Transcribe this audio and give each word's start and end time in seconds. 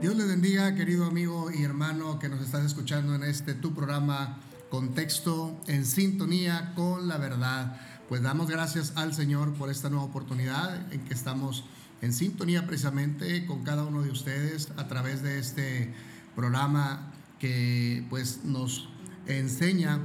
Dios 0.00 0.14
les 0.14 0.28
bendiga, 0.28 0.74
querido 0.74 1.06
amigo 1.06 1.50
y 1.50 1.64
hermano 1.64 2.18
que 2.18 2.28
nos 2.28 2.40
estás 2.40 2.64
escuchando 2.64 3.14
en 3.14 3.22
este 3.22 3.54
tu 3.54 3.74
programa 3.74 4.38
Contexto 4.70 5.58
en 5.66 5.84
sintonía 5.84 6.72
con 6.74 7.08
la 7.08 7.18
verdad. 7.18 7.80
Pues 8.08 8.22
damos 8.22 8.48
gracias 8.48 8.92
al 8.96 9.14
Señor 9.14 9.54
por 9.54 9.70
esta 9.70 9.90
nueva 9.90 10.04
oportunidad 10.04 10.92
en 10.92 11.00
que 11.04 11.14
estamos 11.14 11.64
en 12.02 12.12
sintonía 12.12 12.66
precisamente 12.66 13.46
con 13.46 13.64
cada 13.64 13.84
uno 13.84 14.02
de 14.02 14.10
ustedes 14.10 14.70
a 14.76 14.86
través 14.86 15.22
de 15.22 15.38
este 15.38 15.94
programa 16.34 17.12
que 17.38 18.04
pues 18.10 18.44
nos 18.44 18.88
enseña 19.26 20.00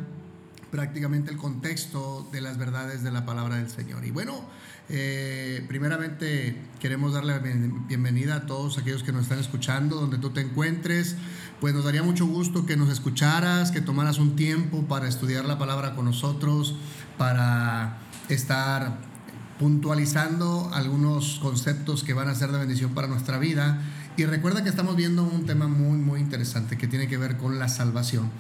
prácticamente 0.72 1.30
el 1.30 1.38
contexto 1.38 2.28
de 2.32 2.42
las 2.42 2.58
verdades 2.58 3.04
de 3.04 3.12
la 3.12 3.26
palabra 3.26 3.58
del 3.58 3.70
Señor. 3.70 4.06
Y 4.06 4.12
bueno, 4.12 4.42
eh, 4.90 5.64
primeramente 5.68 6.56
queremos 6.80 7.14
darle 7.14 7.40
bienvenida 7.88 8.38
a 8.38 8.46
todos 8.46 8.78
aquellos 8.78 9.04
que 9.04 9.12
nos 9.12 9.24
están 9.24 9.40
escuchando, 9.40 9.98
donde 9.98 10.18
tú 10.18 10.30
te 10.32 10.42
encuentres. 10.42 11.18
Pues 11.60 11.76
nos 11.76 11.84
daría 11.84 12.04
mucho 12.04 12.26
gusto 12.26 12.66
que 12.66 12.78
nos 12.78 12.90
escucharas, 12.90 13.72
que 13.72 13.82
tomaras 13.82 14.18
un 14.18 14.36
tiempo 14.36 14.84
para 14.88 15.08
estudiar 15.08 15.46
la 15.46 15.60
palabra 15.60 15.94
con 15.94 16.06
nosotros, 16.06 16.76
para 17.18 18.00
estar 18.30 18.98
puntualizando 19.60 20.72
algunos 20.74 21.38
conceptos 21.40 22.04
que 22.04 22.14
van 22.14 22.30
a 22.30 22.34
ser 22.34 22.52
de 22.52 22.58
bendición 22.58 22.96
para 22.96 23.08
nuestra 23.08 23.38
vida. 23.38 23.82
Y 24.18 24.26
recuerda 24.26 24.64
que 24.64 24.70
estamos 24.70 24.96
viendo 24.96 25.24
un 25.24 25.46
tema 25.46 25.68
muy, 25.68 25.98
muy 25.98 26.20
interesante 26.20 26.78
que 26.78 26.88
tiene 26.88 27.08
que 27.08 27.18
ver 27.18 27.38
con 27.38 27.60
la 27.60 27.68
salvación. 27.68 28.32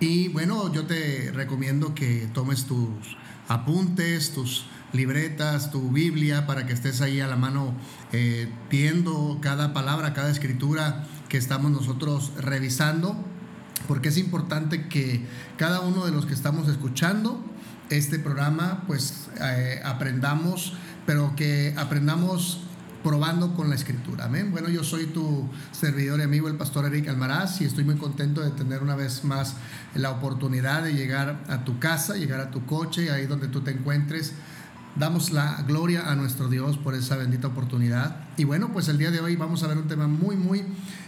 Y 0.00 0.28
bueno, 0.28 0.72
yo 0.72 0.86
te 0.86 1.30
recomiendo 1.32 1.94
que 1.94 2.28
tomes 2.32 2.64
tus 2.64 3.16
apuntes, 3.48 4.32
tus 4.32 4.66
libretas, 4.92 5.70
tu 5.70 5.90
Biblia, 5.90 6.46
para 6.46 6.66
que 6.66 6.72
estés 6.72 7.00
ahí 7.00 7.20
a 7.20 7.26
la 7.26 7.36
mano 7.36 7.74
eh, 8.12 8.48
viendo 8.70 9.38
cada 9.40 9.72
palabra, 9.72 10.14
cada 10.14 10.30
escritura 10.30 11.04
que 11.28 11.36
estamos 11.36 11.70
nosotros 11.70 12.32
revisando, 12.38 13.16
porque 13.88 14.08
es 14.08 14.18
importante 14.18 14.88
que 14.88 15.24
cada 15.56 15.80
uno 15.80 16.04
de 16.06 16.12
los 16.12 16.26
que 16.26 16.34
estamos 16.34 16.68
escuchando 16.68 17.44
este 17.90 18.18
programa, 18.18 18.84
pues 18.86 19.28
eh, 19.40 19.80
aprendamos, 19.84 20.74
pero 21.06 21.34
que 21.36 21.74
aprendamos 21.76 22.60
probando 23.04 23.54
con 23.54 23.68
la 23.68 23.76
escritura. 23.76 24.24
Amén. 24.24 24.50
Bueno, 24.50 24.70
yo 24.70 24.82
soy 24.82 25.06
tu 25.06 25.48
servidor 25.72 26.20
y 26.20 26.22
amigo, 26.22 26.48
el 26.48 26.56
pastor 26.56 26.86
Eric 26.86 27.06
Almaraz, 27.08 27.60
y 27.60 27.66
estoy 27.66 27.84
muy 27.84 27.96
contento 27.96 28.40
de 28.40 28.50
tener 28.50 28.82
una 28.82 28.96
vez 28.96 29.24
más 29.24 29.56
la 29.94 30.10
oportunidad 30.10 30.82
de 30.82 30.94
llegar 30.94 31.44
a 31.48 31.64
tu 31.64 31.78
casa, 31.78 32.16
llegar 32.16 32.40
a 32.40 32.50
tu 32.50 32.64
coche, 32.64 33.10
ahí 33.10 33.26
donde 33.26 33.48
tú 33.48 33.60
te 33.60 33.72
encuentres 33.72 34.32
Damos 34.96 35.32
la 35.32 35.62
gloria 35.66 36.08
a 36.08 36.14
nuestro 36.14 36.48
Dios 36.48 36.78
por 36.78 36.94
esa 36.94 37.16
bendita 37.16 37.48
oportunidad. 37.48 38.16
Y 38.36 38.44
bueno, 38.44 38.72
pues 38.72 38.88
el 38.88 38.96
día 38.96 39.10
de 39.10 39.18
hoy 39.18 39.34
vamos 39.34 39.64
a 39.64 39.66
ver 39.66 39.76
un 39.76 39.88
tema 39.88 40.06
muy, 40.06 40.36
muy 40.36 40.62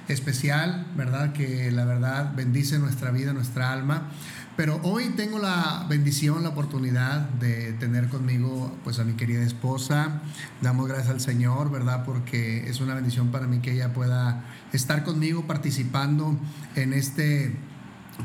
especial, 0.09 0.89
¿verdad? 0.97 1.33
Que 1.33 1.71
la 1.71 1.85
verdad 1.85 2.35
bendice 2.35 2.81
nuestra 2.81 3.13
vida, 3.13 3.33
nuestra 3.33 3.73
alma. 3.73 4.09
Pero 4.57 4.81
hoy 4.83 5.11
tengo 5.11 5.39
la 5.39 5.87
bendición, 5.89 6.43
la 6.43 6.49
oportunidad 6.49 7.29
de 7.29 7.75
tener 7.75 8.09
conmigo 8.09 8.77
pues 8.83 8.99
a 8.99 9.05
mi 9.05 9.13
querida 9.13 9.45
esposa. 9.45 10.21
Damos 10.63 10.89
gracias 10.89 11.11
al 11.11 11.21
Señor, 11.21 11.71
¿verdad? 11.71 12.05
Porque 12.05 12.69
es 12.69 12.81
una 12.81 12.95
bendición 12.95 13.31
para 13.31 13.47
mí 13.47 13.61
que 13.61 13.75
ella 13.75 13.93
pueda 13.93 14.47
estar 14.73 15.05
conmigo 15.05 15.47
participando 15.47 16.37
en 16.75 16.93
este 16.93 17.55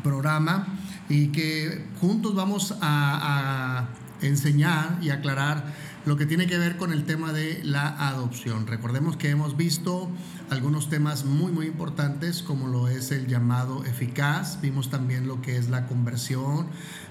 programa 0.04 0.66
y 1.08 1.28
que 1.28 1.86
juntos 2.00 2.34
vamos 2.34 2.76
a, 2.82 3.84
a 3.84 4.01
enseñar 4.22 4.98
y 5.02 5.10
aclarar 5.10 5.74
lo 6.06 6.18
que 6.18 6.26
tiene 6.26 6.48
que 6.48 6.58
ver 6.58 6.78
con 6.78 6.92
el 6.92 7.04
tema 7.06 7.32
de 7.32 7.62
la 7.64 7.88
adopción. 8.10 8.66
Recordemos 8.66 9.18
que 9.18 9.30
hemos 9.30 9.56
visto 9.56 10.10
algunos 10.50 10.90
temas 10.90 11.26
muy 11.26 11.52
muy 11.52 11.68
importantes 11.68 12.42
como 12.42 12.68
lo 12.68 12.88
es 12.88 13.12
el 13.12 13.28
llamado 13.28 13.86
eficaz, 13.86 14.60
vimos 14.62 14.90
también 14.90 15.28
lo 15.28 15.42
que 15.42 15.58
es 15.58 15.70
la 15.70 15.86
conversión, 15.88 16.68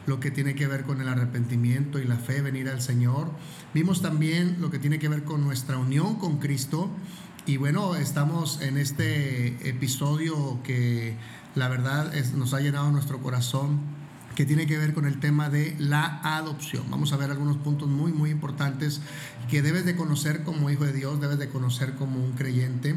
lo 0.06 0.18
que 0.18 0.30
tiene 0.30 0.54
que 0.54 0.66
ver 0.66 0.82
con 0.82 1.00
el 1.00 1.08
arrepentimiento 1.08 2.00
y 2.00 2.04
la 2.04 2.16
fe, 2.16 2.42
venir 2.42 2.68
al 2.68 2.82
Señor. 2.82 3.30
Vimos 3.74 4.02
también 4.02 4.56
lo 4.60 4.70
que 4.70 4.78
tiene 4.78 4.98
que 4.98 5.08
ver 5.08 5.24
con 5.24 5.42
nuestra 5.42 5.78
unión 5.78 6.16
con 6.16 6.38
Cristo. 6.38 6.90
Y 7.46 7.56
bueno, 7.56 7.94
estamos 7.94 8.60
en 8.60 8.76
este 8.76 9.68
episodio 9.68 10.60
que 10.64 11.16
la 11.54 11.68
verdad 11.68 12.12
nos 12.34 12.54
ha 12.54 12.60
llenado 12.60 12.90
nuestro 12.90 13.18
corazón 13.20 13.99
que 14.40 14.46
tiene 14.46 14.66
que 14.66 14.78
ver 14.78 14.94
con 14.94 15.04
el 15.04 15.20
tema 15.20 15.50
de 15.50 15.76
la 15.78 16.18
adopción. 16.22 16.90
Vamos 16.90 17.12
a 17.12 17.18
ver 17.18 17.30
algunos 17.30 17.58
puntos 17.58 17.90
muy, 17.90 18.10
muy 18.10 18.30
importantes 18.30 19.02
que 19.50 19.60
debes 19.60 19.84
de 19.84 19.96
conocer 19.96 20.44
como 20.44 20.70
hijo 20.70 20.86
de 20.86 20.94
Dios, 20.94 21.20
debes 21.20 21.38
de 21.38 21.50
conocer 21.50 21.94
como 21.96 22.24
un 22.24 22.32
creyente. 22.32 22.94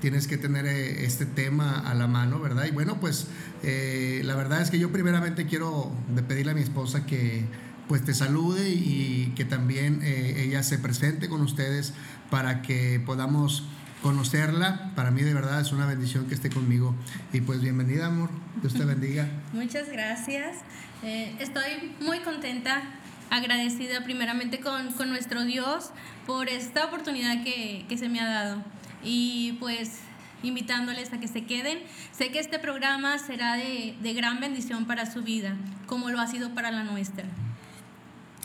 Tienes 0.00 0.26
que 0.26 0.38
tener 0.38 0.64
eh, 0.64 1.04
este 1.04 1.26
tema 1.26 1.80
a 1.80 1.92
la 1.92 2.06
mano, 2.06 2.40
¿verdad? 2.40 2.64
Y 2.64 2.70
bueno, 2.70 2.98
pues 2.98 3.26
eh, 3.62 4.22
la 4.24 4.36
verdad 4.36 4.62
es 4.62 4.70
que 4.70 4.78
yo 4.78 4.90
primeramente 4.90 5.44
quiero 5.44 5.92
pedirle 6.28 6.52
a 6.52 6.54
mi 6.54 6.62
esposa 6.62 7.04
que 7.04 7.44
pues 7.88 8.02
te 8.02 8.14
salude 8.14 8.70
y 8.70 9.34
que 9.36 9.44
también 9.44 10.00
eh, 10.02 10.44
ella 10.46 10.62
se 10.62 10.78
presente 10.78 11.28
con 11.28 11.42
ustedes 11.42 11.92
para 12.30 12.62
que 12.62 13.02
podamos 13.04 13.64
conocerla. 14.06 14.92
Para 14.94 15.10
mí 15.10 15.22
de 15.22 15.34
verdad 15.34 15.60
es 15.60 15.72
una 15.72 15.84
bendición 15.84 16.28
que 16.28 16.34
esté 16.36 16.48
conmigo. 16.48 16.94
Y 17.32 17.40
pues 17.40 17.60
bienvenida, 17.60 18.06
amor. 18.06 18.30
Dios 18.60 18.72
te 18.72 18.84
bendiga. 18.84 19.28
Muchas 19.52 19.90
gracias. 19.90 20.58
Eh, 21.02 21.34
estoy 21.40 21.92
muy 22.00 22.20
contenta, 22.20 22.82
agradecida 23.30 24.04
primeramente 24.04 24.60
con, 24.60 24.92
con, 24.92 25.08
nuestro 25.08 25.42
Dios 25.42 25.90
por 26.24 26.48
esta 26.48 26.84
oportunidad 26.86 27.42
que, 27.42 27.84
que 27.88 27.98
se 27.98 28.08
me 28.08 28.20
ha 28.20 28.28
dado. 28.28 28.62
Y 29.02 29.56
pues 29.58 29.98
invitándoles 30.44 31.12
a 31.12 31.18
que 31.18 31.26
se 31.26 31.44
queden. 31.44 31.80
Sé 32.12 32.30
que 32.30 32.38
este 32.38 32.60
programa 32.60 33.18
será 33.18 33.56
de, 33.56 33.96
de 34.00 34.14
gran 34.14 34.38
bendición 34.38 34.84
para 34.84 35.10
su 35.10 35.22
vida, 35.22 35.56
como 35.86 36.10
lo 36.10 36.20
ha 36.20 36.28
sido 36.28 36.54
para 36.54 36.70
la 36.70 36.84
nuestra. 36.84 37.24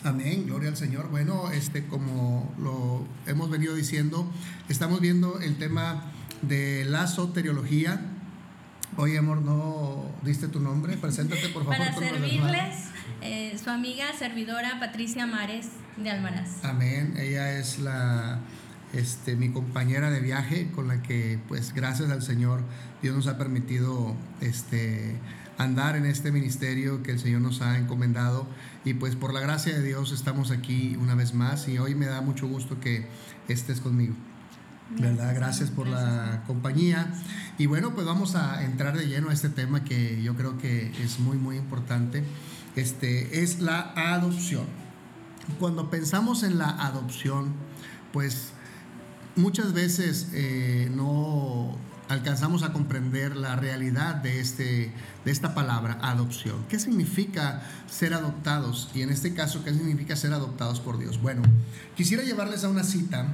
Amén, 0.03 0.45
gloria 0.47 0.69
al 0.69 0.78
Señor. 0.78 1.09
Bueno, 1.09 1.51
este, 1.51 1.85
como 1.85 2.51
lo 2.59 3.06
hemos 3.28 3.51
venido 3.51 3.75
diciendo, 3.75 4.28
estamos 4.67 5.00
viendo 5.00 5.39
el 5.39 5.57
tema 5.57 6.12
de 6.41 6.85
la 6.85 7.06
soteriología. 7.06 8.01
Oye, 8.97 9.19
amor, 9.19 9.41
no 9.41 10.06
diste 10.23 10.47
tu 10.47 10.59
nombre. 10.59 10.97
Preséntate, 10.97 11.50
por 11.50 11.63
favor. 11.66 11.78
Para 11.78 11.94
servirles, 11.94 12.75
eh, 13.22 13.57
su 13.63 13.69
amiga 13.69 14.06
servidora 14.17 14.79
Patricia 14.79 15.28
Mares 15.28 15.67
de 15.97 16.09
Almaraz. 16.09 16.63
Amén. 16.63 17.13
Ella 17.17 17.59
es 17.59 17.78
la, 17.78 18.40
este, 18.94 19.35
mi 19.35 19.51
compañera 19.51 20.09
de 20.09 20.19
viaje 20.19 20.72
con 20.72 20.88
la 20.88 21.03
que, 21.03 21.40
pues, 21.47 21.73
gracias 21.73 22.09
al 22.09 22.23
Señor, 22.23 22.63
Dios 23.03 23.16
nos 23.16 23.28
ha 23.28 23.38
permitido, 23.38 24.16
este, 24.41 25.16
andar 25.63 25.95
en 25.95 26.05
este 26.05 26.31
ministerio 26.31 27.03
que 27.03 27.11
el 27.11 27.19
Señor 27.19 27.41
nos 27.41 27.61
ha 27.61 27.77
encomendado. 27.77 28.47
Y 28.83 28.95
pues 28.95 29.16
por 29.16 29.33
la 29.33 29.39
gracia 29.39 29.73
de 29.73 29.83
Dios 29.83 30.11
estamos 30.11 30.51
aquí 30.51 30.97
una 30.99 31.16
vez 31.16 31.33
más 31.33 31.67
y 31.67 31.77
hoy 31.77 31.95
me 31.95 32.05
da 32.05 32.22
mucho 32.22 32.47
gusto 32.47 32.79
que 32.79 33.07
estés 33.47 33.79
conmigo. 33.79 34.16
¿Verdad? 34.97 35.33
Gracias 35.35 35.69
por 35.69 35.88
la 35.88 36.44
compañía. 36.47 37.13
Y 37.57 37.66
bueno, 37.66 37.94
pues 37.94 38.05
vamos 38.05 38.35
a 38.35 38.63
entrar 38.63 38.97
de 38.97 39.07
lleno 39.07 39.29
a 39.29 39.33
este 39.33 39.49
tema 39.49 39.83
que 39.83 40.22
yo 40.22 40.35
creo 40.35 40.57
que 40.57 40.91
es 41.01 41.19
muy, 41.19 41.38
muy 41.38 41.57
importante. 41.57 42.23
Este, 42.75 43.41
es 43.41 43.61
la 43.61 43.93
adopción. 43.95 44.66
Cuando 45.59 45.89
pensamos 45.89 46.43
en 46.43 46.57
la 46.57 46.69
adopción, 46.69 47.53
pues 48.11 48.53
muchas 49.35 49.73
veces 49.73 50.29
eh, 50.33 50.91
no 50.93 51.78
alcanzamos 52.11 52.63
a 52.63 52.73
comprender 52.73 53.38
la 53.38 53.55
realidad 53.55 54.16
de, 54.16 54.41
este, 54.41 54.91
de 55.23 55.31
esta 55.31 55.55
palabra, 55.55 55.97
adopción. 56.01 56.66
¿Qué 56.67 56.77
significa 56.77 57.61
ser 57.89 58.13
adoptados? 58.13 58.89
Y 58.94 59.01
en 59.01 59.09
este 59.11 59.33
caso, 59.33 59.63
¿qué 59.63 59.73
significa 59.73 60.17
ser 60.17 60.33
adoptados 60.33 60.81
por 60.81 60.99
Dios? 60.99 61.22
Bueno, 61.22 61.41
quisiera 61.95 62.23
llevarles 62.23 62.66
a 62.66 62.69
una 62.69 62.83
cita 62.83 63.33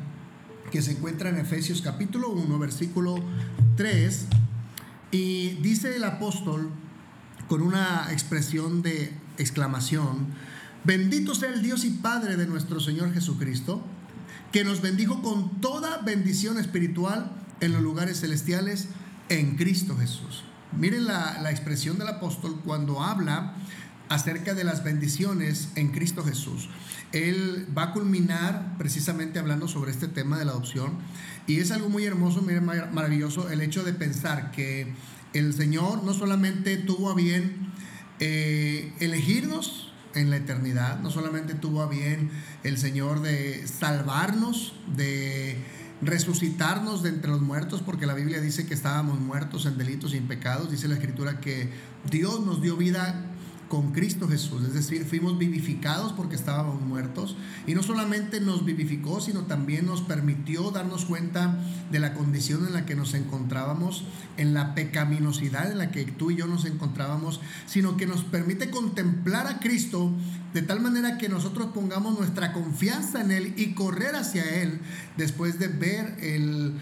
que 0.71 0.83
se 0.83 0.91
encuentra 0.91 1.29
en 1.29 1.37
Efesios 1.37 1.81
capítulo 1.81 2.29
1, 2.29 2.59
versículo 2.59 3.15
3, 3.77 4.25
y 5.09 5.49
dice 5.61 5.95
el 5.95 6.03
apóstol 6.03 6.69
con 7.47 7.63
una 7.63 8.09
expresión 8.11 8.83
de 8.83 9.11
exclamación, 9.39 10.27
bendito 10.83 11.33
sea 11.33 11.49
el 11.49 11.63
Dios 11.63 11.83
y 11.83 11.89
Padre 11.89 12.35
de 12.35 12.45
nuestro 12.45 12.79
Señor 12.79 13.11
Jesucristo, 13.11 13.81
que 14.51 14.63
nos 14.63 14.81
bendijo 14.81 15.23
con 15.23 15.61
toda 15.61 15.97
bendición 15.99 16.59
espiritual 16.59 17.31
en 17.59 17.73
los 17.73 17.81
lugares 17.81 18.21
celestiales 18.21 18.87
en 19.29 19.55
Cristo 19.55 19.95
Jesús. 19.97 20.43
Miren 20.77 21.05
la, 21.05 21.49
expresión 21.49 21.97
del 21.97 22.07
apóstol 22.07 22.61
cuando 22.63 23.01
habla 23.01 23.55
acerca 24.09 24.53
de 24.53 24.63
las 24.63 24.83
bendiciones 24.83 25.69
en 25.75 25.89
Cristo 25.91 26.23
Jesús. 26.23 26.69
Él 27.11 27.67
va 27.77 27.83
a 27.83 27.93
culminar 27.93 28.75
precisamente 28.77 29.39
hablando 29.39 29.67
sobre 29.67 29.91
este 29.91 30.07
tema 30.07 30.37
de 30.37 30.45
la 30.45 30.51
adopción 30.51 30.97
y 31.45 31.59
es 31.59 31.71
algo 31.71 31.89
muy 31.89 32.05
hermoso, 32.05 32.41
muy 32.41 32.59
maravilloso 32.59 33.49
el 33.49 33.61
hecho 33.61 33.83
de 33.83 33.93
pensar 33.93 34.51
que 34.51 34.93
el 35.33 35.53
Señor 35.53 36.03
no 36.03 36.13
solamente 36.13 36.77
tuvo 36.77 37.11
a 37.11 37.15
bien 37.15 37.71
eh, 38.19 38.93
elegirnos 38.99 39.91
en 40.15 40.29
la 40.29 40.37
eternidad, 40.37 40.99
no 40.99 41.11
solamente 41.11 41.53
tuvo 41.53 41.81
a 41.81 41.87
bien 41.87 42.29
el 42.63 42.77
Señor 42.77 43.21
de 43.21 43.67
salvarnos 43.67 44.73
de 44.95 45.57
resucitarnos 46.01 47.03
de 47.03 47.09
entre 47.09 47.31
los 47.31 47.41
muertos, 47.41 47.81
porque 47.81 48.05
la 48.05 48.13
Biblia 48.13 48.39
dice 48.39 48.65
que 48.65 48.73
estábamos 48.73 49.19
muertos 49.19 49.65
en 49.65 49.77
delitos 49.77 50.13
y 50.13 50.17
en 50.17 50.27
pecados. 50.27 50.71
Dice 50.71 50.87
la 50.87 50.95
Escritura 50.95 51.39
que 51.39 51.69
Dios 52.09 52.45
nos 52.45 52.61
dio 52.61 52.77
vida 52.77 53.26
con 53.67 53.91
Cristo 53.91 54.27
Jesús, 54.27 54.63
es 54.63 54.73
decir, 54.73 55.05
fuimos 55.05 55.37
vivificados 55.37 56.13
porque 56.13 56.35
estábamos 56.35 56.81
muertos. 56.81 57.35
Y 57.65 57.73
no 57.73 57.83
solamente 57.83 58.39
nos 58.39 58.65
vivificó, 58.65 59.19
sino 59.19 59.41
también 59.41 59.85
nos 59.85 60.01
permitió 60.01 60.71
darnos 60.71 61.05
cuenta 61.05 61.59
de 61.91 61.99
la 61.99 62.13
condición 62.13 62.65
en 62.65 62.73
la 62.73 62.85
que 62.85 62.95
nos 62.95 63.13
encontrábamos, 63.13 64.05
en 64.37 64.53
la 64.53 64.73
pecaminosidad 64.75 65.71
en 65.71 65.79
la 65.79 65.91
que 65.91 66.05
tú 66.05 66.31
y 66.31 66.35
yo 66.35 66.47
nos 66.47 66.65
encontrábamos, 66.65 67.41
sino 67.65 67.97
que 67.97 68.07
nos 68.07 68.23
permite 68.23 68.69
contemplar 68.69 69.47
a 69.47 69.59
Cristo 69.59 70.11
de 70.53 70.61
tal 70.61 70.79
manera 70.79 71.17
que 71.17 71.29
nosotros 71.29 71.67
pongamos 71.73 72.17
nuestra 72.17 72.53
confianza 72.53 73.21
en 73.21 73.31
Él 73.31 73.53
y 73.57 73.73
correr 73.73 74.15
hacia 74.15 74.61
Él 74.61 74.79
después 75.17 75.59
de 75.59 75.67
ver 75.67 76.15
el, 76.19 76.73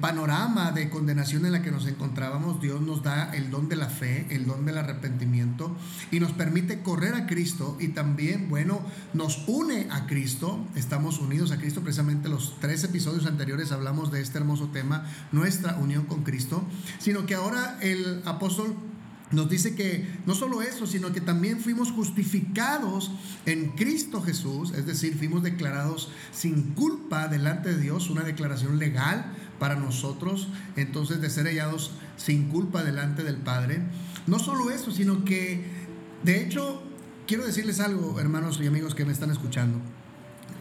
panorama 0.00 0.72
de 0.72 0.90
condenación 0.90 1.46
en 1.46 1.52
la 1.52 1.62
que 1.62 1.70
nos 1.70 1.86
encontrábamos. 1.86 2.60
Dios 2.60 2.80
nos 2.80 3.02
da 3.02 3.30
el 3.32 3.50
don 3.50 3.68
de 3.68 3.76
la 3.76 3.88
fe, 3.88 4.26
el 4.30 4.46
don 4.46 4.64
del 4.64 4.78
arrepentimiento 4.78 5.76
y 6.10 6.20
nos 6.20 6.32
permite 6.32 6.82
correr 6.82 7.14
a 7.14 7.26
Cristo 7.26 7.76
y 7.78 7.88
también, 7.88 8.48
bueno, 8.48 8.80
nos 9.14 9.44
une 9.46 9.86
a 9.90 10.06
Cristo. 10.06 10.66
Estamos 10.74 11.18
unidos 11.18 11.52
a 11.52 11.58
Cristo. 11.58 11.82
Precisamente 11.82 12.28
los 12.28 12.58
tres 12.60 12.82
episodios 12.84 13.26
anteriores 13.26 13.72
hablamos 13.72 14.10
de 14.10 14.20
este 14.20 14.38
hermoso 14.38 14.68
tema, 14.68 15.06
nuestra 15.32 15.76
unión 15.76 16.06
con 16.06 16.24
Cristo, 16.24 16.64
sino 16.98 17.26
que 17.26 17.34
ahora 17.34 17.78
el 17.80 18.22
apóstol 18.24 18.74
nos 19.30 19.50
dice 19.50 19.74
que 19.74 20.06
no 20.24 20.34
solo 20.34 20.62
eso, 20.62 20.86
sino 20.86 21.12
que 21.12 21.20
también 21.20 21.60
fuimos 21.60 21.92
justificados 21.92 23.10
en 23.44 23.70
Cristo 23.70 24.22
Jesús, 24.22 24.72
es 24.72 24.86
decir, 24.86 25.16
fuimos 25.16 25.42
declarados 25.42 26.10
sin 26.32 26.74
culpa 26.74 27.28
delante 27.28 27.74
de 27.74 27.80
Dios, 27.80 28.08
una 28.08 28.22
declaración 28.22 28.78
legal 28.78 29.34
para 29.58 29.74
nosotros, 29.74 30.48
entonces 30.76 31.20
de 31.20 31.28
ser 31.28 31.46
hallados 31.46 31.92
sin 32.16 32.48
culpa 32.48 32.82
delante 32.82 33.22
del 33.22 33.36
Padre. 33.36 33.82
No 34.26 34.38
solo 34.38 34.70
eso, 34.70 34.90
sino 34.90 35.24
que, 35.24 35.64
de 36.22 36.42
hecho, 36.42 36.82
quiero 37.26 37.44
decirles 37.44 37.80
algo, 37.80 38.18
hermanos 38.20 38.58
y 38.62 38.66
amigos 38.66 38.94
que 38.94 39.04
me 39.04 39.12
están 39.12 39.30
escuchando. 39.30 39.78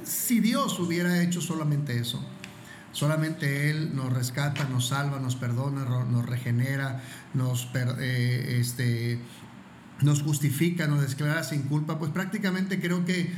Si 0.04 0.40
Dios 0.40 0.80
hubiera 0.80 1.22
hecho 1.22 1.42
solamente 1.42 1.98
eso, 2.00 2.24
Solamente 2.98 3.70
Él 3.70 3.96
nos 3.96 4.12
rescata, 4.12 4.64
nos 4.64 4.88
salva, 4.88 5.20
nos 5.20 5.36
perdona, 5.36 5.86
nos 5.86 6.26
regenera, 6.26 7.04
nos, 7.36 7.70
eh, 7.76 8.58
este, 8.60 9.20
nos 10.02 10.24
justifica, 10.24 10.88
nos 10.88 11.08
declara 11.08 11.44
sin 11.44 11.62
culpa. 11.62 12.00
Pues 12.00 12.10
prácticamente 12.10 12.82
creo 12.82 13.06
que 13.06 13.32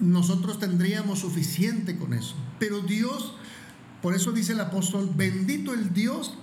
nosotros 0.00 0.58
tendríamos 0.58 1.20
suficiente 1.20 1.98
con 1.98 2.14
eso. 2.14 2.34
Pero 2.58 2.80
Dios, 2.80 3.36
por 4.02 4.16
eso 4.16 4.32
dice 4.32 4.54
el 4.54 4.60
apóstol, 4.60 5.08
bendito 5.14 5.72
el 5.72 5.94
Dios 5.94 6.34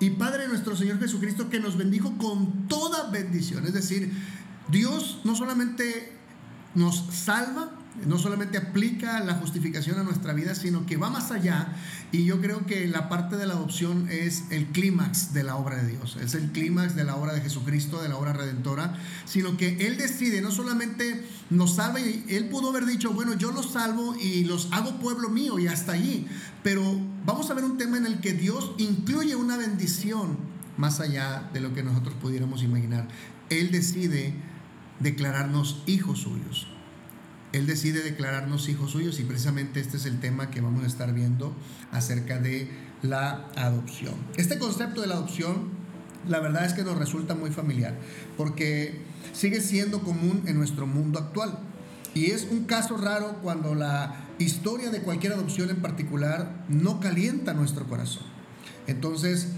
y 0.00 0.10
Padre 0.10 0.48
nuestro 0.48 0.74
Señor 0.74 0.98
Jesucristo 0.98 1.50
que 1.50 1.60
nos 1.60 1.76
bendijo 1.76 2.18
con 2.18 2.66
toda 2.66 3.10
bendición. 3.10 3.64
Es 3.64 3.74
decir, 3.74 4.12
Dios 4.72 5.20
no 5.22 5.36
solamente 5.36 6.18
nos 6.74 6.96
salva, 7.12 7.70
no 8.06 8.18
solamente 8.18 8.58
aplica 8.58 9.20
la 9.20 9.34
justificación 9.34 9.98
a 9.98 10.02
nuestra 10.02 10.32
vida, 10.32 10.54
sino 10.54 10.86
que 10.86 10.96
va 10.96 11.10
más 11.10 11.30
allá. 11.30 11.74
Y 12.10 12.24
yo 12.24 12.40
creo 12.40 12.66
que 12.66 12.86
la 12.88 13.08
parte 13.08 13.36
de 13.36 13.46
la 13.46 13.54
adopción 13.54 14.08
es 14.10 14.44
el 14.50 14.66
clímax 14.66 15.32
de 15.32 15.44
la 15.44 15.56
obra 15.56 15.76
de 15.76 15.88
Dios, 15.88 16.16
es 16.20 16.34
el 16.34 16.50
clímax 16.50 16.94
de 16.94 17.04
la 17.04 17.16
obra 17.16 17.34
de 17.34 17.40
Jesucristo, 17.40 18.02
de 18.02 18.08
la 18.08 18.16
obra 18.16 18.32
redentora, 18.32 18.98
sino 19.24 19.56
que 19.56 19.86
Él 19.86 19.96
decide, 19.96 20.40
no 20.40 20.50
solamente 20.50 21.24
nos 21.50 21.76
salva, 21.76 22.00
y 22.00 22.24
Él 22.28 22.48
pudo 22.48 22.70
haber 22.70 22.86
dicho, 22.86 23.12
bueno, 23.12 23.34
yo 23.34 23.52
los 23.52 23.72
salvo 23.72 24.14
y 24.16 24.44
los 24.44 24.68
hago 24.72 24.98
pueblo 24.98 25.28
mío 25.28 25.58
y 25.58 25.68
hasta 25.68 25.92
allí, 25.92 26.26
pero 26.62 26.82
vamos 27.24 27.50
a 27.50 27.54
ver 27.54 27.64
un 27.64 27.78
tema 27.78 27.98
en 27.98 28.06
el 28.06 28.20
que 28.20 28.32
Dios 28.32 28.72
incluye 28.78 29.36
una 29.36 29.56
bendición 29.56 30.38
más 30.76 31.00
allá 31.00 31.50
de 31.52 31.60
lo 31.60 31.74
que 31.74 31.82
nosotros 31.82 32.14
pudiéramos 32.20 32.62
imaginar. 32.62 33.06
Él 33.50 33.70
decide 33.70 34.34
declararnos 35.00 35.82
hijos 35.86 36.20
suyos. 36.20 36.71
Él 37.52 37.66
decide 37.66 38.02
declararnos 38.02 38.68
hijos 38.68 38.92
suyos 38.92 39.20
y 39.20 39.24
precisamente 39.24 39.80
este 39.80 39.98
es 39.98 40.06
el 40.06 40.20
tema 40.20 40.50
que 40.50 40.60
vamos 40.60 40.84
a 40.84 40.86
estar 40.86 41.12
viendo 41.12 41.54
acerca 41.90 42.38
de 42.38 42.68
la 43.02 43.48
adopción. 43.56 44.14
Este 44.36 44.58
concepto 44.58 45.02
de 45.02 45.08
la 45.08 45.14
adopción, 45.14 45.68
la 46.26 46.40
verdad 46.40 46.64
es 46.64 46.72
que 46.72 46.82
nos 46.82 46.96
resulta 46.96 47.34
muy 47.34 47.50
familiar 47.50 47.98
porque 48.36 49.02
sigue 49.32 49.60
siendo 49.60 50.02
común 50.02 50.42
en 50.46 50.56
nuestro 50.56 50.86
mundo 50.86 51.18
actual. 51.18 51.58
Y 52.14 52.26
es 52.26 52.46
un 52.50 52.64
caso 52.64 52.96
raro 52.96 53.38
cuando 53.42 53.74
la 53.74 54.26
historia 54.38 54.90
de 54.90 55.00
cualquier 55.00 55.32
adopción 55.32 55.70
en 55.70 55.80
particular 55.80 56.64
no 56.68 57.00
calienta 57.00 57.54
nuestro 57.54 57.86
corazón. 57.86 58.24
Entonces, 58.86 59.48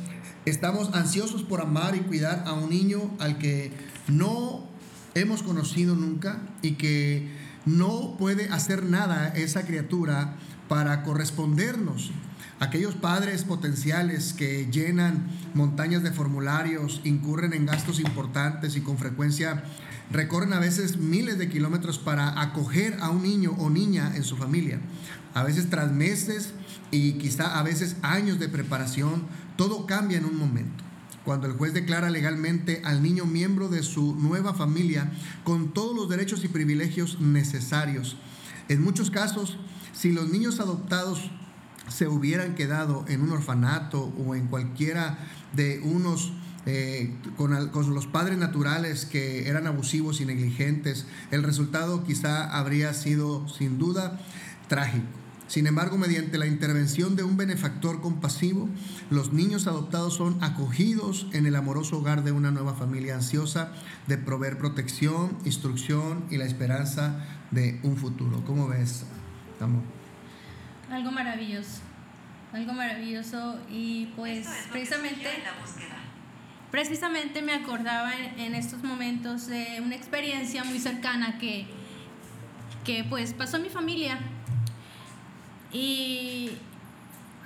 estamos 0.44 0.94
ansiosos 0.94 1.42
por 1.42 1.60
amar 1.60 1.96
y 1.96 2.00
cuidar 2.00 2.44
a 2.46 2.52
un 2.52 2.70
niño 2.70 3.10
al 3.18 3.38
que 3.38 3.72
no 4.08 4.68
hemos 5.14 5.42
conocido 5.42 5.94
nunca 5.96 6.42
y 6.62 6.72
que 6.72 7.28
no 7.66 8.16
puede 8.18 8.48
hacer 8.50 8.84
nada 8.84 9.28
esa 9.28 9.64
criatura 9.64 10.36
para 10.68 11.02
correspondernos. 11.02 12.12
Aquellos 12.60 12.94
padres 12.94 13.44
potenciales 13.44 14.32
que 14.32 14.66
llenan 14.70 15.26
montañas 15.54 16.02
de 16.02 16.12
formularios, 16.12 17.00
incurren 17.04 17.52
en 17.52 17.66
gastos 17.66 18.00
importantes 18.00 18.76
y 18.76 18.80
con 18.80 18.96
frecuencia 18.96 19.64
recorren 20.10 20.52
a 20.52 20.60
veces 20.60 20.98
miles 20.98 21.38
de 21.38 21.48
kilómetros 21.48 21.98
para 21.98 22.40
acoger 22.40 22.98
a 23.00 23.10
un 23.10 23.22
niño 23.22 23.56
o 23.58 23.70
niña 23.70 24.12
en 24.14 24.22
su 24.22 24.36
familia. 24.36 24.78
A 25.34 25.42
veces 25.42 25.68
tras 25.68 25.90
meses 25.90 26.52
y 26.90 27.14
quizá 27.14 27.58
a 27.58 27.62
veces 27.62 27.96
años 28.02 28.38
de 28.38 28.48
preparación, 28.48 29.24
todo 29.56 29.86
cambia 29.86 30.18
en 30.18 30.26
un 30.26 30.38
momento 30.38 30.83
cuando 31.24 31.46
el 31.46 31.54
juez 31.54 31.72
declara 31.72 32.10
legalmente 32.10 32.82
al 32.84 33.02
niño 33.02 33.24
miembro 33.24 33.68
de 33.68 33.82
su 33.82 34.14
nueva 34.14 34.54
familia 34.54 35.12
con 35.42 35.72
todos 35.72 35.96
los 35.96 36.08
derechos 36.08 36.44
y 36.44 36.48
privilegios 36.48 37.20
necesarios. 37.20 38.16
En 38.68 38.82
muchos 38.82 39.10
casos, 39.10 39.56
si 39.92 40.12
los 40.12 40.30
niños 40.30 40.60
adoptados 40.60 41.30
se 41.88 42.08
hubieran 42.08 42.54
quedado 42.54 43.04
en 43.08 43.22
un 43.22 43.30
orfanato 43.30 44.12
o 44.24 44.34
en 44.34 44.46
cualquiera 44.46 45.18
de 45.52 45.80
unos 45.80 46.32
eh, 46.66 47.14
con, 47.36 47.68
con, 47.68 47.94
los 47.94 48.06
padres 48.06 48.38
naturales 48.38 49.04
que 49.04 49.48
eran 49.48 49.66
abusivos 49.66 50.22
y 50.22 50.24
negligentes, 50.24 51.06
el 51.30 51.42
resultado 51.42 52.04
quizá 52.04 52.56
habría 52.58 52.94
sido 52.94 53.46
sin 53.48 53.78
duda 53.78 54.18
trágico. 54.66 55.23
Sin 55.54 55.68
embargo, 55.68 55.96
mediante 55.96 56.36
la 56.36 56.48
intervención 56.48 57.14
de 57.14 57.22
un 57.22 57.36
benefactor 57.36 58.00
compasivo, 58.00 58.68
los 59.08 59.32
niños 59.32 59.68
adoptados 59.68 60.14
son 60.14 60.42
acogidos 60.42 61.28
en 61.32 61.46
el 61.46 61.54
amoroso 61.54 61.98
hogar 61.98 62.24
de 62.24 62.32
una 62.32 62.50
nueva 62.50 62.74
familia 62.74 63.14
ansiosa 63.14 63.70
de 64.08 64.18
proveer 64.18 64.58
protección, 64.58 65.38
instrucción 65.44 66.24
y 66.28 66.38
la 66.38 66.44
esperanza 66.44 67.24
de 67.52 67.78
un 67.84 67.96
futuro. 67.96 68.42
¿Cómo 68.44 68.66
ves, 68.66 69.04
amor? 69.60 69.84
Algo 70.90 71.12
maravilloso, 71.12 71.82
algo 72.52 72.72
maravilloso 72.72 73.56
y 73.70 74.06
pues 74.16 74.48
precisamente 74.72 75.28
precisamente 76.72 77.42
me 77.42 77.54
acordaba 77.54 78.10
en, 78.38 78.56
estos 78.56 78.82
momentos 78.82 79.46
de 79.46 79.80
una 79.84 79.94
experiencia 79.94 80.64
muy 80.64 80.80
cercana 80.80 81.38
que, 81.38 81.68
que 82.84 83.04
pues 83.04 83.34
pasó 83.34 83.58
en 83.58 83.62
mi 83.62 83.68
familia 83.68 84.18
y 85.74 86.52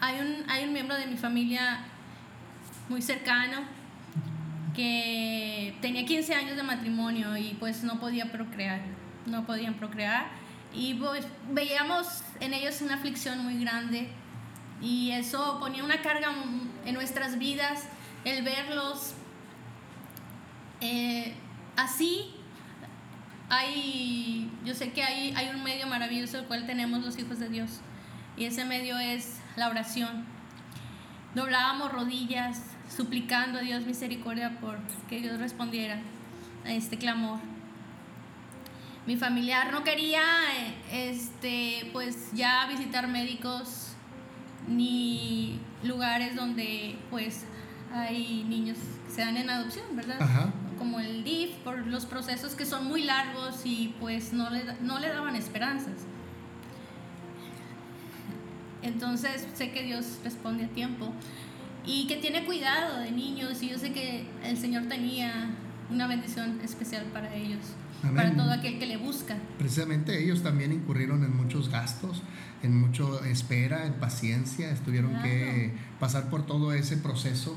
hay 0.00 0.20
un, 0.20 0.48
hay 0.48 0.64
un 0.64 0.72
miembro 0.74 0.96
de 0.96 1.06
mi 1.06 1.16
familia 1.16 1.80
muy 2.90 3.00
cercano 3.00 3.62
que 4.76 5.74
tenía 5.80 6.04
15 6.04 6.34
años 6.34 6.56
de 6.56 6.62
matrimonio 6.62 7.36
y 7.36 7.56
pues 7.58 7.82
no 7.82 7.98
podía 7.98 8.30
procrear, 8.30 8.82
no 9.26 9.46
podían 9.46 9.74
procrear 9.74 10.26
y 10.74 10.94
pues 10.94 11.26
veíamos 11.50 12.22
en 12.40 12.52
ellos 12.52 12.82
una 12.82 12.96
aflicción 12.96 13.42
muy 13.42 13.58
grande 13.60 14.08
y 14.82 15.10
eso 15.12 15.58
ponía 15.58 15.82
una 15.82 16.02
carga 16.02 16.28
en 16.84 16.94
nuestras 16.94 17.38
vidas, 17.38 17.84
el 18.24 18.44
verlos 18.44 19.14
eh, 20.82 21.34
así. 21.76 22.34
Hay, 23.50 24.50
yo 24.66 24.74
sé 24.74 24.92
que 24.92 25.02
hay, 25.02 25.32
hay 25.34 25.48
un 25.48 25.64
medio 25.64 25.86
maravilloso 25.86 26.38
el 26.38 26.44
cual 26.44 26.66
tenemos 26.66 27.02
los 27.02 27.18
hijos 27.18 27.38
de 27.38 27.48
Dios 27.48 27.80
y 28.38 28.44
ese 28.44 28.64
medio 28.64 28.98
es 28.98 29.40
la 29.56 29.68
oración. 29.68 30.24
Doblábamos 31.34 31.92
rodillas, 31.92 32.62
suplicando 32.94 33.58
a 33.58 33.62
Dios 33.62 33.84
misericordia 33.84 34.58
por 34.60 34.78
que 35.08 35.20
Dios 35.20 35.38
respondiera 35.40 36.00
a 36.64 36.72
este 36.72 36.98
clamor. 36.98 37.40
Mi 39.06 39.16
familiar 39.16 39.72
no 39.72 39.84
quería 39.84 40.22
este 40.92 41.90
pues 41.92 42.30
ya 42.32 42.66
visitar 42.68 43.08
médicos 43.08 43.94
ni 44.68 45.58
lugares 45.82 46.36
donde 46.36 46.96
pues 47.10 47.44
hay 47.92 48.44
niños 48.48 48.78
que 49.06 49.14
se 49.14 49.20
dan 49.22 49.36
en 49.36 49.50
adopción, 49.50 49.96
¿verdad? 49.96 50.52
Como 50.78 51.00
el 51.00 51.24
DIF, 51.24 51.56
por 51.64 51.86
los 51.86 52.06
procesos 52.06 52.54
que 52.54 52.66
son 52.66 52.86
muy 52.86 53.02
largos 53.02 53.62
y 53.64 53.94
pues 53.98 54.32
no 54.32 54.50
le, 54.50 54.62
no 54.80 54.98
le 55.00 55.08
daban 55.08 55.34
esperanzas. 55.34 56.06
Entonces 58.82 59.46
sé 59.54 59.70
que 59.70 59.82
Dios 59.82 60.18
responde 60.24 60.64
a 60.64 60.68
tiempo 60.68 61.12
y 61.84 62.06
que 62.06 62.16
tiene 62.16 62.44
cuidado 62.44 63.00
de 63.00 63.10
niños 63.10 63.62
y 63.62 63.70
yo 63.70 63.78
sé 63.78 63.92
que 63.92 64.26
el 64.44 64.56
Señor 64.56 64.84
tenía 64.88 65.50
una 65.90 66.06
bendición 66.06 66.60
especial 66.62 67.04
para 67.12 67.34
ellos, 67.34 67.60
para 68.14 68.34
todo 68.36 68.52
aquel 68.52 68.78
que 68.78 68.86
le 68.86 68.98
busca. 68.98 69.36
Precisamente 69.58 70.22
ellos 70.22 70.42
también 70.42 70.72
incurrieron 70.72 71.24
en 71.24 71.34
muchos 71.34 71.70
gastos, 71.70 72.22
en 72.62 72.78
mucho 72.78 73.24
espera, 73.24 73.86
en 73.86 73.94
paciencia, 73.94 74.74
tuvieron 74.84 75.22
que 75.22 75.72
pasar 75.98 76.28
por 76.28 76.44
todo 76.46 76.72
ese 76.72 76.98
proceso 76.98 77.56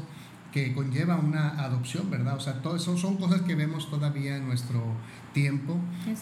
que 0.51 0.73
conlleva 0.73 1.15
una 1.15 1.49
adopción, 1.61 2.09
¿verdad? 2.09 2.35
O 2.35 2.39
sea, 2.39 2.61
todo 2.61 2.75
eso 2.75 2.97
son 2.97 3.17
cosas 3.17 3.41
que 3.41 3.55
vemos 3.55 3.89
todavía 3.89 4.35
en 4.35 4.47
nuestro 4.47 4.83
tiempo. 5.33 5.77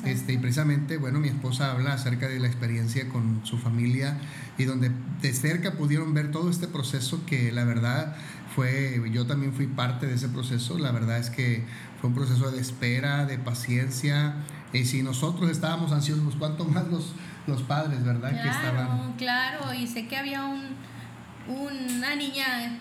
Este, 0.06 0.34
y 0.34 0.38
precisamente, 0.38 0.98
bueno, 0.98 1.20
mi 1.20 1.30
esposa 1.30 1.72
habla 1.72 1.94
acerca 1.94 2.28
de 2.28 2.40
la 2.40 2.48
experiencia 2.48 3.10
con 3.10 3.42
su 3.44 3.58
familia 3.58 4.20
y 4.58 4.66
donde 4.66 4.92
de 5.22 5.34
cerca 5.34 5.74
pudieron 5.74 6.14
ver 6.14 6.32
todo 6.32 6.50
este 6.50 6.68
proceso 6.68 7.26
que 7.26 7.52
la 7.52 7.64
verdad 7.64 8.16
fue, 8.56 9.02
yo 9.12 9.26
también 9.26 9.54
fui 9.54 9.66
parte 9.66 10.06
de 10.06 10.16
ese 10.16 10.30
proceso, 10.30 10.78
la 10.78 10.92
verdad 10.92 11.18
es 11.18 11.30
que 11.30 11.64
fue 12.00 12.10
un 12.10 12.16
proceso 12.16 12.52
de 12.52 12.60
espera, 12.60 13.26
de 13.26 13.40
paciencia, 13.40 14.36
y 14.74 14.86
si 14.86 15.02
nosotros 15.02 15.50
estábamos 15.50 15.92
ansiosos, 15.92 16.36
cuánto 16.38 16.66
más 16.66 16.88
los, 16.88 17.14
los 17.48 17.64
padres, 17.64 18.04
¿verdad? 18.04 18.30
Claro, 18.30 18.44
que 18.44 18.50
estaban... 18.50 19.14
claro, 19.14 19.74
y 19.74 19.88
sé 19.88 20.08
que 20.08 20.18
había 20.18 20.46
un, 20.46 20.62
una 21.48 22.16
niña 22.16 22.80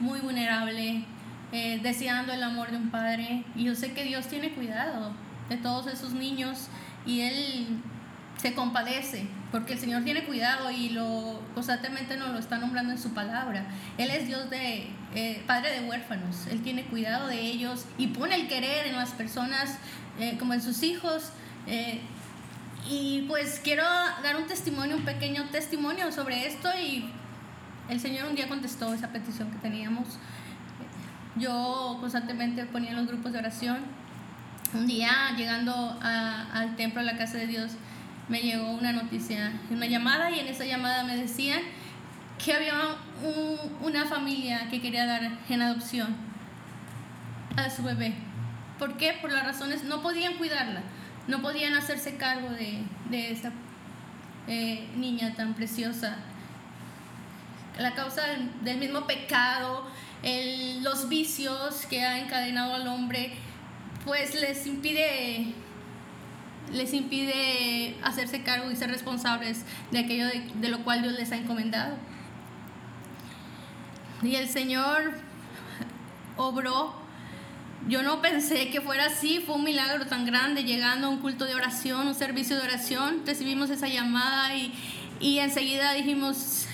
muy 0.00 0.20
vulnerable, 0.20 1.04
eh, 1.52 1.80
deseando 1.82 2.32
el 2.32 2.42
amor 2.42 2.70
de 2.70 2.78
un 2.78 2.90
padre. 2.90 3.44
Y 3.54 3.64
yo 3.64 3.74
sé 3.74 3.92
que 3.92 4.04
Dios 4.04 4.26
tiene 4.26 4.50
cuidado 4.52 5.12
de 5.48 5.56
todos 5.56 5.86
esos 5.86 6.12
niños 6.12 6.68
y 7.06 7.20
Él 7.20 7.66
se 8.36 8.54
compadece, 8.54 9.26
porque 9.52 9.74
el 9.74 9.78
Señor 9.78 10.02
tiene 10.02 10.24
cuidado 10.24 10.70
y 10.70 10.88
lo 10.88 11.42
constantemente 11.54 12.16
nos 12.16 12.30
lo 12.30 12.38
está 12.38 12.58
nombrando 12.58 12.92
en 12.92 12.98
su 12.98 13.12
palabra. 13.12 13.66
Él 13.98 14.10
es 14.10 14.26
Dios 14.26 14.48
de 14.48 14.88
eh, 15.14 15.42
Padre 15.46 15.78
de 15.78 15.88
huérfanos, 15.88 16.46
Él 16.46 16.62
tiene 16.62 16.84
cuidado 16.84 17.28
de 17.28 17.40
ellos 17.40 17.84
y 17.98 18.08
pone 18.08 18.34
el 18.36 18.48
querer 18.48 18.86
en 18.86 18.96
las 18.96 19.10
personas 19.10 19.76
eh, 20.18 20.36
como 20.38 20.54
en 20.54 20.62
sus 20.62 20.82
hijos. 20.82 21.32
y 22.88 23.22
pues 23.28 23.60
quiero 23.62 23.84
dar 24.22 24.36
un 24.36 24.46
testimonio, 24.46 24.96
un 24.96 25.04
pequeño 25.04 25.44
testimonio 25.50 26.10
sobre 26.10 26.46
esto 26.46 26.68
y 26.82 27.04
el 27.90 27.98
Señor 27.98 28.28
un 28.28 28.36
día 28.36 28.48
contestó 28.48 28.94
esa 28.94 29.08
petición 29.08 29.50
que 29.50 29.58
teníamos. 29.58 30.06
Yo 31.36 31.96
constantemente 32.00 32.64
ponía 32.64 32.90
en 32.90 32.96
los 32.96 33.06
grupos 33.06 33.32
de 33.32 33.38
oración. 33.38 33.78
Un 34.72 34.86
día, 34.86 35.10
llegando 35.36 35.98
al 36.00 36.76
templo, 36.76 37.00
a 37.00 37.04
la 37.04 37.16
casa 37.16 37.38
de 37.38 37.48
Dios, 37.48 37.72
me 38.28 38.40
llegó 38.40 38.70
una 38.70 38.92
noticia, 38.92 39.52
una 39.70 39.86
llamada, 39.86 40.30
y 40.30 40.38
en 40.38 40.46
esa 40.46 40.64
llamada 40.64 41.02
me 41.02 41.16
decían 41.16 41.60
que 42.42 42.54
había 42.54 42.74
una 43.82 44.06
familia 44.06 44.68
que 44.70 44.80
quería 44.80 45.06
dar 45.06 45.38
en 45.48 45.62
adopción 45.62 46.14
a 47.56 47.68
su 47.68 47.82
bebé. 47.82 48.14
¿Por 48.78 48.96
qué? 48.96 49.18
Por 49.20 49.32
las 49.32 49.44
razones, 49.44 49.82
no 49.82 50.00
podían 50.00 50.34
cuidarla, 50.34 50.82
no 51.26 51.42
podían 51.42 51.74
hacerse 51.74 52.16
cargo 52.16 52.50
de, 52.50 52.84
de 53.10 53.32
esta 53.32 53.50
eh, 54.46 54.88
niña 54.96 55.34
tan 55.34 55.54
preciosa 55.54 56.16
la 57.80 57.94
causa 57.94 58.22
del, 58.62 58.76
mismo 58.76 59.06
pecado, 59.06 59.86
los 60.82 61.08
vicios 61.08 61.86
que 61.88 62.02
ha 62.02 62.18
encadenado 62.18 62.74
al 62.74 62.86
hombre, 62.86 63.32
pues 64.04 64.34
les 64.34 64.66
impide 64.66 65.54
les 66.72 66.92
impide 66.94 67.96
hacerse 68.04 68.42
cargo 68.42 68.70
y 68.70 68.76
ser 68.76 68.90
responsables 68.90 69.64
de 69.90 69.98
aquello 69.98 70.26
de, 70.54 70.68
lo 70.68 70.84
cual 70.84 71.02
Dios 71.02 71.14
les 71.14 71.32
ha 71.32 71.36
encomendado. 71.36 71.96
Y 74.22 74.36
el 74.36 74.48
Señor 74.48 75.14
obró. 76.36 76.94
Yo 77.88 78.02
no 78.02 78.20
pensé 78.20 78.68
que 78.70 78.80
fuera 78.80 79.06
así, 79.06 79.42
fue 79.44 79.56
un 79.56 79.64
milagro 79.64 80.06
tan 80.06 80.26
grande, 80.26 80.62
llegando 80.62 81.08
a 81.08 81.10
un 81.10 81.18
culto 81.18 81.46
de 81.46 81.54
oración, 81.54 82.06
un 82.06 82.14
servicio 82.14 82.56
de 82.56 82.62
oración, 82.62 83.22
recibimos 83.26 83.70
esa 83.70 83.88
llamada 83.88 84.54
y, 84.54 84.72
y 85.18 85.38
enseguida 85.38 85.94
dijimos, 85.94 86.68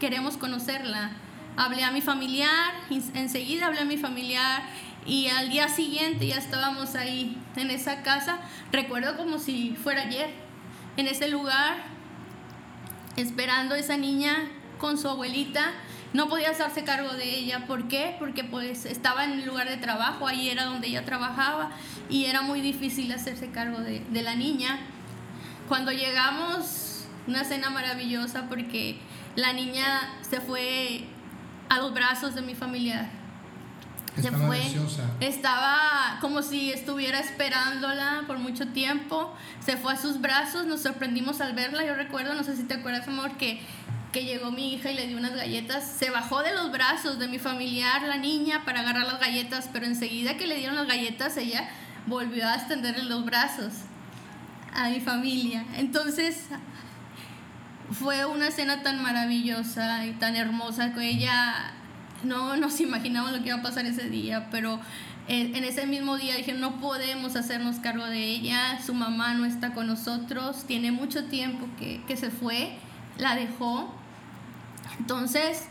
queremos 0.00 0.36
conocerla. 0.36 1.10
Hablé 1.56 1.84
a 1.84 1.90
mi 1.90 2.02
familiar, 2.02 2.74
enseguida 3.14 3.66
hablé 3.66 3.80
a 3.80 3.84
mi 3.84 3.96
familiar 3.96 4.62
y 5.06 5.28
al 5.28 5.48
día 5.48 5.68
siguiente 5.68 6.26
ya 6.26 6.36
estábamos 6.36 6.94
ahí 6.94 7.38
en 7.56 7.70
esa 7.70 8.02
casa. 8.02 8.38
Recuerdo 8.72 9.16
como 9.16 9.38
si 9.38 9.74
fuera 9.82 10.02
ayer, 10.02 10.30
en 10.96 11.06
ese 11.06 11.28
lugar, 11.28 11.76
esperando 13.16 13.74
a 13.74 13.78
esa 13.78 13.96
niña 13.96 14.48
con 14.78 14.98
su 14.98 15.08
abuelita. 15.08 15.72
No 16.12 16.28
podía 16.28 16.50
hacerse 16.50 16.84
cargo 16.84 17.12
de 17.14 17.38
ella. 17.38 17.66
¿Por 17.66 17.88
qué? 17.88 18.16
Porque 18.18 18.44
pues 18.44 18.84
estaba 18.84 19.24
en 19.24 19.32
el 19.32 19.46
lugar 19.46 19.68
de 19.68 19.76
trabajo, 19.76 20.26
ahí 20.26 20.48
era 20.48 20.64
donde 20.64 20.88
ella 20.88 21.04
trabajaba 21.04 21.70
y 22.08 22.26
era 22.26 22.42
muy 22.42 22.60
difícil 22.60 23.10
hacerse 23.12 23.50
cargo 23.50 23.80
de, 23.80 24.00
de 24.00 24.22
la 24.22 24.34
niña. 24.34 24.78
Cuando 25.68 25.92
llegamos, 25.92 27.06
una 27.26 27.44
cena 27.44 27.70
maravillosa 27.70 28.48
porque 28.48 28.98
la 29.36 29.52
niña 29.52 30.10
se 30.28 30.40
fue 30.40 31.04
a 31.68 31.78
los 31.78 31.92
brazos 31.94 32.34
de 32.34 32.42
mi 32.42 32.54
familiar. 32.54 33.08
Se 34.14 34.28
estaba 34.28 34.46
fue, 34.46 34.60
estaba 35.20 36.18
como 36.22 36.40
si 36.40 36.72
estuviera 36.72 37.20
esperándola 37.20 38.24
por 38.26 38.38
mucho 38.38 38.68
tiempo. 38.68 39.34
Se 39.60 39.76
fue 39.76 39.92
a 39.92 39.96
sus 39.96 40.22
brazos, 40.22 40.64
nos 40.64 40.80
sorprendimos 40.80 41.42
al 41.42 41.52
verla. 41.52 41.84
Yo 41.84 41.94
recuerdo, 41.94 42.34
no 42.34 42.42
sé 42.42 42.56
si 42.56 42.62
te 42.62 42.74
acuerdas, 42.74 43.06
amor, 43.08 43.36
que, 43.36 43.60
que 44.12 44.24
llegó 44.24 44.50
mi 44.50 44.72
hija 44.72 44.90
y 44.90 44.94
le 44.94 45.06
dio 45.06 45.18
unas 45.18 45.34
galletas. 45.34 45.86
Se 45.86 46.08
bajó 46.08 46.42
de 46.42 46.54
los 46.54 46.72
brazos 46.72 47.18
de 47.18 47.28
mi 47.28 47.38
familiar, 47.38 48.02
la 48.04 48.16
niña, 48.16 48.64
para 48.64 48.80
agarrar 48.80 49.06
las 49.06 49.20
galletas, 49.20 49.68
pero 49.70 49.84
enseguida 49.84 50.38
que 50.38 50.46
le 50.46 50.56
dieron 50.56 50.76
las 50.76 50.86
galletas, 50.86 51.36
ella 51.36 51.68
volvió 52.06 52.48
a 52.48 52.54
extenderle 52.54 53.04
los 53.04 53.22
brazos 53.26 53.72
a 54.72 54.88
mi 54.88 55.00
familia. 55.00 55.66
Entonces, 55.76 56.46
fue 57.90 58.26
una 58.26 58.48
escena 58.48 58.82
tan 58.82 59.02
maravillosa 59.02 60.04
y 60.06 60.12
tan 60.12 60.36
hermosa 60.36 60.92
que 60.92 61.08
ella 61.08 61.72
no 62.24 62.56
nos 62.56 62.80
imaginamos 62.80 63.32
lo 63.32 63.38
que 63.42 63.48
iba 63.48 63.58
a 63.58 63.62
pasar 63.62 63.86
ese 63.86 64.08
día, 64.08 64.48
pero 64.50 64.80
en 65.28 65.64
ese 65.64 65.86
mismo 65.86 66.16
día 66.16 66.36
dije, 66.36 66.52
no 66.52 66.80
podemos 66.80 67.34
hacernos 67.34 67.80
cargo 67.80 68.06
de 68.06 68.22
ella, 68.22 68.80
su 68.84 68.94
mamá 68.94 69.34
no 69.34 69.44
está 69.44 69.74
con 69.74 69.88
nosotros, 69.88 70.64
tiene 70.68 70.92
mucho 70.92 71.24
tiempo 71.24 71.66
que, 71.80 72.00
que 72.06 72.16
se 72.16 72.30
fue, 72.30 72.78
la 73.18 73.34
dejó. 73.34 73.92
Entonces 75.00 75.66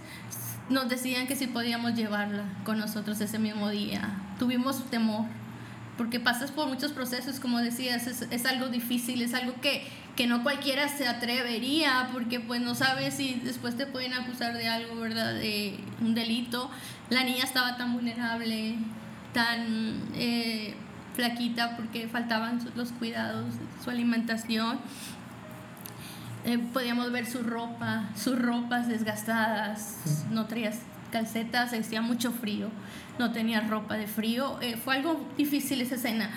nos 0.69 0.89
decían 0.89 1.27
que 1.27 1.35
si 1.35 1.47
podíamos 1.47 1.95
llevarla 1.95 2.43
con 2.63 2.79
nosotros 2.79 3.21
ese 3.21 3.39
mismo 3.39 3.69
día. 3.69 4.09
Tuvimos 4.39 4.83
temor, 4.89 5.25
porque 5.97 6.19
pasas 6.19 6.51
por 6.51 6.67
muchos 6.67 6.91
procesos, 6.91 7.39
como 7.39 7.59
decías, 7.59 8.07
es, 8.07 8.23
es 8.29 8.45
algo 8.45 8.67
difícil, 8.67 9.21
es 9.21 9.33
algo 9.33 9.53
que, 9.61 9.87
que 10.15 10.27
no 10.27 10.43
cualquiera 10.43 10.87
se 10.87 11.07
atrevería 11.07 12.09
porque 12.13 12.39
pues 12.39 12.61
no 12.61 12.73
sabes 12.73 13.15
si 13.15 13.35
después 13.43 13.75
te 13.75 13.85
pueden 13.85 14.13
acusar 14.13 14.53
de 14.53 14.67
algo, 14.67 14.95
¿verdad? 14.99 15.33
De 15.33 15.77
un 16.01 16.15
delito. 16.15 16.71
La 17.09 17.23
niña 17.23 17.43
estaba 17.43 17.75
tan 17.75 17.93
vulnerable, 17.93 18.75
tan 19.33 20.01
eh, 20.15 20.73
flaquita 21.15 21.75
porque 21.75 22.07
faltaban 22.07 22.59
los 22.75 22.91
cuidados, 22.93 23.55
su 23.83 23.89
alimentación. 23.89 24.79
Eh, 26.45 26.59
podíamos 26.71 27.11
ver 27.11 27.25
su 27.25 27.43
ropa, 27.43 28.09
sus 28.15 28.39
ropas 28.39 28.87
desgastadas, 28.87 30.25
no 30.29 30.45
traía 30.45 30.71
calcetas, 31.11 31.73
hacía 31.73 32.01
mucho 32.01 32.31
frío, 32.31 32.69
no 33.19 33.31
tenía 33.31 33.61
ropa 33.61 33.95
de 33.95 34.07
frío. 34.07 34.59
Eh, 34.61 34.77
fue 34.77 34.95
algo 34.95 35.27
difícil 35.37 35.81
esa 35.81 35.95
escena, 35.95 36.29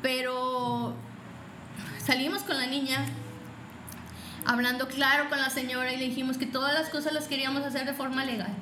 pero 0.00 0.96
salimos 2.04 2.42
con 2.42 2.56
la 2.58 2.66
niña 2.66 2.98
hablando 4.44 4.88
claro 4.88 5.28
con 5.28 5.38
la 5.38 5.50
señora 5.50 5.92
y 5.92 5.96
le 5.96 6.04
dijimos 6.06 6.36
que 6.36 6.46
todas 6.46 6.74
las 6.74 6.90
cosas 6.90 7.12
las 7.12 7.28
queríamos 7.28 7.62
hacer 7.64 7.86
de 7.86 7.94
forma 7.94 8.24
legal. 8.24 8.52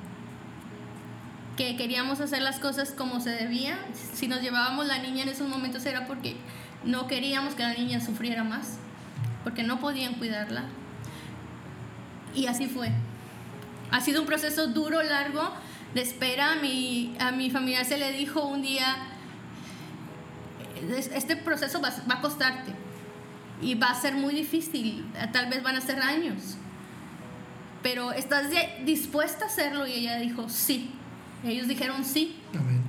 Que 1.57 1.75
queríamos 1.75 2.19
hacer 2.21 2.41
las 2.41 2.59
cosas 2.59 2.91
como 2.91 3.19
se 3.19 3.31
debía. 3.31 3.77
Si 4.13 4.27
nos 4.27 4.41
llevábamos 4.41 4.87
la 4.87 4.99
niña 4.99 5.23
en 5.23 5.29
esos 5.29 5.47
momentos 5.47 5.85
era 5.85 6.07
porque 6.07 6.37
no 6.83 7.07
queríamos 7.07 7.53
que 7.53 7.63
la 7.63 7.73
niña 7.73 7.99
sufriera 7.99 8.43
más, 8.43 8.77
porque 9.43 9.63
no 9.63 9.79
podían 9.79 10.15
cuidarla. 10.15 10.63
Y 12.33 12.47
así 12.47 12.67
fue. 12.67 12.91
Ha 13.91 14.01
sido 14.01 14.21
un 14.21 14.27
proceso 14.27 14.67
duro, 14.67 15.03
largo, 15.03 15.51
de 15.93 16.01
espera. 16.01 16.53
A 16.53 16.55
mi, 16.55 17.15
a 17.19 17.31
mi 17.31 17.51
familia 17.51 17.83
se 17.83 17.97
le 17.97 18.11
dijo 18.13 18.43
un 18.45 18.63
día, 18.63 18.95
este 21.13 21.35
proceso 21.35 21.81
va, 21.81 21.91
va 22.09 22.15
a 22.15 22.21
costarte 22.21 22.82
y 23.63 23.75
va 23.75 23.87
a 23.87 23.95
ser 23.95 24.13
muy 24.15 24.33
difícil, 24.33 25.05
tal 25.31 25.49
vez 25.49 25.63
van 25.63 25.75
a 25.75 25.81
ser 25.81 25.99
años. 26.01 26.57
Pero 27.81 28.11
estás 28.13 28.47
dispuesta 28.85 29.45
a 29.45 29.47
hacerlo 29.47 29.85
y 29.87 29.93
ella 29.93 30.17
dijo 30.17 30.47
sí. 30.49 30.89
Ellos 31.45 31.67
dijeron 31.67 32.05
sí. 32.05 32.37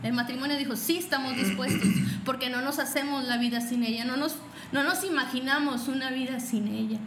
El 0.04 0.12
matrimonio 0.12 0.56
dijo 0.56 0.76
sí, 0.76 0.98
estamos 0.98 1.34
dispuestos, 1.36 1.88
porque 2.24 2.48
no 2.50 2.60
nos 2.62 2.78
hacemos 2.78 3.24
la 3.24 3.36
vida 3.38 3.60
sin 3.60 3.82
ella, 3.82 4.04
no 4.04 4.16
nos, 4.16 4.36
no 4.70 4.84
nos 4.84 5.02
imaginamos 5.04 5.88
una 5.88 6.10
vida 6.10 6.38
sin 6.40 6.68
ella. 6.68 6.98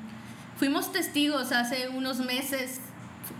fuimos 0.57 0.91
testigos 0.91 1.51
hace 1.51 1.87
unos 1.89 2.17
meses. 2.19 2.81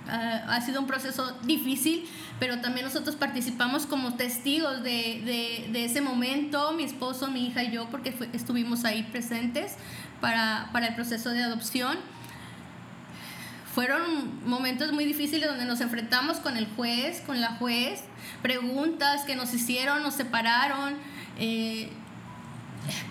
ah, 0.07 0.43
ha 0.49 0.61
sido 0.61 0.79
un 0.79 0.87
proceso 0.87 1.35
difícil, 1.43 2.05
pero 2.39 2.59
también 2.61 2.85
nosotros 2.85 3.15
participamos 3.17 3.85
como 3.85 4.13
testigos 4.15 4.83
de, 4.83 5.21
de- 5.25 5.69
de 5.73 5.85
ese 5.85 5.99
momento, 6.01 6.71
mi 6.73 6.83
esposo, 6.83 7.29
mi 7.29 7.47
hija 7.47 7.63
y 7.63 7.71
yo, 7.71 7.89
porque 7.89 8.11
fue- 8.13 8.29
estuvimos 8.33 8.85
ahí 8.85 9.03
presentes 9.11 9.73
para, 10.21 10.69
para 10.73 10.87
el 10.87 10.95
proceso 10.95 11.29
de 11.29 11.43
adopción. 11.43 11.97
Fueron 13.73 14.47
momentos 14.47 14.91
muy 14.91 15.05
difíciles 15.05 15.47
donde 15.47 15.65
nos 15.65 15.81
enfrentamos 15.81 16.37
con 16.37 16.57
el 16.57 16.65
juez, 16.75 17.21
con 17.21 17.41
la 17.41 17.53
juez, 17.57 18.01
preguntas 18.41 19.23
que 19.23 19.35
nos 19.35 19.53
hicieron, 19.53 20.01
nos 20.01 20.15
separaron, 20.15 20.95
eh, 21.37 21.91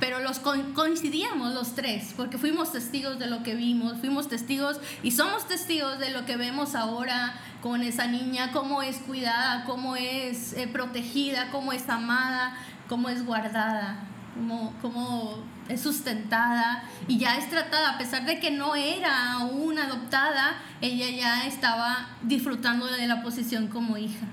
pero 0.00 0.18
los 0.20 0.40
co- 0.40 0.56
coincidíamos 0.74 1.54
los 1.54 1.76
tres, 1.76 2.14
porque 2.16 2.36
fuimos 2.36 2.72
testigos 2.72 3.20
de 3.20 3.28
lo 3.28 3.44
que 3.44 3.54
vimos, 3.54 3.98
fuimos 4.00 4.28
testigos 4.28 4.80
y 5.04 5.12
somos 5.12 5.46
testigos 5.46 6.00
de 6.00 6.10
lo 6.10 6.24
que 6.26 6.36
vemos 6.36 6.74
ahora 6.74 7.34
con 7.62 7.82
esa 7.82 8.08
niña, 8.08 8.50
cómo 8.52 8.82
es 8.82 8.96
cuidada, 8.96 9.64
cómo 9.66 9.94
es 9.94 10.52
eh, 10.54 10.66
protegida, 10.66 11.50
cómo 11.52 11.72
es 11.72 11.88
amada, 11.88 12.56
cómo 12.88 13.08
es 13.08 13.24
guardada, 13.24 13.98
cómo, 14.34 14.72
cómo 14.82 15.44
es 15.68 15.80
sustentada 15.80 16.84
y 17.08 17.18
ya 17.18 17.38
es 17.38 17.50
tratada, 17.50 17.94
a 17.94 17.98
pesar 17.98 18.26
de 18.26 18.40
que 18.40 18.50
no 18.50 18.74
era 18.74 19.32
aún 19.32 19.78
adoptada, 19.78 20.62
ella 20.80 21.10
ya 21.10 21.46
estaba 21.46 22.16
disfrutando 22.22 22.86
de 22.86 23.06
la 23.06 23.22
posición 23.22 23.68
como 23.68 23.96
hija. 23.96 24.26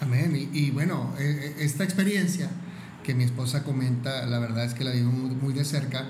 Amén. 0.00 0.50
Y, 0.52 0.58
y 0.58 0.70
bueno, 0.70 1.14
eh, 1.18 1.54
eh, 1.58 1.64
esta 1.64 1.84
experiencia 1.84 2.50
que 3.06 3.14
mi 3.14 3.24
esposa 3.24 3.62
comenta, 3.62 4.26
la 4.26 4.40
verdad 4.40 4.64
es 4.64 4.74
que 4.74 4.82
la 4.82 4.90
vivo 4.90 5.12
muy, 5.12 5.54
de 5.54 5.64
cerca. 5.64 6.06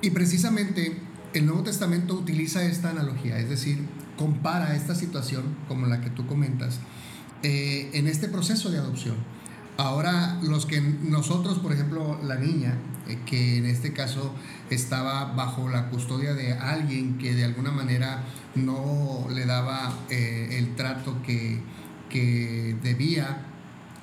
Y 0.00 0.10
precisamente 0.10 0.98
el 1.34 1.46
Nuevo 1.46 1.62
Testamento 1.62 2.14
utiliza 2.14 2.64
esta 2.64 2.90
analogía, 2.90 3.38
es 3.38 3.50
decir, 3.50 3.86
compara 4.16 4.74
esta 4.74 4.94
situación 4.94 5.56
como 5.68 5.86
la 5.86 6.00
que 6.00 6.10
tú 6.10 6.26
comentas 6.26 6.80
eh, 7.42 7.90
en 7.92 8.06
este 8.06 8.28
proceso 8.28 8.70
de 8.70 8.78
adopción. 8.78 9.16
Ahora, 9.76 10.38
los 10.42 10.64
que 10.66 10.80
nosotros, 10.80 11.58
por 11.58 11.72
ejemplo, 11.72 12.18
la 12.22 12.36
niña, 12.36 12.76
que 13.26 13.58
en 13.58 13.66
este 13.66 13.92
caso 13.92 14.34
estaba 14.70 15.32
bajo 15.34 15.68
la 15.68 15.88
custodia 15.90 16.34
de 16.34 16.52
alguien 16.52 17.18
que 17.18 17.34
de 17.34 17.44
alguna 17.44 17.70
manera 17.70 18.22
no 18.54 19.26
le 19.30 19.46
daba 19.46 19.92
eh, 20.10 20.58
el 20.58 20.74
trato 20.74 21.22
que, 21.22 21.58
que 22.08 22.76
debía 22.82 23.51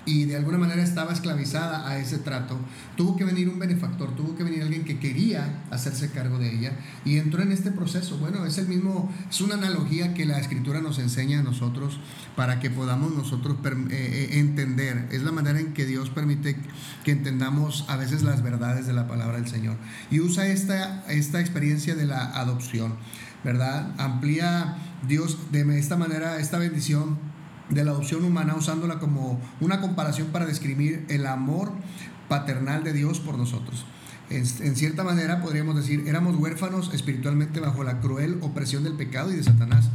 y 0.09 0.25
de 0.25 0.35
alguna 0.35 0.57
manera 0.57 0.81
estaba 0.81 1.13
esclavizada 1.13 1.87
a 1.87 1.99
ese 1.99 2.17
trato, 2.17 2.57
tuvo 2.97 3.15
que 3.15 3.23
venir 3.23 3.47
un 3.47 3.59
benefactor, 3.59 4.15
tuvo 4.15 4.35
que 4.35 4.43
venir 4.43 4.63
alguien 4.63 4.83
que 4.83 4.97
quería 4.97 5.61
hacerse 5.69 6.09
cargo 6.09 6.39
de 6.39 6.51
ella 6.51 6.71
y 7.05 7.17
entró 7.17 7.43
en 7.43 7.51
este 7.51 7.69
proceso. 7.69 8.17
Bueno, 8.17 8.43
es 8.47 8.57
el 8.57 8.67
mismo, 8.67 9.13
es 9.29 9.39
una 9.39 9.53
analogía 9.53 10.15
que 10.15 10.25
la 10.25 10.39
escritura 10.39 10.81
nos 10.81 10.97
enseña 10.97 11.41
a 11.41 11.43
nosotros 11.43 11.99
para 12.35 12.59
que 12.59 12.71
podamos 12.71 13.13
nosotros 13.13 13.57
eh, 13.63 13.87
eh, 13.91 14.39
entender. 14.39 15.07
Es 15.11 15.21
la 15.21 15.31
manera 15.31 15.59
en 15.59 15.73
que 15.73 15.85
Dios 15.85 16.09
permite 16.09 16.57
que 17.03 17.11
entendamos 17.11 17.85
a 17.87 17.95
veces 17.95 18.23
las 18.23 18.41
verdades 18.41 18.87
de 18.87 18.93
la 18.93 19.07
palabra 19.07 19.37
del 19.37 19.47
Señor. 19.47 19.77
Y 20.09 20.21
usa 20.21 20.47
esta, 20.47 21.05
esta 21.07 21.39
experiencia 21.39 21.93
de 21.93 22.07
la 22.07 22.31
adopción, 22.31 22.95
¿verdad? 23.43 23.93
Amplía 23.99 24.75
Dios 25.07 25.37
de 25.51 25.77
esta 25.77 25.97
manera 25.97 26.39
esta 26.39 26.57
bendición 26.57 27.28
de 27.69 27.83
la 27.83 27.91
adopción 27.91 28.23
humana 28.23 28.55
usándola 28.55 28.99
como 28.99 29.39
una 29.61 29.81
comparación 29.81 30.27
para 30.27 30.45
describir 30.45 31.05
el 31.09 31.25
amor 31.25 31.71
paternal 32.27 32.83
de 32.83 32.93
Dios 32.93 33.19
por 33.19 33.37
nosotros. 33.37 33.85
En, 34.29 34.75
cierta 34.75 35.03
manera 35.03 35.41
podríamos 35.41 35.75
decir, 35.75 36.03
éramos 36.07 36.35
huérfanos 36.35 36.93
espiritualmente 36.93 37.59
bajo 37.59 37.83
la 37.83 37.99
cruel 37.99 38.37
opresión 38.41 38.83
del 38.83 38.93
pecado 38.93 39.33
y 39.33 39.35
de 39.35 39.43
Satanás. 39.43 39.89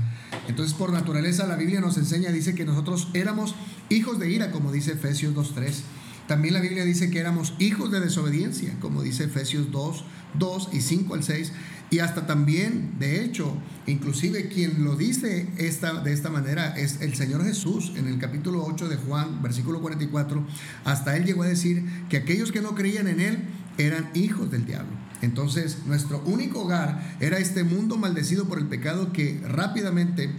Entonces 0.48 0.74
por 0.74 0.92
naturaleza 0.92 1.46
la 1.46 1.56
Biblia 1.56 1.80
nos 1.80 1.96
enseña, 1.98 2.32
dice 2.32 2.54
que 2.54 2.64
nosotros 2.64 3.08
éramos 3.14 3.54
hijos 3.90 4.18
de 4.18 4.30
ira, 4.30 4.50
como 4.50 4.72
dice 4.72 4.92
Efesios 4.92 5.34
2.3. 5.34 5.82
También 6.26 6.54
la 6.54 6.60
Biblia 6.60 6.84
dice 6.84 7.10
que 7.10 7.20
éramos 7.20 7.54
hijos 7.58 7.92
de 7.92 8.00
desobediencia, 8.00 8.74
como 8.80 9.02
dice 9.02 9.24
Efesios 9.24 9.70
2, 9.70 10.04
2 10.38 10.68
y 10.72 10.80
5 10.80 11.14
al 11.14 11.22
6. 11.22 11.52
Y 11.90 12.00
hasta 12.00 12.26
también, 12.26 12.98
de 12.98 13.24
hecho, 13.24 13.56
inclusive 13.86 14.48
quien 14.48 14.84
lo 14.84 14.96
dice 14.96 15.48
esta, 15.58 16.00
de 16.00 16.12
esta 16.12 16.30
manera 16.30 16.76
es 16.76 17.00
el 17.00 17.14
Señor 17.14 17.44
Jesús 17.44 17.92
en 17.96 18.08
el 18.08 18.18
capítulo 18.18 18.64
8 18.64 18.88
de 18.88 18.96
Juan, 18.96 19.42
versículo 19.42 19.80
44. 19.80 20.44
Hasta 20.84 21.16
él 21.16 21.24
llegó 21.24 21.42
a 21.44 21.46
decir 21.46 21.84
que 22.08 22.16
aquellos 22.16 22.50
que 22.50 22.62
no 22.62 22.74
creían 22.74 23.06
en 23.06 23.20
él 23.20 23.38
eran 23.78 24.10
hijos 24.14 24.50
del 24.50 24.64
diablo. 24.64 24.92
Entonces, 25.22 25.78
nuestro 25.86 26.20
único 26.24 26.62
hogar 26.62 27.16
era 27.20 27.38
este 27.38 27.64
mundo 27.64 27.96
maldecido 27.96 28.46
por 28.46 28.58
el 28.58 28.66
pecado 28.66 29.12
que 29.12 29.40
rápidamente, 29.46 30.30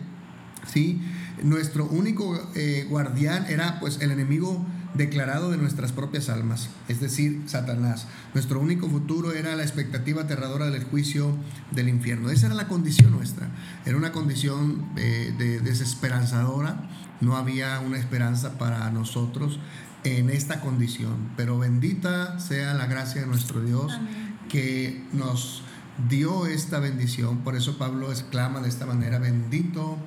¿sí? 0.71 1.01
Nuestro 1.43 1.85
único 1.85 2.39
eh, 2.55 2.85
guardián 2.89 3.45
era 3.49 3.79
pues 3.79 3.99
el 4.01 4.11
enemigo 4.11 4.65
declarado 4.95 5.51
de 5.51 5.57
nuestras 5.57 5.91
propias 5.91 6.29
almas, 6.29 6.69
es 6.87 6.99
decir, 6.99 7.43
Satanás. 7.45 8.07
Nuestro 8.33 8.59
único 8.59 8.89
futuro 8.89 9.33
era 9.33 9.55
la 9.55 9.63
expectativa 9.63 10.23
aterradora 10.23 10.69
del 10.69 10.83
juicio 10.83 11.35
del 11.71 11.89
infierno. 11.89 12.29
Esa 12.29 12.47
era 12.47 12.55
la 12.55 12.67
condición 12.67 13.11
nuestra. 13.11 13.49
Era 13.85 13.97
una 13.97 14.11
condición 14.11 14.89
eh, 14.97 15.33
de 15.37 15.59
desesperanzadora. 15.59 16.89
No 17.21 17.35
había 17.35 17.79
una 17.79 17.97
esperanza 17.97 18.57
para 18.57 18.89
nosotros 18.91 19.59
en 20.03 20.29
esta 20.29 20.61
condición. 20.61 21.31
Pero 21.35 21.59
bendita 21.59 22.39
sea 22.39 22.73
la 22.73 22.85
gracia 22.85 23.21
de 23.21 23.27
nuestro 23.27 23.61
Dios 23.61 23.93
Amén. 23.93 24.37
que 24.49 25.03
nos 25.13 25.63
dio 26.09 26.45
esta 26.45 26.79
bendición. 26.79 27.39
Por 27.39 27.55
eso 27.55 27.77
Pablo 27.77 28.11
exclama 28.11 28.61
de 28.61 28.69
esta 28.69 28.85
manera, 28.85 29.19
bendito 29.19 29.97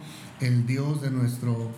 el 0.40 0.66
Dios 0.66 1.02
de 1.02 1.10
nuestro 1.10 1.70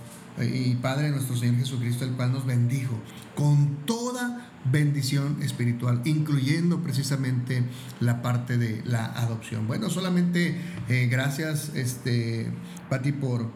y 0.42 0.76
Padre 0.80 1.10
nuestro 1.10 1.36
Señor 1.36 1.56
Jesucristo, 1.56 2.04
el 2.04 2.12
cual 2.12 2.32
nos 2.32 2.46
bendijo 2.46 2.98
con 3.34 3.84
toda 3.86 4.50
bendición 4.70 5.42
espiritual, 5.42 6.02
incluyendo 6.04 6.82
precisamente 6.82 7.64
la 8.00 8.22
parte 8.22 8.58
de 8.58 8.82
la 8.84 9.06
adopción. 9.06 9.66
Bueno, 9.66 9.90
solamente 9.90 10.56
eh, 10.88 11.08
gracias, 11.10 11.72
este, 11.74 12.50
Pati, 12.88 13.12
por 13.12 13.50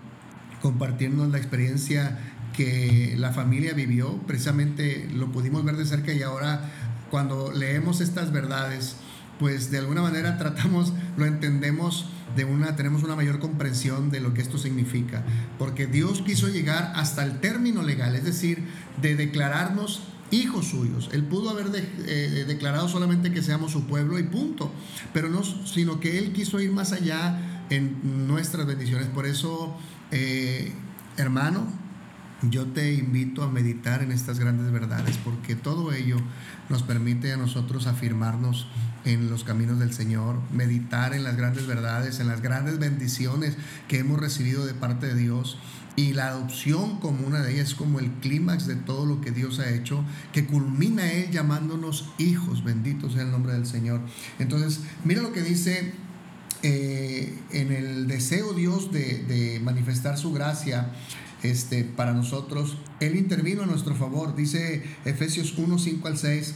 compartirnos 0.62 1.30
la 1.30 1.38
experiencia 1.38 2.18
que 2.56 3.14
la 3.18 3.32
familia 3.32 3.74
vivió. 3.74 4.18
Precisamente 4.26 5.08
lo 5.12 5.30
pudimos 5.32 5.64
ver 5.64 5.76
de 5.76 5.84
cerca 5.84 6.12
y 6.12 6.22
ahora 6.22 6.70
cuando 7.10 7.52
leemos 7.52 8.00
estas 8.00 8.32
verdades, 8.32 8.96
pues 9.38 9.70
de 9.70 9.78
alguna 9.78 10.02
manera 10.02 10.38
tratamos, 10.38 10.92
lo 11.16 11.26
entendemos 11.26 12.08
de 12.36 12.44
una, 12.44 12.76
tenemos 12.76 13.02
una 13.02 13.16
mayor 13.16 13.38
comprensión 13.38 14.10
de 14.10 14.20
lo 14.20 14.34
que 14.34 14.42
esto 14.42 14.58
significa, 14.58 15.24
porque 15.58 15.86
Dios 15.86 16.22
quiso 16.22 16.48
llegar 16.48 16.92
hasta 16.96 17.24
el 17.24 17.40
término 17.40 17.82
legal, 17.82 18.14
es 18.14 18.24
decir, 18.24 18.64
de 19.00 19.14
declararnos 19.16 20.02
hijos 20.30 20.66
suyos. 20.66 21.10
Él 21.12 21.24
pudo 21.24 21.50
haber 21.50 21.66
eh, 21.74 22.44
declarado 22.46 22.88
solamente 22.88 23.32
que 23.32 23.42
seamos 23.42 23.72
su 23.72 23.86
pueblo 23.86 24.18
y 24.18 24.24
punto, 24.24 24.72
pero 25.12 25.28
no, 25.28 25.42
sino 25.44 26.00
que 26.00 26.18
Él 26.18 26.32
quiso 26.32 26.60
ir 26.60 26.72
más 26.72 26.92
allá 26.92 27.64
en 27.70 28.26
nuestras 28.26 28.66
bendiciones. 28.66 29.06
Por 29.08 29.26
eso, 29.26 29.76
eh, 30.10 30.72
hermano, 31.16 31.66
yo 32.50 32.66
te 32.66 32.94
invito 32.94 33.42
a 33.42 33.50
meditar 33.50 34.02
en 34.02 34.12
estas 34.12 34.38
grandes 34.38 34.70
verdades, 34.72 35.18
porque 35.18 35.54
todo 35.54 35.92
ello 35.92 36.16
nos 36.68 36.82
permite 36.82 37.32
a 37.32 37.36
nosotros 37.36 37.86
afirmarnos 37.86 38.66
en 39.04 39.30
los 39.30 39.44
caminos 39.44 39.78
del 39.78 39.92
Señor, 39.92 40.40
meditar 40.52 41.14
en 41.14 41.24
las 41.24 41.36
grandes 41.36 41.66
verdades, 41.66 42.20
en 42.20 42.28
las 42.28 42.40
grandes 42.40 42.78
bendiciones 42.78 43.56
que 43.88 43.98
hemos 43.98 44.20
recibido 44.20 44.64
de 44.66 44.74
parte 44.74 45.06
de 45.06 45.14
Dios. 45.14 45.58
Y 45.96 46.12
la 46.12 46.28
adopción 46.28 46.98
como 46.98 47.24
una 47.24 47.40
de 47.40 47.52
ellas 47.52 47.68
es 47.68 47.74
como 47.76 48.00
el 48.00 48.10
clímax 48.14 48.66
de 48.66 48.74
todo 48.74 49.06
lo 49.06 49.20
que 49.20 49.30
Dios 49.30 49.60
ha 49.60 49.70
hecho, 49.70 50.04
que 50.32 50.44
culmina 50.44 51.12
Él 51.12 51.30
llamándonos 51.30 52.10
hijos, 52.18 52.64
benditos 52.64 53.12
sea 53.12 53.22
el 53.22 53.30
nombre 53.30 53.52
del 53.52 53.66
Señor. 53.66 54.00
Entonces, 54.40 54.80
mira 55.04 55.22
lo 55.22 55.32
que 55.32 55.42
dice 55.42 55.92
eh, 56.62 57.38
en 57.52 57.70
el 57.70 58.08
deseo 58.08 58.54
Dios 58.54 58.90
de, 58.90 59.22
de 59.24 59.60
manifestar 59.60 60.18
su 60.18 60.32
gracia 60.32 60.90
este, 61.44 61.84
para 61.84 62.12
nosotros. 62.12 62.76
Él 62.98 63.14
intervino 63.14 63.62
a 63.62 63.66
nuestro 63.66 63.94
favor, 63.94 64.34
dice 64.34 64.82
Efesios 65.04 65.56
1, 65.56 65.78
5 65.78 66.08
al 66.08 66.18
6. 66.18 66.54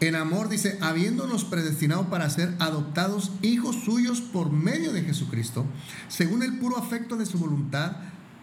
En 0.00 0.16
amor 0.16 0.48
dice, 0.48 0.76
habiéndonos 0.80 1.44
predestinado 1.44 2.10
para 2.10 2.28
ser 2.28 2.54
adoptados 2.58 3.30
hijos 3.42 3.76
suyos 3.84 4.20
por 4.20 4.50
medio 4.50 4.92
de 4.92 5.02
Jesucristo, 5.02 5.64
según 6.08 6.42
el 6.42 6.58
puro 6.58 6.76
afecto 6.76 7.16
de 7.16 7.26
su 7.26 7.38
voluntad, 7.38 7.92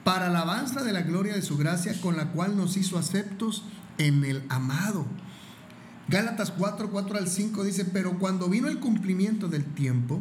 para 0.04 0.28
alabanza 0.28 0.84
de 0.84 0.94
la 0.94 1.02
gloria 1.02 1.34
de 1.34 1.42
su 1.42 1.58
gracia, 1.58 2.00
con 2.00 2.16
la 2.16 2.32
cual 2.32 2.56
nos 2.56 2.78
hizo 2.78 2.98
aceptos 2.98 3.64
en 3.98 4.24
el 4.24 4.44
amado. 4.50 5.06
Gálatas 6.08 6.52
4, 6.52 6.90
4 6.90 7.18
al 7.18 7.28
5 7.28 7.64
dice, 7.64 7.86
pero 7.86 8.18
cuando 8.18 8.50
vino 8.50 8.68
el 8.68 8.80
cumplimiento 8.80 9.48
del 9.48 9.64
tiempo, 9.64 10.20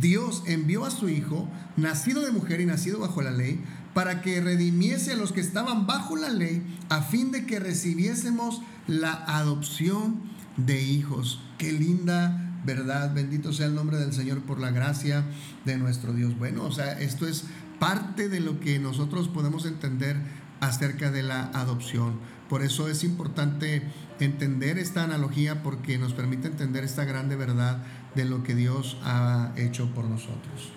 Dios 0.00 0.42
envió 0.46 0.84
a 0.84 0.90
su 0.90 1.08
Hijo, 1.08 1.48
nacido 1.76 2.20
de 2.22 2.30
mujer 2.30 2.60
y 2.60 2.66
nacido 2.66 3.00
bajo 3.00 3.22
la 3.22 3.32
ley, 3.32 3.60
para 3.94 4.20
que 4.20 4.40
redimiese 4.40 5.12
a 5.12 5.16
los 5.16 5.32
que 5.32 5.40
estaban 5.40 5.86
bajo 5.86 6.16
la 6.16 6.28
ley, 6.28 6.62
a 6.88 7.02
fin 7.02 7.30
de 7.30 7.46
que 7.46 7.60
recibiésemos 7.60 8.60
la 8.86 9.12
adopción 9.12 10.20
de 10.56 10.82
hijos. 10.82 11.40
Qué 11.58 11.72
linda 11.72 12.60
verdad. 12.64 13.14
Bendito 13.14 13.52
sea 13.52 13.66
el 13.66 13.74
nombre 13.74 13.98
del 13.98 14.12
Señor 14.12 14.42
por 14.42 14.58
la 14.58 14.70
gracia 14.70 15.24
de 15.64 15.78
nuestro 15.78 16.12
Dios. 16.12 16.36
Bueno, 16.36 16.64
o 16.64 16.72
sea, 16.72 16.98
esto 17.00 17.26
es 17.26 17.44
parte 17.78 18.28
de 18.28 18.40
lo 18.40 18.60
que 18.60 18.78
nosotros 18.78 19.28
podemos 19.28 19.66
entender 19.66 20.16
acerca 20.60 21.10
de 21.10 21.22
la 21.22 21.44
adopción. 21.54 22.18
Por 22.48 22.62
eso 22.62 22.88
es 22.88 23.04
importante 23.04 23.82
entender 24.20 24.78
esta 24.78 25.02
analogía 25.04 25.62
porque 25.62 25.98
nos 25.98 26.12
permite 26.14 26.48
entender 26.48 26.84
esta 26.84 27.04
grande 27.04 27.36
verdad 27.36 27.82
de 28.14 28.24
lo 28.24 28.42
que 28.42 28.54
Dios 28.54 28.96
ha 29.02 29.52
hecho 29.56 29.92
por 29.94 30.04
nosotros. 30.04 30.72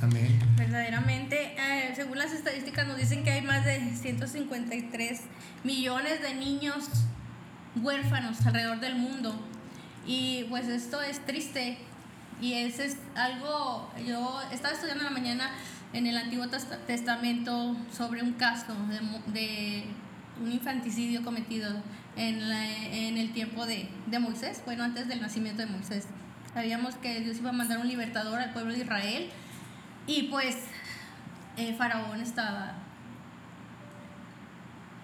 Amén. 0.00 0.38
Verdaderamente, 0.56 1.54
eh, 1.58 1.92
según 1.96 2.18
las 2.18 2.32
estadísticas 2.32 2.86
nos 2.86 2.96
dicen 2.96 3.24
que 3.24 3.30
hay 3.30 3.42
más 3.42 3.64
de 3.64 3.94
153 3.96 5.22
millones 5.64 6.22
de 6.22 6.34
niños 6.34 6.84
huérfanos 7.74 8.46
alrededor 8.46 8.78
del 8.78 8.94
mundo. 8.94 9.34
Y 10.06 10.44
pues 10.48 10.68
esto 10.68 11.02
es 11.02 11.24
triste 11.26 11.78
y 12.40 12.54
ese 12.54 12.86
es 12.86 12.96
algo, 13.16 13.92
yo 14.06 14.40
estaba 14.52 14.72
estudiando 14.72 15.04
en 15.04 15.12
la 15.12 15.18
mañana 15.18 15.50
en 15.92 16.06
el 16.06 16.16
Antiguo 16.16 16.46
Testamento 16.86 17.76
sobre 17.92 18.22
un 18.22 18.34
caso 18.34 18.74
de, 19.32 19.84
un 20.40 20.52
infanticidio 20.52 21.24
cometido 21.24 21.70
en, 22.16 22.40
en 22.40 23.18
el 23.18 23.32
tiempo 23.32 23.66
de, 23.66 23.88
de, 24.06 24.18
Moisés, 24.20 24.62
bueno, 24.64 24.84
antes 24.84 25.08
del 25.08 25.20
nacimiento 25.20 25.62
de 25.62 25.66
Moisés. 25.66 26.06
Sabíamos 26.54 26.94
que 26.96 27.20
Dios 27.20 27.38
iba 27.38 27.50
a 27.50 27.52
mandar 27.52 27.78
un 27.78 27.88
libertador 27.88 28.38
al 28.38 28.52
pueblo 28.52 28.72
de 28.72 28.80
Israel 28.80 29.30
y 30.08 30.24
pues 30.24 30.56
eh, 31.56 31.74
Faraón 31.74 32.20
estaba 32.20 32.72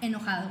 enojado 0.01 0.49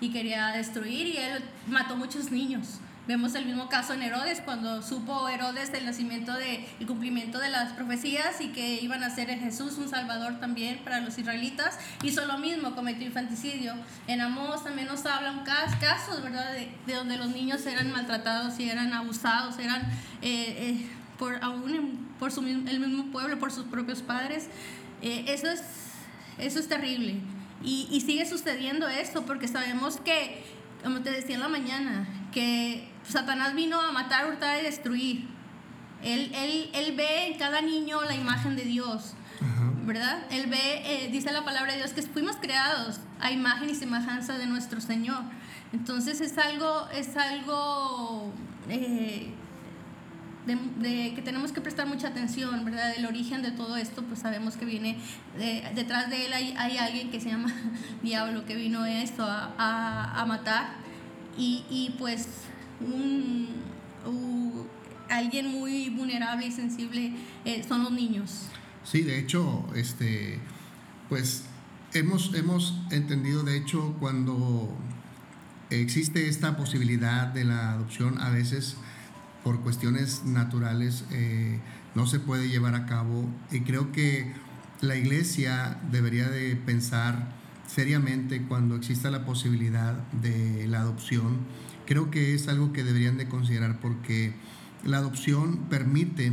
y 0.00 0.10
quería 0.10 0.48
destruir 0.48 1.08
y 1.08 1.16
él 1.16 1.42
mató 1.66 1.96
muchos 1.96 2.30
niños. 2.30 2.78
Vemos 3.08 3.36
el 3.36 3.46
mismo 3.46 3.68
caso 3.68 3.94
en 3.94 4.02
Herodes, 4.02 4.42
cuando 4.44 4.82
supo 4.82 5.28
Herodes 5.28 5.70
del 5.70 5.86
nacimiento 5.86 6.34
de, 6.34 6.68
el 6.80 6.86
cumplimiento 6.88 7.38
de 7.38 7.50
las 7.50 7.72
profecías 7.72 8.40
y 8.40 8.48
que 8.48 8.82
iban 8.82 9.04
a 9.04 9.10
ser 9.10 9.28
Jesús 9.28 9.78
un 9.78 9.88
salvador 9.88 10.40
también 10.40 10.80
para 10.82 11.00
los 11.00 11.16
israelitas, 11.16 11.78
hizo 12.02 12.26
lo 12.26 12.36
mismo, 12.38 12.74
cometió 12.74 13.06
infanticidio. 13.06 13.74
En 14.08 14.20
Amós 14.20 14.64
también 14.64 14.88
nos 14.88 15.06
hablan 15.06 15.44
casos, 15.44 16.20
¿verdad?, 16.20 16.52
de, 16.52 16.94
donde 16.94 17.16
los 17.16 17.28
niños 17.28 17.64
eran 17.66 17.92
maltratados 17.92 18.58
y 18.58 18.68
eran 18.68 18.92
abusados, 18.92 19.56
eran 19.60 19.82
eh, 20.22 20.80
eh, 20.82 20.86
por 21.18 21.42
aún 21.42 22.06
por 22.18 22.32
su, 22.32 22.40
el 22.40 22.80
mismo 22.80 23.10
pueblo, 23.10 23.38
por 23.38 23.52
sus 23.52 23.64
propios 23.64 24.02
padres. 24.02 24.48
Eh, 25.02 25.24
eso, 25.28 25.48
es, 25.48 25.62
eso 26.38 26.58
es 26.58 26.68
terrible. 26.68 27.20
Y, 27.62 27.88
y 27.90 28.00
sigue 28.00 28.26
sucediendo 28.26 28.88
esto 28.88 29.24
porque 29.24 29.48
sabemos 29.48 29.98
que, 29.98 30.44
como 30.82 31.00
te 31.00 31.10
decía 31.10 31.36
en 31.36 31.42
la 31.42 31.48
mañana, 31.48 32.06
que 32.32 32.88
Satanás 33.08 33.54
vino 33.54 33.80
a 33.80 33.92
matar, 33.92 34.28
hurtar 34.28 34.60
y 34.60 34.64
destruir. 34.64 35.28
Él, 36.02 36.30
él, 36.34 36.70
él 36.74 36.94
ve 36.96 37.28
en 37.28 37.38
cada 37.38 37.60
niño 37.62 38.02
la 38.02 38.14
imagen 38.14 38.56
de 38.56 38.64
Dios, 38.64 39.14
¿verdad? 39.84 40.26
Él 40.30 40.46
ve, 40.46 40.82
eh, 40.84 41.08
dice 41.10 41.32
la 41.32 41.44
palabra 41.44 41.72
de 41.72 41.78
Dios, 41.78 41.92
que 41.92 42.02
fuimos 42.02 42.36
creados 42.36 43.00
a 43.20 43.30
imagen 43.30 43.70
y 43.70 43.74
semejanza 43.74 44.36
de 44.36 44.46
nuestro 44.46 44.80
Señor. 44.80 45.22
Entonces 45.72 46.20
es 46.20 46.36
algo, 46.38 46.88
es 46.92 47.16
algo 47.16 48.30
eh, 48.68 49.32
de, 50.46 51.12
que 51.14 51.22
tenemos 51.22 51.52
que 51.52 51.60
prestar 51.60 51.86
mucha 51.86 52.08
atención, 52.08 52.64
¿verdad? 52.64 52.94
El 52.96 53.06
origen 53.06 53.42
de 53.42 53.50
todo 53.50 53.76
esto, 53.76 54.02
pues 54.02 54.20
sabemos 54.20 54.56
que 54.56 54.64
viene, 54.64 54.96
detrás 55.74 56.08
de 56.08 56.26
él 56.26 56.32
hay, 56.32 56.54
hay, 56.56 56.78
alguien 56.78 57.10
que 57.10 57.20
se 57.20 57.30
llama 57.30 57.52
Diablo, 58.02 58.46
que 58.46 58.54
vino 58.54 58.86
esto 58.86 59.24
a, 59.24 59.54
a, 59.58 60.22
a 60.22 60.26
matar. 60.26 60.76
Y, 61.36 61.64
y 61.68 61.94
pues 61.98 62.28
un, 62.80 63.48
alguien 65.10 65.48
muy 65.48 65.90
vulnerable 65.90 66.46
y 66.46 66.52
sensible 66.52 67.12
eh, 67.44 67.64
son 67.66 67.82
los 67.82 67.92
niños. 67.92 68.48
Sí, 68.84 69.02
de 69.02 69.18
hecho, 69.18 69.66
este, 69.74 70.38
pues 71.08 71.44
hemos, 71.92 72.34
hemos 72.34 72.74
entendido, 72.90 73.42
de 73.42 73.56
hecho, 73.56 73.96
cuando 73.98 74.76
existe 75.70 76.28
esta 76.28 76.56
posibilidad 76.56 77.26
de 77.26 77.44
la 77.44 77.72
adopción, 77.72 78.20
a 78.20 78.30
veces 78.30 78.76
por 79.46 79.60
cuestiones 79.60 80.24
naturales 80.24 81.04
eh, 81.12 81.60
no 81.94 82.08
se 82.08 82.18
puede 82.18 82.48
llevar 82.48 82.74
a 82.74 82.84
cabo. 82.84 83.28
Y 83.52 83.60
creo 83.60 83.92
que 83.92 84.32
la 84.80 84.96
iglesia 84.96 85.78
debería 85.88 86.28
de 86.28 86.56
pensar 86.56 87.28
seriamente 87.68 88.42
cuando 88.42 88.74
exista 88.74 89.08
la 89.08 89.24
posibilidad 89.24 89.94
de 90.10 90.66
la 90.66 90.80
adopción. 90.80 91.38
Creo 91.86 92.10
que 92.10 92.34
es 92.34 92.48
algo 92.48 92.72
que 92.72 92.82
deberían 92.82 93.18
de 93.18 93.28
considerar 93.28 93.78
porque 93.78 94.34
la 94.82 94.96
adopción 94.96 95.68
permite 95.70 96.32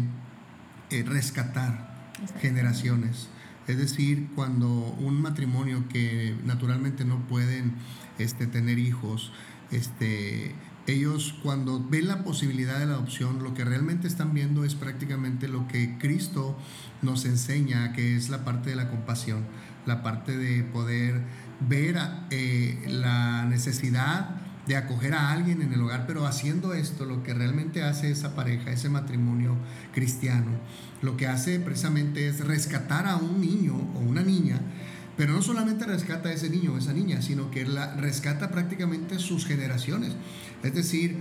eh, 0.89 1.03
rescatar 1.03 2.09
generaciones. 2.41 3.27
Es 3.67 3.77
decir, 3.77 4.29
cuando 4.33 4.67
un 4.67 5.21
matrimonio 5.21 5.87
que 5.87 6.35
naturalmente 6.45 7.05
no 7.05 7.19
pueden 7.27 7.73
este, 8.17 8.47
tener 8.47 8.79
hijos, 8.79 9.31
este, 9.69 10.55
ellos 10.87 11.35
cuando 11.41 11.83
ven 11.87 12.07
la 12.07 12.23
posibilidad 12.23 12.79
de 12.79 12.85
la 12.85 12.93
adopción, 12.93 13.41
lo 13.41 13.53
que 13.53 13.63
realmente 13.63 14.07
están 14.07 14.33
viendo 14.33 14.65
es 14.65 14.75
prácticamente 14.75 15.47
lo 15.47 15.67
que 15.67 15.97
Cristo 15.97 16.57
nos 17.01 17.25
enseña, 17.25 17.93
que 17.93 18.15
es 18.15 18.29
la 18.29 18.43
parte 18.43 18.71
de 18.71 18.75
la 18.75 18.89
compasión, 18.89 19.45
la 19.85 20.03
parte 20.03 20.37
de 20.37 20.63
poder 20.63 21.21
ver 21.61 21.97
eh, 22.31 22.83
la 22.87 23.45
necesidad 23.45 24.41
de 24.67 24.77
acoger 24.77 25.13
a 25.13 25.31
alguien 25.31 25.61
en 25.61 25.73
el 25.73 25.81
hogar, 25.81 26.05
pero 26.07 26.25
haciendo 26.25 26.73
esto, 26.73 27.05
lo 27.05 27.23
que 27.23 27.33
realmente 27.33 27.83
hace 27.83 28.11
esa 28.11 28.33
pareja, 28.35 28.71
ese 28.71 28.89
matrimonio 28.89 29.57
cristiano, 29.93 30.51
lo 31.01 31.17
que 31.17 31.27
hace 31.27 31.59
precisamente 31.59 32.27
es 32.27 32.39
rescatar 32.45 33.07
a 33.07 33.17
un 33.17 33.41
niño 33.41 33.75
o 33.95 33.99
una 33.99 34.21
niña, 34.21 34.61
pero 35.17 35.33
no 35.33 35.41
solamente 35.41 35.85
rescata 35.85 36.29
a 36.29 36.33
ese 36.33 36.49
niño 36.49 36.73
o 36.73 36.77
esa 36.77 36.93
niña, 36.93 37.21
sino 37.21 37.51
que 37.51 37.65
la 37.65 37.95
rescata 37.95 38.51
prácticamente 38.51 39.19
sus 39.19 39.45
generaciones. 39.45 40.13
Es 40.63 40.73
decir, 40.73 41.17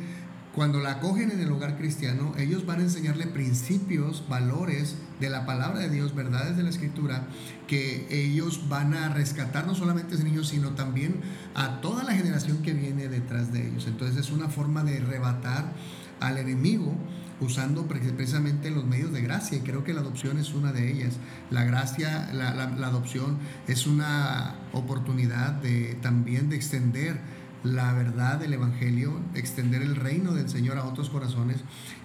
cuando 0.55 0.81
la 0.81 0.93
acogen 0.93 1.31
en 1.31 1.41
el 1.41 1.51
hogar 1.51 1.79
cristiano, 1.79 2.35
ellos 2.37 2.67
van 2.67 2.81
a 2.81 2.83
enseñarle 2.83 3.27
principios, 3.27 4.25
valores 4.29 4.97
de 5.19 5.31
la 5.31 5.47
palabra 5.47 5.81
de 5.81 5.89
Dios, 5.89 6.15
verdades 6.15 6.59
de 6.59 6.63
la 6.63 6.69
escritura, 6.69 7.27
que 7.67 8.07
ellos 8.11 8.69
van 8.69 8.93
a 8.93 9.09
rescatar 9.09 9.67
no 9.67 9.75
solamente 9.75 10.13
a 10.13 10.15
ese 10.17 10.25
niño, 10.25 10.45
sino 10.45 10.73
también 10.73 11.21
a 11.55 11.81
toda 11.81 12.05
la 12.05 12.13
generación 12.13 12.59
que 12.59 12.75
viene 12.75 13.09
detrás 13.09 13.51
de 13.51 13.67
ellos. 13.67 13.87
Entonces 13.87 14.19
es 14.19 14.31
una 14.31 14.49
forma 14.49 14.85
de 14.85 15.01
rebatar 15.01 15.73
al 16.21 16.37
enemigo 16.37 16.95
usando 17.41 17.89
precisamente 17.89 18.71
los 18.71 18.85
medios 18.85 19.11
de 19.11 19.23
gracia 19.23 19.59
y 19.59 19.63
creo 19.63 19.83
que 19.85 19.95
la 19.95 20.03
adopción 20.03 20.39
es 20.39 20.53
una 20.53 20.73
de 20.73 20.93
ellas. 20.93 21.15
La 21.51 21.65
gracia, 21.65 22.31
la 22.35 22.87
adopción 22.87 23.39
es 23.67 23.87
una 23.87 24.57
oportunidad 24.73 25.53
de 25.55 25.97
también 26.03 26.51
de 26.51 26.57
extender 26.57 27.42
la 27.65 27.93
verdad 27.93 28.39
del 28.39 28.55
Evangelio, 28.55 29.21
extender 29.35 29.83
el 29.83 29.97
reino 29.97 30.33
del 30.33 30.49
Señor 30.49 30.79
a 30.79 30.85
otros 30.85 31.11
corazones 31.11 31.59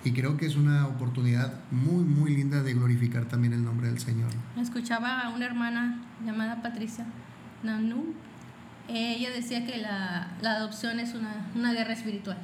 y 0.04 0.12
creo 0.12 0.38
que 0.38 0.46
es 0.46 0.56
una 0.56 0.88
oportunidad 0.88 1.54
muy, 1.72 2.04
muy 2.04 2.36
linda 2.36 2.62
de 2.62 2.74
glorificar 2.74 3.26
también 3.26 3.54
el 3.54 3.64
nombre 3.64 3.88
del 3.88 4.00
Señor. 4.00 4.30
Escuchaba 4.60 5.22
a 5.22 5.30
una 5.30 5.46
hermana 5.46 6.04
llamada 6.26 6.62
Patricia 6.62 7.06
Nanu, 7.64 8.14
ella 8.90 9.32
decía 9.32 9.66
que 9.66 9.78
la, 9.78 10.38
adopción 10.42 11.00
es 11.00 11.14
una, 11.14 11.74
guerra 11.74 11.94
espiritual. 11.94 12.38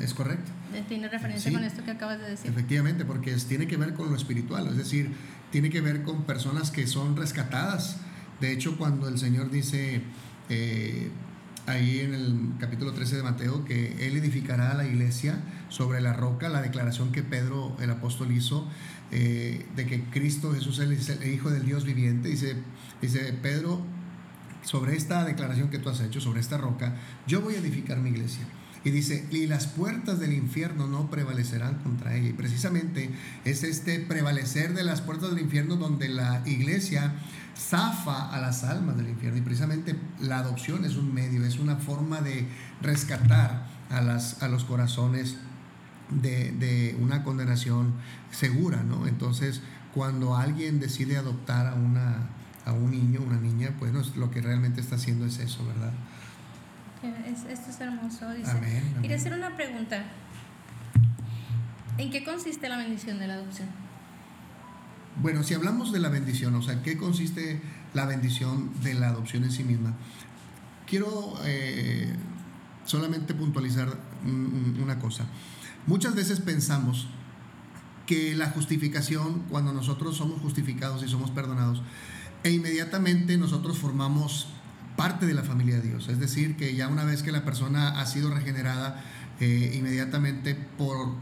Es, 0.00 0.14
correcto. 0.14 0.52
Eh, 0.74 0.84
tiene 0.88 1.08
referencia 1.08 1.52
con 1.52 1.62
esto 1.62 1.84
que 1.84 1.90
acabas 1.90 2.18
de 2.18 2.30
decir. 2.30 2.50
Efectivamente, 2.50 3.04
porque 3.04 3.34
tiene 3.48 3.66
que 3.66 3.76
ver 3.76 3.94
con 3.94 4.10
lo 4.10 4.16
espiritual, 4.16 4.66
es 4.68 4.76
decir, 4.76 5.12
tiene 5.50 5.70
que 5.70 5.80
ver 5.80 6.02
con 6.02 6.24
personas 6.24 6.70
que 6.70 6.86
son 6.86 7.16
rescatadas. 7.16 7.98
De 8.40 8.52
hecho, 8.52 8.78
cuando 8.78 9.08
el 9.08 9.18
Señor 9.18 9.50
dice, 9.50 10.02
eh, 10.48 11.10
ahí 11.66 12.00
en 12.00 12.14
el 12.14 12.50
capítulo 12.58 12.92
13 12.92 13.16
de 13.16 13.22
Mateo 13.22 13.64
que 13.64 14.06
Él 14.06 14.16
edificará 14.16 14.74
la 14.74 14.86
iglesia 14.86 15.40
sobre 15.68 16.00
la 16.00 16.12
roca, 16.12 16.48
la 16.48 16.62
declaración 16.62 17.12
que 17.12 17.22
Pedro 17.22 17.76
el 17.80 17.90
apóstol 17.90 18.32
hizo 18.32 18.66
eh, 19.10 19.66
de 19.76 19.86
que 19.86 20.04
Cristo 20.04 20.52
Jesús 20.52 20.78
es 20.78 21.08
el 21.08 21.32
Hijo 21.32 21.50
del 21.50 21.64
Dios 21.64 21.84
viviente. 21.84 22.28
Dice, 22.28 22.56
dice 23.00 23.32
Pedro, 23.42 23.80
sobre 24.62 24.96
esta 24.96 25.24
declaración 25.24 25.70
que 25.70 25.78
tú 25.78 25.88
has 25.88 26.00
hecho, 26.00 26.20
sobre 26.20 26.40
esta 26.40 26.56
roca, 26.58 26.96
yo 27.26 27.40
voy 27.40 27.54
a 27.54 27.58
edificar 27.58 27.98
mi 27.98 28.10
iglesia. 28.10 28.44
Y 28.84 28.90
dice, 28.90 29.26
y 29.32 29.48
las 29.48 29.66
puertas 29.66 30.20
del 30.20 30.32
infierno 30.32 30.86
no 30.86 31.10
prevalecerán 31.10 31.76
contra 31.82 32.14
ella. 32.14 32.28
Y 32.28 32.32
precisamente 32.34 33.10
es 33.44 33.64
este 33.64 33.98
prevalecer 33.98 34.74
de 34.74 34.84
las 34.84 35.00
puertas 35.00 35.30
del 35.30 35.40
infierno 35.40 35.74
donde 35.74 36.08
la 36.08 36.42
iglesia 36.46 37.14
zafa 37.56 38.30
a 38.30 38.40
las 38.40 38.64
almas 38.64 38.96
del 38.96 39.08
infierno. 39.08 39.38
Y 39.38 39.42
precisamente 39.42 39.96
la 40.20 40.38
adopción 40.38 40.84
es 40.84 40.96
un 40.96 41.12
medio, 41.12 41.44
es 41.44 41.58
una 41.58 41.76
forma 41.76 42.20
de 42.20 42.48
rescatar 42.82 43.66
a, 43.90 44.00
las, 44.00 44.42
a 44.42 44.48
los 44.48 44.64
corazones 44.64 45.36
de, 46.10 46.96
una 47.00 47.22
condenación 47.24 47.94
segura, 48.30 48.82
¿no? 48.82 49.06
Entonces, 49.06 49.62
cuando 49.94 50.36
alguien 50.36 50.78
decide 50.78 51.16
adoptar 51.16 51.66
a, 51.66 51.74
una, 51.74 52.28
a 52.64 52.72
un 52.72 52.90
niño, 52.90 53.20
una 53.26 53.40
niña, 53.40 53.74
pues 53.78 54.16
lo 54.16 54.30
que 54.30 54.40
realmente 54.40 54.80
está 54.80 54.96
haciendo 54.96 55.26
es 55.26 55.38
eso, 55.38 55.66
¿verdad? 55.66 55.92
esto 57.48 57.70
es 57.70 57.80
hermoso. 57.80 58.30
Dice, 58.32 58.52
Quería 59.00 59.16
hacer 59.16 59.32
una 59.32 59.54
pregunta. 59.54 60.04
¿En 61.98 62.10
qué 62.10 62.24
consiste 62.24 62.68
la 62.68 62.78
bendición 62.78 63.18
de 63.18 63.28
la 63.28 63.34
adopción? 63.34 63.68
Bueno, 65.22 65.42
si 65.42 65.54
hablamos 65.54 65.92
de 65.92 65.98
la 65.98 66.10
bendición, 66.10 66.54
o 66.54 66.62
sea, 66.62 66.74
¿en 66.74 66.82
qué 66.82 66.98
consiste 66.98 67.60
la 67.94 68.04
bendición 68.04 68.70
de 68.82 68.94
la 68.94 69.08
adopción 69.08 69.44
en 69.44 69.50
sí 69.50 69.64
misma? 69.64 69.94
Quiero 70.86 71.34
eh, 71.44 72.14
solamente 72.84 73.32
puntualizar 73.34 73.88
una 74.24 74.98
cosa. 74.98 75.24
Muchas 75.86 76.14
veces 76.14 76.40
pensamos 76.40 77.08
que 78.06 78.34
la 78.34 78.50
justificación, 78.50 79.42
cuando 79.50 79.72
nosotros 79.72 80.16
somos 80.16 80.40
justificados 80.40 81.02
y 81.02 81.08
somos 81.08 81.30
perdonados, 81.30 81.82
e 82.44 82.50
inmediatamente 82.50 83.38
nosotros 83.38 83.78
formamos 83.78 84.48
parte 84.96 85.26
de 85.26 85.34
la 85.34 85.42
familia 85.42 85.76
de 85.76 85.88
Dios. 85.88 86.08
Es 86.08 86.18
decir, 86.18 86.56
que 86.56 86.74
ya 86.74 86.88
una 86.88 87.04
vez 87.04 87.22
que 87.22 87.32
la 87.32 87.44
persona 87.44 88.00
ha 88.00 88.06
sido 88.06 88.32
regenerada, 88.32 89.02
eh, 89.40 89.72
inmediatamente 89.74 90.54
por, 90.54 91.14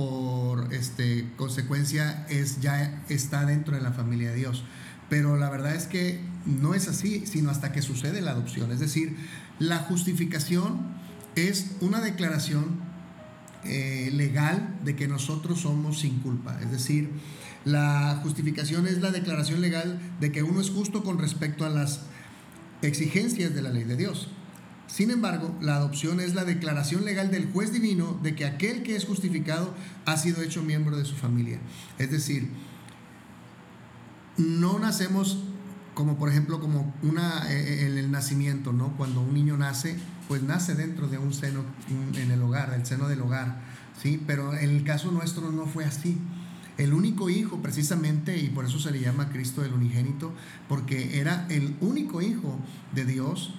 por 0.00 0.72
este, 0.72 1.26
consecuencia 1.36 2.24
es, 2.30 2.62
ya 2.62 3.04
está 3.10 3.44
dentro 3.44 3.76
de 3.76 3.82
la 3.82 3.92
familia 3.92 4.30
de 4.30 4.36
Dios. 4.36 4.64
Pero 5.10 5.36
la 5.36 5.50
verdad 5.50 5.74
es 5.74 5.86
que 5.86 6.20
no 6.46 6.72
es 6.72 6.88
así, 6.88 7.26
sino 7.26 7.50
hasta 7.50 7.70
que 7.70 7.82
sucede 7.82 8.22
la 8.22 8.30
adopción. 8.30 8.72
Es 8.72 8.80
decir, 8.80 9.14
la 9.58 9.78
justificación 9.80 10.80
es 11.36 11.72
una 11.82 12.00
declaración 12.00 12.80
eh, 13.64 14.10
legal 14.14 14.78
de 14.84 14.96
que 14.96 15.06
nosotros 15.06 15.60
somos 15.60 16.00
sin 16.00 16.20
culpa. 16.20 16.58
Es 16.62 16.70
decir, 16.70 17.10
la 17.66 18.20
justificación 18.22 18.86
es 18.86 19.02
la 19.02 19.10
declaración 19.10 19.60
legal 19.60 20.00
de 20.18 20.32
que 20.32 20.42
uno 20.42 20.62
es 20.62 20.70
justo 20.70 21.04
con 21.04 21.18
respecto 21.18 21.66
a 21.66 21.68
las 21.68 22.04
exigencias 22.80 23.54
de 23.54 23.60
la 23.60 23.68
ley 23.68 23.84
de 23.84 23.96
Dios. 23.96 24.28
Sin 24.90 25.10
embargo, 25.10 25.56
la 25.60 25.76
adopción 25.76 26.20
es 26.20 26.34
la 26.34 26.44
declaración 26.44 27.04
legal 27.04 27.30
del 27.30 27.50
juez 27.52 27.72
divino 27.72 28.18
de 28.22 28.34
que 28.34 28.44
aquel 28.44 28.82
que 28.82 28.96
es 28.96 29.04
justificado 29.04 29.74
ha 30.04 30.16
sido 30.16 30.42
hecho 30.42 30.62
miembro 30.62 30.96
de 30.96 31.04
su 31.04 31.14
familia. 31.14 31.60
Es 31.98 32.10
decir, 32.10 32.50
no 34.36 34.78
nacemos 34.78 35.38
como 35.94 36.16
por 36.16 36.30
ejemplo 36.30 36.60
como 36.60 36.94
una 37.02 37.50
eh, 37.50 37.86
en 37.86 37.98
el 37.98 38.10
nacimiento, 38.10 38.72
¿no? 38.72 38.96
Cuando 38.96 39.20
un 39.20 39.34
niño 39.34 39.56
nace, 39.56 39.96
pues 40.28 40.42
nace 40.42 40.74
dentro 40.74 41.08
de 41.08 41.18
un 41.18 41.34
seno 41.34 41.62
en 42.14 42.30
el 42.30 42.42
hogar, 42.42 42.72
el 42.74 42.86
seno 42.86 43.08
del 43.08 43.20
hogar, 43.20 43.60
¿sí? 44.00 44.22
Pero 44.26 44.56
en 44.56 44.70
el 44.70 44.84
caso 44.84 45.10
nuestro 45.10 45.50
no 45.52 45.66
fue 45.66 45.84
así. 45.84 46.16
El 46.78 46.94
único 46.94 47.28
hijo, 47.28 47.60
precisamente, 47.60 48.38
y 48.38 48.48
por 48.48 48.64
eso 48.64 48.78
se 48.78 48.90
le 48.90 49.00
llama 49.00 49.28
Cristo 49.28 49.62
el 49.62 49.74
unigénito, 49.74 50.32
porque 50.68 51.20
era 51.20 51.46
el 51.50 51.76
único 51.80 52.22
hijo 52.22 52.58
de 52.94 53.04
Dios. 53.04 53.52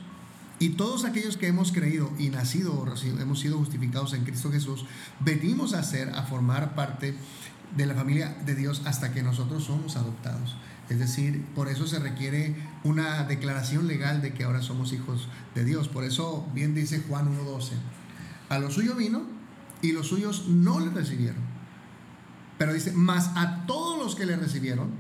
Y 0.62 0.70
todos 0.70 1.06
aquellos 1.06 1.38
que 1.38 1.48
hemos 1.48 1.72
creído 1.72 2.12
y 2.20 2.30
nacido, 2.30 2.86
hemos 3.20 3.40
sido 3.40 3.58
justificados 3.58 4.14
en 4.14 4.24
Cristo 4.26 4.52
Jesús, 4.52 4.86
venimos 5.20 5.74
a 5.74 5.82
ser, 5.82 6.10
a 6.10 6.22
formar 6.22 6.76
parte 6.76 7.16
de 7.76 7.86
la 7.88 7.96
familia 7.96 8.38
de 8.46 8.54
Dios 8.54 8.84
hasta 8.86 9.12
que 9.12 9.24
nosotros 9.24 9.64
somos 9.64 9.96
adoptados. 9.96 10.56
Es 10.88 11.00
decir, 11.00 11.44
por 11.56 11.68
eso 11.68 11.88
se 11.88 11.98
requiere 11.98 12.56
una 12.84 13.24
declaración 13.24 13.88
legal 13.88 14.22
de 14.22 14.36
que 14.36 14.44
ahora 14.44 14.62
somos 14.62 14.94
hijos 14.94 15.30
de 15.56 15.66
Dios. 15.66 15.88
Por 15.88 16.04
eso 16.04 16.48
bien 16.54 16.76
dice 16.76 17.04
Juan 17.10 17.36
1.12, 17.36 17.72
a 18.50 18.60
lo 18.60 18.70
suyo 18.70 18.94
vino 18.94 19.24
y 19.82 19.94
los 19.94 20.10
suyos 20.10 20.48
no 20.48 20.80
le 20.80 20.92
recibieron. 20.92 21.42
Pero 22.60 22.72
dice, 22.74 22.92
más 22.92 23.32
a 23.34 23.66
todos 23.66 23.98
los 23.98 24.14
que 24.14 24.28
le 24.28 24.36
recibieron, 24.36 24.92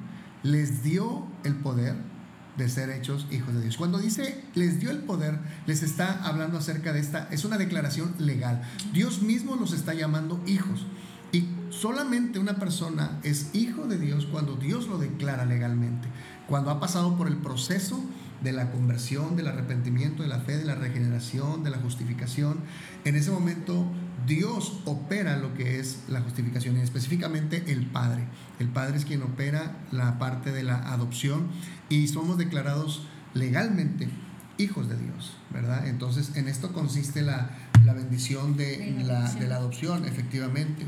les 0.41 0.81
dio 0.81 1.27
el 1.43 1.53
poder 1.53 2.10
de 2.57 2.69
ser 2.69 2.89
hechos 2.89 3.27
hijos 3.31 3.53
de 3.53 3.61
Dios. 3.61 3.77
Cuando 3.77 3.99
dice 3.99 4.43
les 4.55 4.79
dio 4.79 4.91
el 4.91 4.99
poder, 4.99 5.39
les 5.65 5.83
está 5.83 6.23
hablando 6.25 6.57
acerca 6.57 6.93
de 6.93 6.99
esta, 6.99 7.27
es 7.31 7.45
una 7.45 7.57
declaración 7.57 8.13
legal. 8.17 8.61
Dios 8.93 9.21
mismo 9.21 9.55
los 9.55 9.73
está 9.73 9.93
llamando 9.93 10.41
hijos. 10.45 10.85
Y 11.31 11.45
solamente 11.69 12.39
una 12.39 12.55
persona 12.55 13.19
es 13.23 13.55
hijo 13.55 13.87
de 13.87 13.97
Dios 13.97 14.25
cuando 14.25 14.55
Dios 14.55 14.87
lo 14.87 14.97
declara 14.97 15.45
legalmente, 15.45 16.09
cuando 16.47 16.71
ha 16.71 16.79
pasado 16.79 17.17
por 17.17 17.27
el 17.27 17.37
proceso 17.37 18.03
de 18.41 18.51
la 18.51 18.71
conversión, 18.71 19.35
del 19.35 19.47
arrepentimiento, 19.47 20.23
de 20.23 20.29
la 20.29 20.39
fe, 20.39 20.57
de 20.57 20.65
la 20.65 20.75
regeneración, 20.75 21.63
de 21.63 21.69
la 21.69 21.77
justificación. 21.77 22.57
En 23.05 23.15
ese 23.15 23.31
momento 23.31 23.85
Dios 24.25 24.81
opera 24.85 25.37
lo 25.37 25.53
que 25.53 25.79
es 25.79 25.99
la 26.07 26.21
justificación 26.21 26.77
y 26.77 26.81
específicamente 26.81 27.63
el 27.67 27.85
Padre. 27.85 28.25
El 28.59 28.69
Padre 28.69 28.97
es 28.97 29.05
quien 29.05 29.21
opera 29.23 29.77
la 29.91 30.19
parte 30.19 30.51
de 30.51 30.63
la 30.63 30.91
adopción 30.93 31.47
y 31.89 32.07
somos 32.07 32.37
declarados 32.37 33.03
legalmente 33.33 34.09
hijos 34.57 34.89
de 34.89 34.97
Dios, 34.97 35.33
¿verdad? 35.51 35.87
Entonces 35.87 36.35
en 36.35 36.47
esto 36.47 36.73
consiste 36.73 37.21
la, 37.21 37.49
bendición 37.95 38.57
de 38.57 39.03
la, 39.05 39.31
de 39.31 39.47
la 39.47 39.55
adopción, 39.55 40.05
efectivamente. 40.05 40.85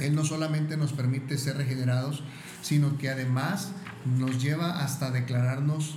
Él 0.00 0.14
no 0.14 0.24
solamente 0.24 0.76
nos 0.76 0.92
permite 0.92 1.38
ser 1.38 1.56
regenerados, 1.56 2.24
sino 2.62 2.98
que 2.98 3.10
además 3.10 3.72
nos 4.18 4.42
lleva 4.42 4.82
hasta 4.82 5.10
declararnos 5.10 5.96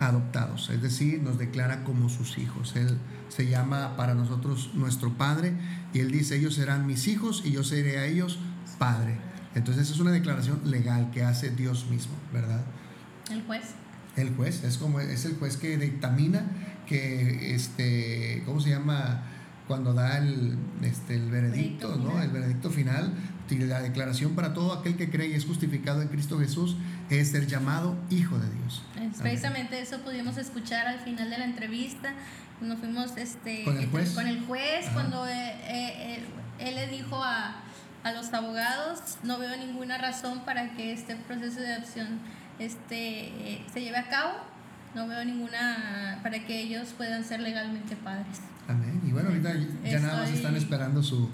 adoptados, 0.00 0.68
es 0.70 0.82
decir, 0.82 1.22
nos 1.22 1.38
declara 1.38 1.84
como 1.84 2.08
sus 2.08 2.38
hijos. 2.38 2.74
Él 2.76 2.98
se 3.34 3.48
llama 3.48 3.96
para 3.96 4.14
nosotros 4.14 4.70
nuestro 4.74 5.12
Padre 5.14 5.54
y 5.92 6.00
Él 6.00 6.10
dice, 6.10 6.36
ellos 6.36 6.54
serán 6.54 6.86
mis 6.86 7.08
hijos 7.08 7.42
y 7.44 7.52
yo 7.52 7.64
seré 7.64 7.98
a 7.98 8.06
ellos 8.06 8.38
Padre. 8.78 9.16
Entonces 9.54 9.90
es 9.90 9.98
una 10.00 10.10
declaración 10.10 10.60
legal 10.64 11.10
que 11.10 11.22
hace 11.22 11.50
Dios 11.50 11.86
mismo, 11.90 12.12
¿verdad? 12.32 12.62
El 13.30 13.42
juez. 13.42 13.62
El 14.16 14.34
juez, 14.34 14.62
es 14.64 14.76
como 14.76 15.00
es 15.00 15.24
el 15.24 15.36
juez 15.36 15.56
que 15.56 15.78
dictamina 15.78 16.44
que 16.86 17.54
este, 17.54 18.42
¿cómo 18.44 18.60
se 18.60 18.70
llama? 18.70 19.22
Cuando 19.72 19.94
da 19.94 20.18
el, 20.18 20.58
este, 20.82 21.14
el 21.14 21.30
veredicto, 21.30 21.96
¿no? 21.96 22.20
El 22.20 22.30
veredicto 22.30 22.68
final 22.68 23.14
la 23.60 23.80
declaración 23.80 24.34
para 24.34 24.54
todo 24.54 24.72
aquel 24.72 24.96
que 24.96 25.10
cree 25.10 25.28
y 25.28 25.34
es 25.34 25.44
justificado 25.44 26.02
en 26.02 26.08
Cristo 26.08 26.38
Jesús 26.38 26.76
es 27.10 27.30
ser 27.30 27.46
llamado 27.46 27.96
hijo 28.10 28.38
de 28.38 28.50
Dios. 28.50 28.82
precisamente 29.20 29.80
eso 29.80 29.98
pudimos 29.98 30.36
escuchar 30.38 30.86
al 30.86 31.00
final 31.00 31.30
de 31.30 31.38
la 31.38 31.44
entrevista, 31.44 32.12
cuando 32.58 32.76
fuimos 32.76 33.16
este, 33.16 33.64
con 33.64 33.78
el 33.78 33.88
juez, 33.90 34.10
con 34.10 34.26
el 34.26 34.40
juez 34.46 34.86
cuando 34.92 35.26
eh, 35.26 35.54
eh, 35.64 36.24
él, 36.58 36.74
le 36.74 36.86
dijo 36.88 37.22
a, 37.22 37.56
a, 38.04 38.12
los 38.12 38.32
abogados, 38.32 39.18
no 39.24 39.38
veo 39.38 39.56
ninguna 39.56 39.98
razón 39.98 40.44
para 40.44 40.74
que 40.74 40.92
este 40.92 41.16
proceso 41.16 41.60
de 41.60 41.74
adopción 41.74 42.20
este, 42.58 43.64
se 43.72 43.80
lleve 43.80 43.98
a 43.98 44.08
cabo, 44.08 44.32
no 44.94 45.08
veo 45.08 45.24
ninguna 45.24 46.20
para 46.22 46.44
que 46.46 46.60
ellos 46.60 46.94
puedan 46.96 47.24
ser 47.24 47.40
legalmente 47.40 47.96
padres. 47.96 48.40
Amén. 48.68 49.00
Y 49.06 49.12
bueno, 49.12 49.30
ahorita 49.30 49.54
ya 49.84 50.00
nada 50.00 50.22
más 50.22 50.30
están 50.30 50.56
esperando 50.56 51.02
su, 51.02 51.28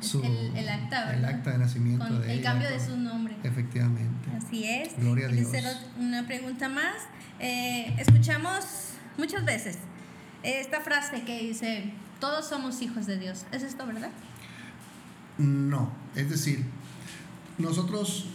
su 0.00 0.22
el, 0.22 0.68
acta, 0.68 1.14
el, 1.14 1.24
acta, 1.24 1.52
de 1.52 1.58
nacimiento 1.58 2.06
Con 2.06 2.20
de 2.20 2.34
el 2.34 2.42
cambio 2.42 2.68
de 2.68 2.78
su 2.78 2.96
nombre. 2.96 3.36
Efectivamente. 3.42 4.30
Así 4.36 4.64
es. 4.64 4.96
Gloria 4.98 5.26
a 5.26 5.30
Dios. 5.30 5.48
una 5.98 6.26
pregunta 6.26 6.68
más. 6.68 6.96
Eh, 7.38 7.94
escuchamos 7.98 8.64
muchas 9.16 9.44
veces 9.44 9.78
esta 10.42 10.80
frase 10.80 11.22
que 11.22 11.40
dice, 11.40 11.92
todos 12.18 12.48
somos 12.48 12.80
hijos 12.82 13.06
de 13.06 13.18
Dios. 13.18 13.44
¿Es 13.52 13.62
esto 13.62 13.86
verdad? 13.86 14.10
No, 15.38 15.90
es 16.14 16.28
decir, 16.28 16.64
nosotros 17.58 18.26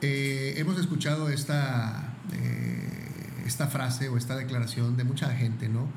eh, 0.00 0.54
hemos 0.56 0.78
escuchado 0.78 1.28
esta, 1.28 2.14
eh, 2.32 3.42
esta 3.46 3.66
frase 3.66 4.08
o 4.08 4.16
esta 4.16 4.36
declaración 4.36 4.96
de 4.96 5.04
mucha 5.04 5.30
gente, 5.30 5.68
¿no? 5.68 5.88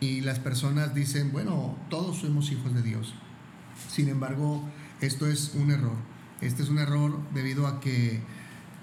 Y 0.00 0.20
las 0.20 0.38
personas 0.38 0.94
dicen, 0.94 1.32
bueno, 1.32 1.76
todos 1.88 2.18
somos 2.18 2.50
hijos 2.52 2.74
de 2.74 2.82
Dios. 2.82 3.14
Sin 3.88 4.08
embargo, 4.08 4.62
esto 5.00 5.26
es 5.26 5.52
un 5.54 5.70
error. 5.70 5.96
Este 6.40 6.62
es 6.62 6.68
un 6.68 6.78
error 6.78 7.18
debido 7.32 7.66
a 7.66 7.80
que 7.80 8.20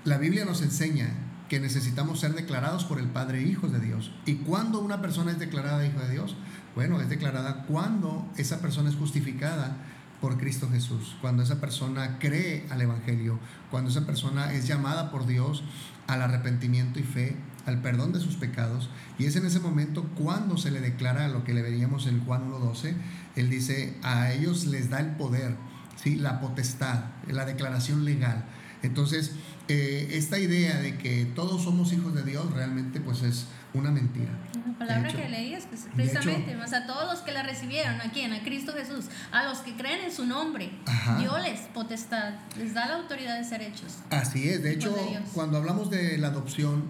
la 0.06 0.18
Biblia 0.18 0.46
nos 0.46 0.62
enseña 0.62 1.10
que 1.50 1.60
necesitamos 1.60 2.20
ser 2.20 2.34
declarados 2.34 2.84
por 2.84 3.00
el 3.00 3.08
Padre 3.08 3.44
hijos 3.44 3.72
de 3.72 3.80
Dios. 3.80 4.12
¿Y 4.26 4.36
cuando 4.36 4.80
una 4.80 5.02
persona 5.02 5.32
es 5.32 5.40
declarada 5.40 5.86
hijo 5.86 6.00
de 6.00 6.10
Dios? 6.10 6.36
Bueno, 6.74 7.00
es 7.00 7.10
declarada 7.10 7.66
cuando 7.68 8.28
esa 8.38 8.60
persona 8.60 8.90
es 8.90 8.96
justificada 8.96 9.78
por 10.20 10.38
Cristo 10.38 10.70
Jesús, 10.72 11.16
cuando 11.22 11.44
esa 11.44 11.60
persona 11.60 12.18
cree 12.18 12.66
al 12.70 12.82
Evangelio, 12.82 13.40
cuando 13.70 13.92
esa 13.92 14.06
persona 14.06 14.54
es 14.54 14.68
llamada 14.68 15.12
por 15.12 15.28
Dios 15.28 15.64
al 16.08 16.22
arrepentimiento 16.22 17.00
y 17.00 17.04
fe, 17.04 17.36
al 17.66 17.82
perdón 17.82 18.14
de 18.14 18.20
sus 18.20 18.36
pecados, 18.36 18.90
y 19.18 19.26
es 19.26 19.36
en 19.36 19.46
ese 19.46 19.60
momento 19.60 20.04
cuando 20.16 20.58
se 20.58 20.72
le 20.72 20.82
declara 20.82 21.28
lo 21.28 21.44
que 21.44 21.54
le 21.54 21.62
veríamos 21.62 22.08
en 22.08 22.24
Juan 22.26 22.52
1.12, 22.52 22.94
él 23.36 23.50
dice, 23.50 23.98
a 24.04 24.32
ellos 24.32 24.66
les 24.66 24.90
da 24.90 25.00
el 25.00 25.12
poder, 25.12 25.56
¿sí? 26.02 26.16
la 26.16 26.40
potestad, 26.40 27.06
la 27.28 27.46
declaración 27.46 28.06
legal. 28.06 28.46
Entonces, 28.84 29.32
eh, 29.70 30.10
esta 30.12 30.38
idea 30.38 30.78
de 30.78 30.98
que 30.98 31.26
todos 31.26 31.64
somos 31.64 31.94
hijos 31.94 32.14
de 32.14 32.24
Dios 32.24 32.52
realmente 32.54 33.00
pues 33.00 33.22
es 33.22 33.46
una 33.74 33.92
mentira. 33.92 34.32
La 34.68 34.78
palabra 34.78 35.14
que 35.14 35.30
leías, 35.30 35.66
pues, 35.68 35.88
precisamente, 35.96 36.56
más 36.56 36.74
a 36.74 36.86
todos 36.86 37.10
los 37.12 37.22
que 37.22 37.32
la 37.32 37.44
recibieron, 37.44 37.96
¿a 38.02 38.12
quién? 38.12 38.34
A 38.34 38.44
Cristo 38.44 38.74
Jesús, 38.74 39.06
a 39.32 39.46
los 39.46 39.60
que 39.60 39.74
creen 39.76 40.02
en 40.06 40.12
su 40.12 40.26
nombre, 40.26 40.70
Dios 41.18 41.42
les 41.42 41.62
potestad, 41.74 42.34
les 42.58 42.74
da 42.74 42.88
la 42.88 42.96
autoridad 42.96 43.38
de 43.38 43.46
ser 43.46 43.62
hechos. 43.62 44.00
Así 44.10 44.50
es, 44.50 44.62
de 44.62 44.74
hecho, 44.74 44.96
cuando 45.34 45.58
hablamos 45.58 45.90
de 45.90 46.18
la 46.18 46.28
adopción, 46.28 46.84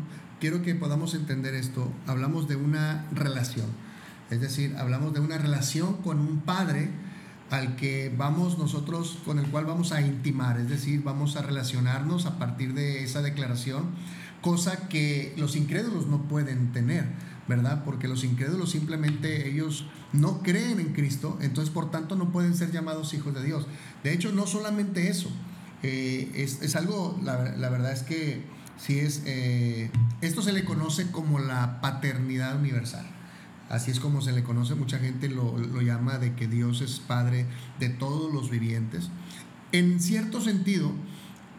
quiero 0.44 0.62
que 0.62 0.76
podamos 0.76 1.14
entender 1.14 1.56
esto, 1.56 1.90
hablamos 2.06 2.50
de 2.50 2.58
una 2.58 3.08
relación, 3.14 3.68
es 4.30 4.42
decir, 4.42 4.76
hablamos 4.78 5.14
de 5.14 5.22
una 5.22 5.38
relación 5.38 5.94
con 6.02 6.20
un 6.20 6.42
padre 6.42 6.90
al 7.50 7.78
que 7.78 8.14
vamos 8.18 8.58
nosotros, 8.58 9.20
con 9.24 9.40
el 9.40 9.46
cual 9.46 9.64
vamos 9.64 9.94
a 9.94 10.02
intimar, 10.02 10.60
es 10.60 10.68
decir, 10.68 11.02
vamos 11.02 11.38
a 11.38 11.44
relacionarnos 11.44 12.26
a 12.26 12.40
partir 12.40 12.74
de 12.74 13.06
esa 13.06 13.22
declaración, 13.22 13.92
cosa 14.42 14.90
que 14.90 15.34
los 15.38 15.56
incrédulos 15.56 16.08
no 16.08 16.24
pueden 16.24 16.74
tener, 16.74 17.06
¿verdad? 17.48 17.86
Porque 17.86 18.10
los 18.10 18.26
incrédulos 18.26 18.70
simplemente 18.70 19.48
ellos 19.48 19.86
no 20.12 20.42
creen 20.42 20.82
en 20.82 20.92
Cristo, 20.92 21.38
entonces 21.40 21.74
por 21.74 21.90
tanto 21.90 22.18
no 22.18 22.34
pueden 22.34 22.54
ser 22.54 22.70
llamados 22.70 23.14
hijos 23.14 23.34
de 23.34 23.46
Dios. 23.46 23.66
De 24.04 24.12
hecho, 24.12 24.34
no 24.34 24.46
solamente 24.46 25.08
eso, 25.08 25.30
eh, 25.84 26.30
es, 26.36 26.76
algo, 26.76 27.18
la, 27.24 27.38
verdad 27.70 27.94
es 27.94 28.04
que 28.04 28.44
sí 28.78 29.00
es, 29.00 29.24
eh, 29.26 29.90
esto 30.22 30.42
se 30.42 30.54
le 30.54 30.66
conoce 30.66 31.12
como 31.12 31.40
la 31.40 31.82
paternidad 31.82 32.60
universal. 32.60 33.06
Así 33.70 33.92
es 33.92 34.00
como 34.00 34.22
se 34.22 34.34
le 34.34 34.44
conoce, 34.44 34.76
mucha 34.76 35.00
gente 35.00 35.30
lo, 35.30 35.58
llama 35.82 36.18
de 36.20 36.36
que 36.36 36.48
Dios 36.48 36.82
es 36.82 37.00
Padre 37.00 37.46
de 37.80 37.90
todos 37.90 38.32
los 38.32 38.50
vivientes. 38.50 39.10
En 39.72 40.00
cierto 40.00 40.42
sentido, 40.42 40.92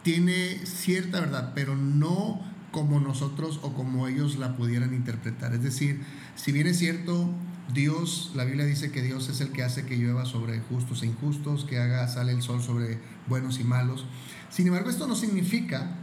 tiene 0.03 0.65
cierta 0.65 1.19
verdad, 1.19 1.51
pero 1.55 1.75
no 1.75 2.41
como 2.71 2.99
nosotros 2.99 3.59
o 3.63 3.73
como 3.73 4.07
ellos 4.07 4.37
la 4.37 4.55
pudieran 4.55 4.93
interpretar. 4.93 5.53
Es 5.53 5.63
decir, 5.63 6.03
si 6.35 6.51
bien 6.51 6.67
es 6.67 6.77
cierto, 6.77 7.29
Dios, 7.73 8.31
la 8.35 8.45
Biblia 8.45 8.65
dice 8.65 8.91
que 8.91 9.01
Dios 9.01 9.27
es 9.27 9.41
el 9.41 9.49
que 9.49 9.63
hace 9.63 9.85
que 9.85 9.97
llueva 9.97 10.25
sobre 10.25 10.59
justos 10.59 11.01
e 11.03 11.07
injustos, 11.07 11.65
que 11.65 11.79
haga 11.79 12.07
sale 12.07 12.31
el 12.31 12.41
sol 12.41 12.61
sobre 12.61 12.99
buenos 13.27 13.59
y 13.59 13.63
malos. 13.63 14.05
Sin 14.49 14.67
embargo, 14.67 14.89
esto 14.89 15.07
no 15.07 15.15
significa 15.15 15.97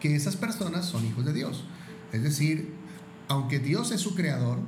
que 0.00 0.14
esas 0.14 0.36
personas 0.36 0.86
son 0.86 1.04
hijos 1.06 1.24
de 1.24 1.32
Dios. 1.32 1.64
Es 2.12 2.22
decir, 2.22 2.72
aunque 3.28 3.58
Dios 3.58 3.90
es 3.90 4.00
su 4.00 4.14
creador, 4.14 4.58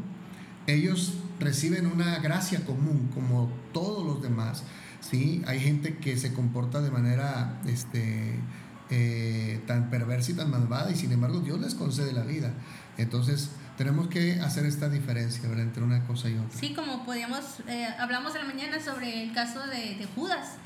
ellos 0.66 1.14
reciben 1.40 1.86
una 1.86 2.18
gracia 2.18 2.64
común 2.64 3.10
como 3.14 3.50
todos 3.72 4.06
los 4.06 4.22
demás. 4.22 4.64
¿sí? 5.00 5.42
Hay 5.46 5.60
gente 5.60 5.96
que 5.98 6.16
se 6.16 6.32
comporta 6.32 6.80
de 6.80 6.90
manera 6.90 7.60
este, 7.66 8.38
eh, 8.90 9.62
tan 9.66 9.90
perversa 9.90 10.32
y 10.32 10.34
tan 10.34 10.50
malvada 10.50 10.90
y 10.90 10.96
sin 10.96 11.12
embargo 11.12 11.40
Dios 11.40 11.60
les 11.60 11.74
concede 11.74 12.12
la 12.12 12.22
vida. 12.22 12.52
Entonces 12.96 13.50
tenemos 13.76 14.08
que 14.08 14.40
hacer 14.40 14.66
esta 14.66 14.88
diferencia 14.88 15.48
entre 15.48 15.82
una 15.82 16.04
cosa 16.04 16.28
y 16.28 16.36
otra. 16.36 16.58
Sí, 16.58 16.74
como 16.74 17.04
podíamos, 17.04 17.60
eh, 17.68 17.86
hablamos 17.98 18.34
en 18.34 18.42
la 18.42 18.52
mañana 18.52 18.80
sobre 18.80 19.22
el 19.22 19.32
caso 19.32 19.60
de, 19.68 20.06
Judas, 20.16 20.56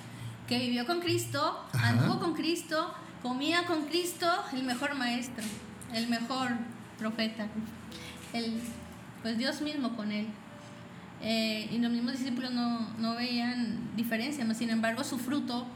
que 0.48 0.58
vivió 0.58 0.86
con 0.86 1.00
Cristo, 1.00 1.58
anduvo 1.74 2.18
con 2.20 2.34
Cristo, 2.34 2.94
comía 3.22 3.64
con 3.66 3.86
Cristo, 3.86 4.26
el 4.52 4.64
mejor 4.64 4.94
maestro, 4.94 5.44
el 5.94 6.08
mejor 6.08 6.50
profeta, 6.98 7.46
el 8.32 8.60
pues 9.22 9.38
Dios 9.38 9.60
mismo 9.60 9.96
con 9.96 10.10
él. 10.12 10.26
Eh, 11.24 11.68
y 11.70 11.78
los 11.78 11.92
mismos 11.92 12.18
discípulos 12.18 12.50
no, 12.50 12.88
no 12.98 13.14
veían 13.14 13.78
diferencia, 13.96 14.52
sin 14.54 14.70
embargo 14.70 15.04
su 15.04 15.18
fruto 15.18 15.66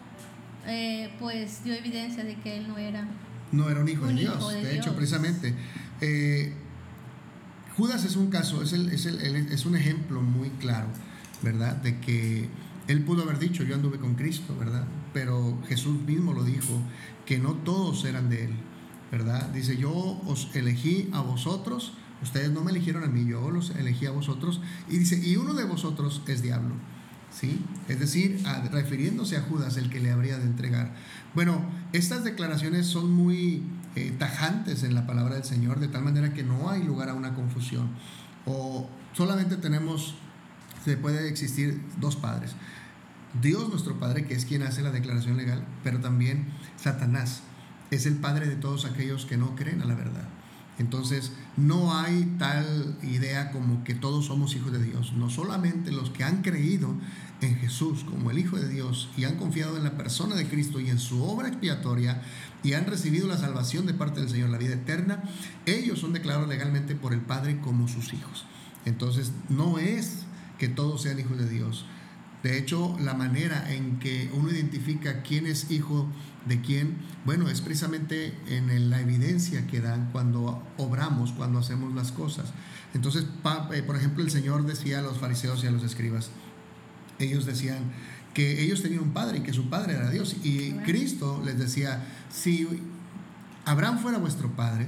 eh, 0.66 1.12
pues 1.20 1.62
dio 1.62 1.72
evidencia 1.72 2.24
de 2.24 2.34
que 2.34 2.56
él 2.56 2.66
no 2.66 2.76
era 2.78 3.06
no 3.52 3.70
era 3.70 3.80
un 3.80 3.88
hijo 3.88 4.06
de 4.06 4.14
Dios. 4.14 4.52
de, 4.52 4.76
hecho, 4.76 4.94
precisamente, 4.96 5.54
eh, 6.00 6.52
Judas 7.76 8.04
es 8.04 8.16
un 8.16 8.28
caso, 8.28 8.62
es, 8.62 8.72
el, 8.72 8.90
es, 8.90 9.06
el, 9.06 9.36
es, 9.36 9.66
un 9.66 9.76
ejemplo 9.76 10.20
muy 10.20 10.50
claro, 10.50 10.88
¿verdad? 11.42 11.76
De 11.76 12.00
que 12.00 12.48
él 12.88 13.04
pudo 13.04 13.22
haber 13.22 13.38
dicho, 13.38 13.62
yo 13.64 13.74
anduve 13.74 13.98
con 13.98 14.14
Cristo, 14.14 14.56
¿verdad? 14.58 14.84
Pero 15.12 15.58
Jesús 15.68 16.00
mismo 16.02 16.32
lo 16.32 16.42
dijo, 16.42 16.80
que 17.26 17.38
no 17.38 17.54
todos 17.54 18.04
eran 18.04 18.30
de 18.30 18.46
él, 18.46 18.54
¿verdad? 19.12 19.50
Dice, 19.50 19.76
yo 19.76 19.92
os 20.26 20.48
elegí 20.54 21.10
a 21.12 21.20
vosotros 21.20 21.92
Ustedes 22.22 22.50
no 22.50 22.64
me 22.64 22.70
eligieron 22.70 23.04
a 23.04 23.08
mí, 23.08 23.26
yo 23.26 23.50
los 23.50 23.70
elegí 23.70 24.06
a 24.06 24.10
vosotros. 24.10 24.60
Y 24.88 24.98
dice, 24.98 25.18
y 25.18 25.36
uno 25.36 25.54
de 25.54 25.64
vosotros 25.64 26.22
es 26.26 26.42
diablo. 26.42 26.74
¿Sí? 27.30 27.62
Es 27.88 28.00
decir, 28.00 28.42
refiriéndose 28.72 29.36
a 29.36 29.42
Judas, 29.42 29.76
el 29.76 29.90
que 29.90 30.00
le 30.00 30.10
habría 30.10 30.38
de 30.38 30.44
entregar. 30.44 30.94
Bueno, 31.34 31.62
estas 31.92 32.24
declaraciones 32.24 32.86
son 32.86 33.12
muy 33.12 33.62
eh, 33.94 34.14
tajantes 34.18 34.84
en 34.84 34.94
la 34.94 35.06
palabra 35.06 35.34
del 35.34 35.44
Señor, 35.44 35.78
de 35.78 35.88
tal 35.88 36.02
manera 36.02 36.32
que 36.32 36.42
no 36.42 36.70
hay 36.70 36.82
lugar 36.82 37.10
a 37.10 37.14
una 37.14 37.34
confusión. 37.34 37.90
O 38.46 38.88
solamente 39.12 39.56
tenemos, 39.56 40.14
se 40.84 40.96
puede 40.96 41.28
existir 41.28 41.82
dos 42.00 42.16
padres. 42.16 42.52
Dios 43.42 43.68
nuestro 43.68 43.98
Padre, 44.00 44.24
que 44.24 44.32
es 44.32 44.46
quien 44.46 44.62
hace 44.62 44.80
la 44.80 44.90
declaración 44.90 45.36
legal, 45.36 45.62
pero 45.84 46.00
también 46.00 46.46
Satanás 46.76 47.42
es 47.90 48.06
el 48.06 48.16
padre 48.16 48.46
de 48.46 48.56
todos 48.56 48.84
aquellos 48.84 49.26
que 49.26 49.36
no 49.36 49.54
creen 49.54 49.82
a 49.82 49.86
la 49.86 49.94
verdad. 49.94 50.28
Entonces, 50.78 51.32
no 51.56 51.96
hay 51.98 52.34
tal 52.38 52.98
idea 53.02 53.50
como 53.50 53.82
que 53.82 53.94
todos 53.94 54.26
somos 54.26 54.54
hijos 54.56 54.72
de 54.72 54.82
Dios. 54.82 55.14
No 55.14 55.30
solamente 55.30 55.90
los 55.90 56.10
que 56.10 56.22
han 56.22 56.42
creído 56.42 56.94
en 57.40 57.56
Jesús 57.56 58.04
como 58.04 58.30
el 58.30 58.38
Hijo 58.38 58.56
de 58.56 58.68
Dios 58.68 59.08
y 59.16 59.24
han 59.24 59.36
confiado 59.36 59.76
en 59.76 59.84
la 59.84 59.96
persona 59.96 60.34
de 60.34 60.46
Cristo 60.46 60.80
y 60.80 60.90
en 60.90 60.98
su 60.98 61.22
obra 61.22 61.48
expiatoria 61.48 62.22
y 62.62 62.74
han 62.74 62.86
recibido 62.86 63.26
la 63.26 63.38
salvación 63.38 63.86
de 63.86 63.94
parte 63.94 64.20
del 64.20 64.28
Señor, 64.28 64.50
la 64.50 64.58
vida 64.58 64.74
eterna, 64.74 65.22
ellos 65.64 65.98
son 65.98 66.12
declarados 66.12 66.48
legalmente 66.48 66.94
por 66.94 67.12
el 67.12 67.20
Padre 67.20 67.60
como 67.60 67.88
sus 67.88 68.12
hijos. 68.12 68.44
Entonces, 68.84 69.32
no 69.48 69.78
es 69.78 70.24
que 70.58 70.68
todos 70.68 71.02
sean 71.02 71.18
hijos 71.18 71.38
de 71.38 71.48
Dios. 71.48 71.86
De 72.46 72.58
hecho, 72.58 72.96
la 73.00 73.12
manera 73.12 73.74
en 73.74 73.98
que 73.98 74.30
uno 74.32 74.52
identifica 74.52 75.22
quién 75.22 75.48
es 75.48 75.68
hijo 75.68 76.06
de 76.44 76.60
quién, 76.60 76.98
bueno, 77.24 77.48
es 77.48 77.60
precisamente 77.60 78.38
en 78.46 78.88
la 78.88 79.00
evidencia 79.00 79.66
que 79.66 79.80
dan 79.80 80.10
cuando 80.12 80.62
obramos, 80.76 81.32
cuando 81.32 81.58
hacemos 81.58 81.92
las 81.92 82.12
cosas. 82.12 82.52
Entonces, 82.94 83.26
eh, 83.72 83.82
por 83.82 83.96
ejemplo, 83.96 84.22
el 84.22 84.30
Señor 84.30 84.64
decía 84.64 85.00
a 85.00 85.02
los 85.02 85.18
fariseos 85.18 85.64
y 85.64 85.66
a 85.66 85.72
los 85.72 85.82
escribas, 85.82 86.30
ellos 87.18 87.46
decían 87.46 87.90
que 88.32 88.62
ellos 88.62 88.80
tenían 88.80 89.02
un 89.02 89.12
padre 89.12 89.38
y 89.38 89.40
que 89.40 89.52
su 89.52 89.68
padre 89.68 89.94
era 89.94 90.08
Dios. 90.10 90.36
Y 90.44 90.70
Cristo 90.84 91.42
les 91.44 91.58
decía, 91.58 92.06
si 92.30 92.68
Abraham 93.64 93.98
fuera 93.98 94.18
vuestro 94.18 94.54
padre, 94.54 94.86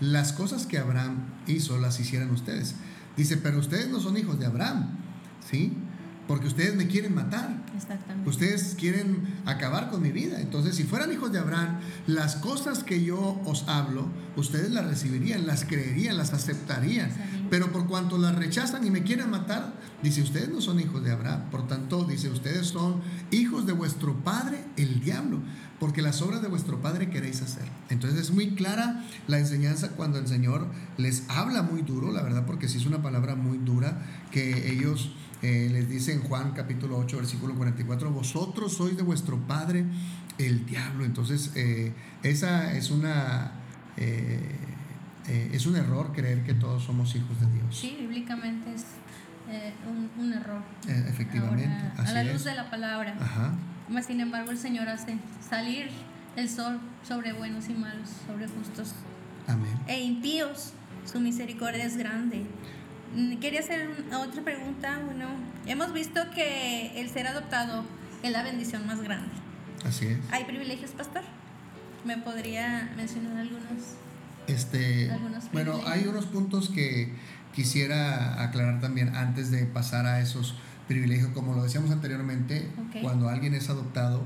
las 0.00 0.32
cosas 0.32 0.66
que 0.66 0.78
Abraham 0.78 1.26
hizo 1.46 1.78
las 1.78 2.00
hicieran 2.00 2.32
ustedes. 2.32 2.74
Dice, 3.16 3.36
pero 3.36 3.60
ustedes 3.60 3.88
no 3.88 4.00
son 4.00 4.16
hijos 4.16 4.40
de 4.40 4.46
Abraham, 4.46 4.98
¿sí? 5.48 5.76
Porque 6.28 6.46
ustedes 6.46 6.76
me 6.76 6.86
quieren 6.86 7.14
matar. 7.14 7.62
Ustedes 8.24 8.76
quieren 8.78 9.34
acabar 9.44 9.90
con 9.90 10.02
mi 10.02 10.12
vida. 10.12 10.40
Entonces, 10.40 10.76
si 10.76 10.84
fueran 10.84 11.12
hijos 11.12 11.32
de 11.32 11.38
Abraham, 11.38 11.80
las 12.06 12.36
cosas 12.36 12.84
que 12.84 13.02
yo 13.04 13.40
os 13.44 13.68
hablo, 13.68 14.06
ustedes 14.36 14.70
las 14.70 14.86
recibirían, 14.86 15.46
las 15.46 15.64
creerían, 15.64 16.16
las 16.16 16.32
aceptarían. 16.32 17.10
Pero 17.50 17.72
por 17.72 17.86
cuanto 17.86 18.18
las 18.18 18.36
rechazan 18.36 18.86
y 18.86 18.90
me 18.90 19.02
quieren 19.02 19.30
matar, 19.30 19.74
dice, 20.02 20.22
ustedes 20.22 20.48
no 20.48 20.60
son 20.60 20.80
hijos 20.80 21.02
de 21.02 21.10
Abraham. 21.10 21.50
Por 21.50 21.66
tanto, 21.66 22.04
dice, 22.04 22.28
ustedes 22.28 22.68
son 22.68 23.00
hijos 23.30 23.66
de 23.66 23.72
vuestro 23.72 24.14
padre, 24.22 24.64
el 24.76 25.00
diablo, 25.00 25.40
porque 25.80 26.02
las 26.02 26.22
obras 26.22 26.40
de 26.40 26.48
vuestro 26.48 26.80
padre 26.80 27.10
queréis 27.10 27.42
hacer. 27.42 27.64
Entonces 27.90 28.20
es 28.20 28.30
muy 28.30 28.54
clara 28.54 29.04
la 29.26 29.38
enseñanza 29.38 29.90
cuando 29.90 30.18
el 30.18 30.28
Señor 30.28 30.68
les 30.96 31.24
habla 31.28 31.62
muy 31.62 31.82
duro, 31.82 32.12
la 32.12 32.22
verdad, 32.22 32.46
porque 32.46 32.68
si 32.68 32.78
es 32.78 32.86
una 32.86 33.02
palabra 33.02 33.34
muy 33.34 33.58
dura 33.58 34.06
que 34.30 34.70
ellos 34.72 35.10
eh, 35.42 35.68
les 35.72 35.88
dice 35.88 36.12
en 36.12 36.22
Juan 36.22 36.52
capítulo 36.52 36.96
8, 36.98 37.16
versículo 37.16 37.54
44, 37.56 38.10
vosotros 38.10 38.72
sois 38.72 38.96
de 38.96 39.02
vuestro 39.02 39.38
padre 39.38 39.84
el 40.38 40.64
diablo. 40.64 41.04
Entonces, 41.04 41.52
eh, 41.56 41.92
esa 42.22 42.72
es 42.74 42.90
una... 42.90 43.52
Eh, 43.96 44.58
es 45.52 45.66
un 45.66 45.76
error 45.76 46.12
creer 46.12 46.42
que 46.42 46.52
todos 46.52 46.82
somos 46.82 47.14
hijos 47.14 47.40
de 47.40 47.46
Dios. 47.46 47.78
Sí, 47.78 47.96
bíblicamente 48.00 48.74
es 48.74 48.84
un, 50.18 50.32
error. 50.32 50.62
efectivamente. 50.88 51.70
a 51.96 52.12
la 52.12 52.24
luz 52.24 52.42
de 52.42 52.54
la 52.54 52.68
palabra. 52.68 53.16
Ajá. 53.20 53.54
sin 54.04 54.20
embargo, 54.20 54.50
el 54.50 54.58
Señor 54.58 54.88
hace 54.88 55.16
salir 55.48 55.90
el 56.34 56.50
sol 56.50 56.80
sobre 57.06 57.32
buenos 57.32 57.68
y 57.68 57.74
malos, 57.74 58.08
sobre 58.26 58.48
justos 58.48 58.94
Amén. 59.46 59.78
e 59.86 60.02
impíos. 60.02 60.72
Su 61.10 61.20
misericordia 61.20 61.84
es 61.84 61.96
grande. 61.96 62.44
Mm, 63.14 63.36
quería 63.38 63.60
hacer 63.60 63.88
otra 64.14 64.42
pregunta. 64.42 65.00
Bueno, 65.04 65.28
hemos 65.66 65.92
visto 65.92 66.20
que 66.34 67.00
el 67.00 67.08
ser 67.10 67.26
adoptado 67.26 67.84
es 68.22 68.32
la 68.32 68.42
bendición 68.42 68.86
más 68.86 69.00
grande. 69.02 69.30
Así 69.84 70.06
es. 70.06 70.18
¿Hay 70.30 70.44
privilegios, 70.44 70.92
pastor? 70.92 71.22
¿Me 72.04 72.18
podría 72.18 72.92
mencionar 72.96 73.38
algunos? 73.38 73.96
Este, 74.46 75.10
bueno, 75.52 75.80
hay 75.86 76.06
unos 76.06 76.26
puntos 76.26 76.68
que 76.68 77.14
quisiera 77.54 78.42
aclarar 78.42 78.80
también 78.80 79.14
antes 79.14 79.50
de 79.50 79.66
pasar 79.66 80.06
a 80.06 80.20
esos 80.20 80.56
privilegios. 80.88 81.30
Como 81.30 81.54
lo 81.54 81.62
decíamos 81.62 81.90
anteriormente, 81.90 82.68
cuando 83.02 83.28
alguien 83.28 83.54
es 83.54 83.68
adoptado, 83.70 84.22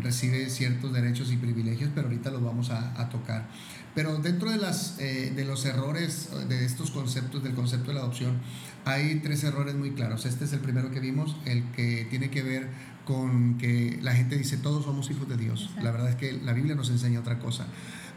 recibe 0.00 0.48
ciertos 0.50 0.92
derechos 0.92 1.32
y 1.32 1.36
privilegios, 1.36 1.90
pero 1.94 2.08
ahorita 2.08 2.30
los 2.30 2.42
vamos 2.42 2.70
a, 2.70 3.00
a 3.00 3.08
tocar. 3.08 3.48
Pero 3.94 4.16
dentro 4.18 4.50
de, 4.50 4.58
las, 4.58 4.96
eh, 5.00 5.32
de 5.34 5.44
los 5.44 5.64
errores 5.64 6.28
de 6.48 6.64
estos 6.64 6.92
conceptos, 6.92 7.42
del 7.42 7.54
concepto 7.54 7.88
de 7.88 7.94
la 7.94 8.00
adopción, 8.00 8.38
hay 8.84 9.16
tres 9.16 9.42
errores 9.42 9.74
muy 9.74 9.90
claros. 9.90 10.24
Este 10.24 10.44
es 10.44 10.52
el 10.52 10.60
primero 10.60 10.90
que 10.90 11.00
vimos, 11.00 11.34
el 11.46 11.64
que 11.72 12.06
tiene 12.08 12.30
que 12.30 12.42
ver 12.42 12.68
con 13.04 13.58
que 13.58 13.98
la 14.02 14.12
gente 14.14 14.36
dice 14.36 14.56
todos 14.56 14.84
somos 14.84 15.10
hijos 15.10 15.28
de 15.28 15.36
Dios. 15.36 15.70
La 15.82 15.90
verdad 15.90 16.10
es 16.10 16.14
que 16.16 16.32
la 16.32 16.52
Biblia 16.52 16.74
nos 16.74 16.90
enseña 16.90 17.20
otra 17.20 17.38
cosa. 17.38 17.66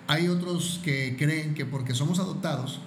Hay 0.07 0.27
otros 0.27 0.81
que 0.83 1.15
creen 1.17 1.55
que 1.55 1.65
porque 1.65 1.95
somos 1.95 2.19
adoptados, 2.19 2.81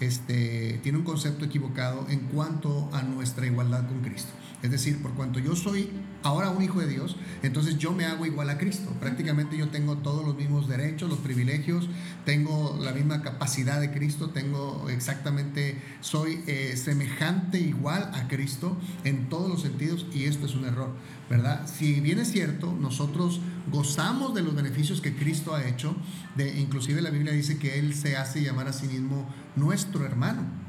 este, 0.00 0.80
tiene 0.82 0.98
un 0.98 1.04
concepto 1.04 1.44
equivocado 1.44 2.06
en 2.08 2.20
cuanto 2.20 2.88
a 2.92 3.02
nuestra 3.02 3.46
igualdad 3.46 3.86
con 3.88 4.00
Cristo. 4.00 4.30
Es 4.62 4.70
decir, 4.70 5.02
por 5.02 5.12
cuanto 5.14 5.38
yo 5.38 5.54
soy 5.54 5.90
ahora 6.22 6.50
un 6.50 6.62
hijo 6.62 6.80
de 6.80 6.88
Dios, 6.88 7.16
entonces 7.42 7.78
yo 7.78 7.92
me 7.92 8.04
hago 8.04 8.26
igual 8.26 8.50
a 8.50 8.58
Cristo. 8.58 8.92
Prácticamente 9.00 9.56
yo 9.56 9.68
tengo 9.68 9.98
todos 9.98 10.24
los 10.24 10.36
mismos 10.36 10.68
derechos, 10.68 11.08
los 11.08 11.18
privilegios, 11.20 11.88
tengo 12.24 12.78
la 12.82 12.92
misma 12.92 13.22
capacidad 13.22 13.80
de 13.80 13.90
Cristo, 13.90 14.30
tengo 14.30 14.88
exactamente, 14.90 15.80
soy 16.00 16.42
eh, 16.46 16.76
semejante 16.76 17.60
igual 17.60 18.10
a 18.14 18.28
Cristo 18.28 18.76
en 19.04 19.28
todos 19.28 19.48
los 19.48 19.62
sentidos 19.62 20.06
y 20.12 20.24
esto 20.24 20.46
es 20.46 20.54
un 20.54 20.64
error, 20.64 20.90
¿verdad? 21.30 21.66
Si 21.66 22.00
bien 22.00 22.18
es 22.18 22.30
cierto, 22.30 22.76
nosotros 22.78 23.40
gozamos 23.70 24.34
de 24.34 24.42
los 24.42 24.54
beneficios 24.54 25.00
que 25.00 25.14
Cristo 25.14 25.54
ha 25.54 25.66
hecho, 25.66 25.94
de, 26.36 26.58
inclusive 26.58 27.00
la 27.00 27.10
Biblia 27.10 27.32
dice 27.32 27.58
que 27.58 27.78
Él 27.78 27.94
se 27.94 28.16
hace 28.16 28.42
llamar 28.42 28.68
a 28.68 28.72
sí 28.72 28.86
mismo 28.86 29.28
nuestro 29.56 30.04
hermano. 30.04 30.67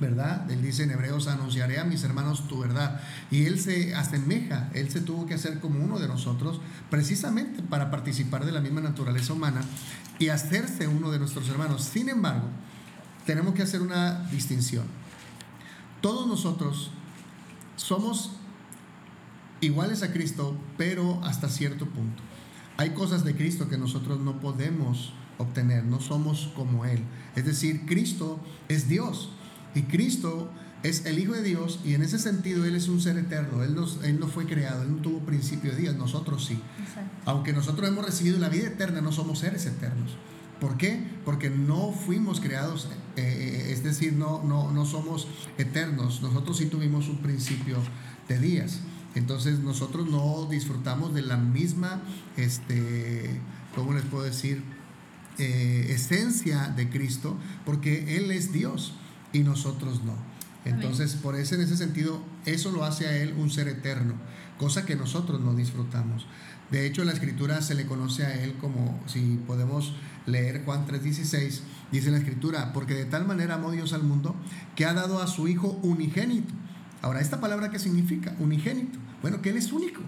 ¿Verdad? 0.00 0.50
Él 0.50 0.62
dice 0.62 0.82
en 0.82 0.90
Hebreos, 0.90 1.28
anunciaré 1.28 1.78
a 1.78 1.84
mis 1.84 2.02
hermanos 2.04 2.48
tu 2.48 2.58
verdad. 2.58 3.00
Y 3.30 3.46
él 3.46 3.60
se 3.60 3.94
asemeja, 3.94 4.70
él 4.74 4.90
se 4.90 5.00
tuvo 5.00 5.26
que 5.26 5.34
hacer 5.34 5.60
como 5.60 5.82
uno 5.84 5.98
de 5.98 6.08
nosotros, 6.08 6.60
precisamente 6.90 7.62
para 7.62 7.90
participar 7.90 8.44
de 8.44 8.52
la 8.52 8.60
misma 8.60 8.80
naturaleza 8.80 9.32
humana 9.32 9.62
y 10.18 10.28
hacerse 10.28 10.88
uno 10.88 11.10
de 11.10 11.18
nuestros 11.18 11.48
hermanos. 11.48 11.84
Sin 11.84 12.08
embargo, 12.08 12.48
tenemos 13.26 13.54
que 13.54 13.62
hacer 13.62 13.82
una 13.82 14.28
distinción. 14.30 14.84
Todos 16.00 16.26
nosotros 16.26 16.90
somos 17.76 18.32
iguales 19.60 20.02
a 20.02 20.12
Cristo, 20.12 20.56
pero 20.76 21.22
hasta 21.24 21.48
cierto 21.48 21.86
punto. 21.86 22.22
Hay 22.76 22.90
cosas 22.90 23.24
de 23.24 23.36
Cristo 23.36 23.68
que 23.68 23.78
nosotros 23.78 24.20
no 24.20 24.40
podemos 24.40 25.12
obtener, 25.38 25.84
no 25.84 26.00
somos 26.00 26.50
como 26.54 26.84
Él. 26.84 27.02
Es 27.36 27.46
decir, 27.46 27.86
Cristo 27.86 28.40
es 28.68 28.88
Dios 28.88 29.30
y 29.74 29.82
Cristo 29.82 30.50
es 30.84 31.06
el 31.06 31.18
Hijo 31.18 31.32
de 31.32 31.42
Dios 31.42 31.80
y 31.84 31.94
en 31.94 32.02
ese 32.02 32.18
sentido 32.18 32.64
Él 32.64 32.74
es 32.74 32.88
un 32.88 33.00
ser 33.00 33.16
eterno. 33.16 33.64
Él, 33.64 33.76
él 34.04 34.20
no 34.20 34.28
fue 34.28 34.44
creado, 34.46 34.82
Él 34.82 34.96
no 34.96 35.02
tuvo 35.02 35.20
principio 35.20 35.72
de 35.72 35.78
días, 35.78 35.96
nosotros 35.96 36.44
sí. 36.44 36.60
Aunque 37.24 37.52
nosotros 37.52 37.88
hemos 37.88 38.04
recibido 38.04 38.38
la 38.38 38.50
vida 38.50 38.66
eterna, 38.66 39.00
no 39.00 39.10
somos 39.10 39.38
seres 39.38 39.64
eternos. 39.64 40.16
¿Por 40.60 40.76
qué? 40.76 41.02
Porque 41.24 41.50
no 41.50 41.92
fuimos 41.92 42.40
creados, 42.40 42.88
eh, 43.16 43.22
eh, 43.22 43.72
es 43.72 43.82
decir, 43.82 44.12
no, 44.12 44.42
no, 44.44 44.70
no 44.70 44.84
somos 44.84 45.26
eternos. 45.58 46.22
Nosotros 46.22 46.58
sí 46.58 46.66
tuvimos 46.66 47.08
un 47.08 47.18
principio 47.18 47.78
de 48.28 48.38
días. 48.38 48.80
Entonces 49.14 49.60
nosotros 49.60 50.08
no 50.08 50.46
disfrutamos 50.50 51.14
de 51.14 51.22
la 51.22 51.36
misma, 51.36 52.02
este, 52.36 53.40
¿cómo 53.74 53.94
les 53.94 54.04
puedo 54.04 54.24
decir? 54.24 54.62
Eh, 55.38 55.86
esencia 55.88 56.68
de 56.68 56.90
Cristo, 56.90 57.36
porque 57.64 58.16
Él 58.16 58.30
es 58.30 58.52
Dios 58.52 58.94
y 59.34 59.40
nosotros 59.40 60.02
no. 60.04 60.14
Entonces, 60.64 61.14
por 61.14 61.36
eso 61.36 61.54
en 61.56 61.60
ese 61.60 61.76
sentido, 61.76 62.22
eso 62.46 62.70
lo 62.72 62.84
hace 62.84 63.06
a 63.06 63.16
Él 63.18 63.34
un 63.36 63.50
ser 63.50 63.68
eterno, 63.68 64.14
cosa 64.56 64.86
que 64.86 64.96
nosotros 64.96 65.42
no 65.42 65.54
disfrutamos. 65.54 66.26
De 66.70 66.86
hecho, 66.86 67.04
la 67.04 67.12
escritura 67.12 67.60
se 67.60 67.74
le 67.74 67.84
conoce 67.84 68.24
a 68.24 68.42
Él 68.42 68.54
como, 68.54 68.98
si 69.06 69.38
podemos 69.46 69.92
leer 70.24 70.64
Juan 70.64 70.86
3:16, 70.86 71.60
dice 71.92 72.10
la 72.10 72.16
escritura, 72.16 72.72
porque 72.72 72.94
de 72.94 73.04
tal 73.04 73.26
manera 73.26 73.56
amó 73.56 73.72
Dios 73.72 73.92
al 73.92 74.02
mundo 74.02 74.34
que 74.74 74.86
ha 74.86 74.94
dado 74.94 75.20
a 75.20 75.26
su 75.26 75.48
Hijo 75.48 75.78
unigénito. 75.82 76.54
Ahora, 77.02 77.20
¿esta 77.20 77.40
palabra 77.40 77.70
qué 77.70 77.78
significa? 77.78 78.34
Unigénito. 78.38 78.98
Bueno, 79.20 79.42
que 79.42 79.50
Él 79.50 79.58
es 79.58 79.70
único. 79.72 80.00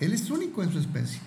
Él 0.00 0.14
es 0.14 0.30
único 0.30 0.62
en 0.62 0.72
su 0.72 0.78
especie. 0.78 1.20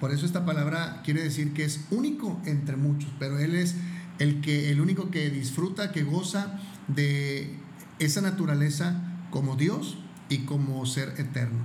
Por 0.00 0.10
eso 0.10 0.26
esta 0.26 0.44
palabra 0.44 1.02
quiere 1.04 1.22
decir 1.22 1.52
que 1.52 1.64
es 1.64 1.84
único 1.92 2.40
entre 2.44 2.76
muchos, 2.76 3.10
pero 3.20 3.38
Él 3.38 3.54
es 3.54 3.76
el, 4.18 4.40
que, 4.40 4.70
el 4.70 4.80
único 4.80 5.10
que 5.10 5.30
disfruta, 5.30 5.92
que 5.92 6.02
goza 6.02 6.58
de 6.88 7.54
esa 7.98 8.20
naturaleza 8.20 9.02
como 9.30 9.56
Dios 9.56 9.98
y 10.28 10.38
como 10.38 10.84
ser 10.86 11.14
eterno. 11.18 11.64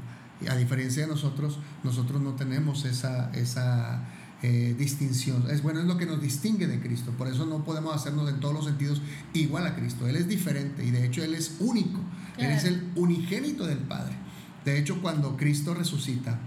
A 0.50 0.56
diferencia 0.56 1.04
de 1.04 1.10
nosotros, 1.10 1.60
nosotros 1.84 2.22
no 2.22 2.34
tenemos 2.34 2.86
esa, 2.86 3.32
esa 3.34 4.08
eh, 4.44 4.76
distinción. 4.78 5.50
Es 5.50 5.64
bueno, 5.64 5.80
es 5.80 5.88
lo 5.88 5.98
que 5.98 6.06
nos 6.06 6.22
distingue 6.22 6.68
de 6.68 6.80
Cristo. 6.80 7.12
Por 7.18 7.28
eso 7.28 7.48
no 7.48 7.64
podemos 7.64 7.96
hacernos 7.96 8.30
en 8.30 8.40
todos 8.40 8.54
los 8.54 8.66
sentidos 8.66 9.02
igual 9.34 9.66
a 9.66 9.76
Cristo. 9.76 10.08
Él 10.08 10.16
es 10.16 10.28
diferente 10.28 10.86
y 10.86 10.92
de 10.92 11.06
hecho 11.06 11.24
Él 11.24 11.34
es 11.34 11.56
único. 11.60 12.00
Él 12.38 12.52
es 12.52 12.64
el 12.66 12.88
unigénito 12.96 13.66
del 13.66 13.80
Padre. 13.80 14.16
De 14.64 14.78
hecho, 14.78 15.02
cuando 15.02 15.38
Cristo 15.38 15.74
resucita, 15.74 16.40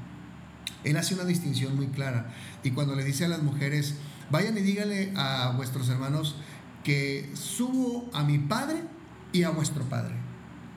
Él 0.84 0.96
hace 0.96 1.14
una 1.14 1.24
distinción 1.24 1.74
muy 1.74 1.88
clara. 1.88 2.32
Y 2.62 2.70
cuando 2.70 2.94
le 2.94 3.03
dice 3.03 3.24
a 3.24 3.28
las 3.28 3.42
mujeres, 3.42 3.96
Vayan 4.30 4.56
y 4.56 4.60
díganle 4.60 5.12
a 5.16 5.54
vuestros 5.56 5.88
hermanos 5.88 6.36
que 6.84 7.28
subo 7.34 8.08
a 8.12 8.22
mi 8.22 8.38
Padre 8.38 8.84
y 9.32 9.42
a 9.42 9.50
vuestro 9.50 9.82
Padre, 9.84 10.14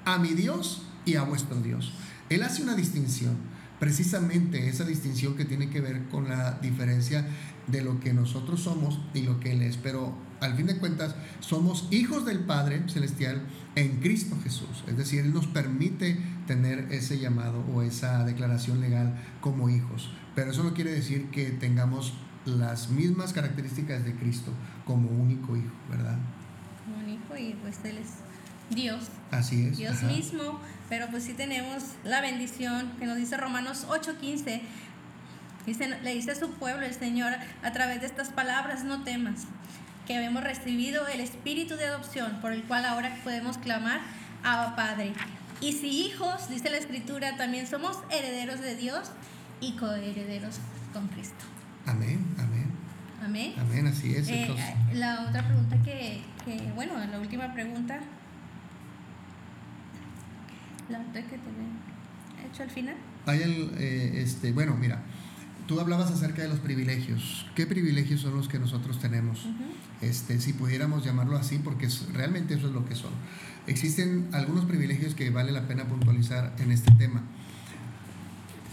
a 0.05 0.17
mi 0.17 0.29
Dios 0.29 0.81
y 1.05 1.15
a 1.15 1.23
vuestro 1.23 1.61
Dios. 1.61 1.93
Él 2.29 2.41
hace 2.41 2.63
una 2.63 2.75
distinción, 2.75 3.35
precisamente 3.79 4.69
esa 4.69 4.85
distinción 4.85 5.35
que 5.35 5.45
tiene 5.45 5.69
que 5.69 5.81
ver 5.81 6.07
con 6.09 6.29
la 6.29 6.53
diferencia 6.63 7.27
de 7.67 7.83
lo 7.83 7.99
que 7.99 8.11
nosotros 8.11 8.61
somos 8.61 8.99
y 9.13 9.21
lo 9.21 9.39
que 9.39 9.51
Él 9.51 9.61
es. 9.61 9.77
Pero 9.77 10.17
al 10.39 10.55
fin 10.55 10.65
de 10.65 10.79
cuentas, 10.79 11.15
somos 11.39 11.87
hijos 11.91 12.25
del 12.25 12.39
Padre 12.39 12.81
Celestial 12.89 13.43
en 13.75 13.99
Cristo 13.99 14.35
Jesús. 14.43 14.83
Es 14.87 14.97
decir, 14.97 15.19
Él 15.19 15.31
nos 15.31 15.45
permite 15.45 16.17
tener 16.47 16.91
ese 16.91 17.19
llamado 17.19 17.63
o 17.71 17.83
esa 17.83 18.25
declaración 18.25 18.81
legal 18.81 19.15
como 19.41 19.69
hijos. 19.69 20.09
Pero 20.33 20.49
eso 20.49 20.63
no 20.63 20.73
quiere 20.73 20.91
decir 20.91 21.29
que 21.29 21.51
tengamos 21.51 22.15
las 22.45 22.89
mismas 22.89 23.33
características 23.33 24.03
de 24.03 24.15
Cristo 24.15 24.51
como 24.85 25.09
único 25.09 25.55
hijo, 25.55 25.73
¿verdad? 25.89 26.17
Como 26.83 26.97
único 26.97 27.37
y 27.37 27.53
pues 27.61 27.79
Él 27.83 27.97
es 27.97 28.09
Dios. 28.69 29.05
Así 29.31 29.67
es. 29.67 29.77
Dios 29.77 30.03
mismo, 30.03 30.59
pero 30.89 31.07
pues 31.09 31.23
sí 31.23 31.33
tenemos 31.33 31.83
la 32.03 32.21
bendición 32.21 32.91
que 32.99 33.05
nos 33.05 33.17
dice 33.17 33.37
Romanos 33.37 33.85
8:15. 33.89 34.61
Dice, 35.65 35.87
le 35.87 36.13
dice 36.13 36.31
a 36.31 36.35
su 36.35 36.51
pueblo 36.51 36.85
el 36.85 36.93
Señor 36.93 37.33
a 37.63 37.71
través 37.71 38.01
de 38.01 38.07
estas 38.07 38.29
palabras, 38.29 38.83
no 38.83 39.03
temas, 39.03 39.45
que 40.05 40.21
hemos 40.21 40.43
recibido 40.43 41.07
el 41.07 41.21
espíritu 41.21 41.77
de 41.77 41.85
adopción 41.85 42.41
por 42.41 42.51
el 42.51 42.63
cual 42.63 42.83
ahora 42.83 43.17
podemos 43.23 43.57
clamar 43.57 44.01
a 44.43 44.75
Padre. 44.75 45.13
Y 45.61 45.71
si 45.71 45.87
hijos, 45.87 46.49
dice 46.49 46.69
la 46.69 46.77
escritura, 46.77 47.37
también 47.37 47.65
somos 47.67 47.97
herederos 48.09 48.59
de 48.59 48.75
Dios 48.75 49.11
y 49.61 49.77
coherederos 49.77 50.59
con 50.91 51.07
Cristo. 51.07 51.52
Amén, 51.85 52.19
amén. 52.37 52.71
Amén. 53.23 53.53
Amén, 53.57 53.87
así 53.87 54.15
es. 54.15 54.27
Eh, 54.29 54.53
la 54.93 55.25
otra 55.27 55.47
pregunta 55.47 55.81
que, 55.83 56.21
que, 56.43 56.71
bueno, 56.75 56.93
la 56.97 57.19
última 57.19 57.53
pregunta, 57.53 57.99
la 60.89 60.99
otra 60.99 61.21
que 61.21 61.37
te 61.37 62.41
he 62.41 62.47
hecho 62.47 62.63
al 62.63 62.69
final. 62.69 62.95
Hay 63.25 63.41
el, 63.41 63.71
eh, 63.77 64.21
este, 64.21 64.51
bueno, 64.51 64.75
mira, 64.75 65.01
tú 65.67 65.79
hablabas 65.79 66.11
acerca 66.11 66.41
de 66.41 66.49
los 66.49 66.59
privilegios. 66.59 67.45
¿Qué 67.55 67.65
privilegios 67.65 68.21
son 68.21 68.35
los 68.35 68.47
que 68.47 68.59
nosotros 68.59 68.99
tenemos? 68.99 69.47
este, 70.03 70.39
si 70.39 70.53
pudiéramos 70.53 71.05
llamarlo 71.05 71.37
así, 71.37 71.59
porque 71.59 71.87
realmente 72.13 72.55
eso 72.55 72.67
es 72.67 72.73
lo 72.73 72.85
que 72.85 72.95
son. 72.95 73.11
Existen 73.67 74.27
algunos 74.33 74.65
privilegios 74.65 75.15
que 75.15 75.29
vale 75.29 75.51
la 75.51 75.67
pena 75.67 75.85
puntualizar 75.85 76.53
en 76.59 76.71
este 76.71 76.91
tema. 76.95 77.21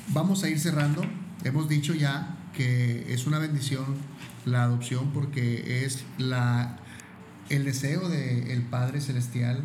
Vamos 0.08 0.42
a 0.42 0.48
ir 0.48 0.58
cerrando. 0.58 1.02
Hemos 1.44 1.68
dicho 1.68 1.94
ya 1.94 2.36
que 2.54 3.12
es 3.12 3.26
una 3.26 3.38
bendición 3.38 3.84
la 4.44 4.64
adopción 4.64 5.10
porque 5.12 5.84
es 5.84 6.04
la, 6.18 6.78
el 7.48 7.64
deseo 7.64 8.08
del 8.08 8.62
Padre 8.62 9.00
Celestial 9.00 9.62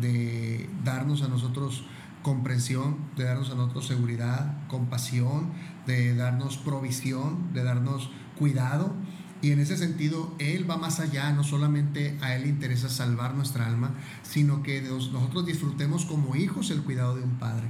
de 0.00 0.68
darnos 0.84 1.22
a 1.22 1.28
nosotros 1.28 1.84
comprensión, 2.22 2.96
de 3.16 3.24
darnos 3.24 3.50
a 3.50 3.54
nosotros 3.54 3.86
seguridad, 3.86 4.66
compasión, 4.68 5.52
de 5.86 6.14
darnos 6.14 6.56
provisión, 6.56 7.52
de 7.52 7.62
darnos 7.62 8.10
cuidado. 8.38 8.94
Y 9.42 9.52
en 9.52 9.60
ese 9.60 9.76
sentido, 9.76 10.34
Él 10.38 10.68
va 10.68 10.78
más 10.78 11.00
allá, 11.00 11.30
no 11.32 11.44
solamente 11.44 12.16
a 12.22 12.34
Él 12.34 12.46
interesa 12.46 12.88
salvar 12.88 13.34
nuestra 13.34 13.66
alma, 13.66 13.94
sino 14.22 14.62
que 14.62 14.80
nosotros 14.80 15.44
disfrutemos 15.44 16.06
como 16.06 16.34
hijos 16.34 16.70
el 16.70 16.82
cuidado 16.82 17.16
de 17.16 17.24
un 17.24 17.38
Padre 17.38 17.68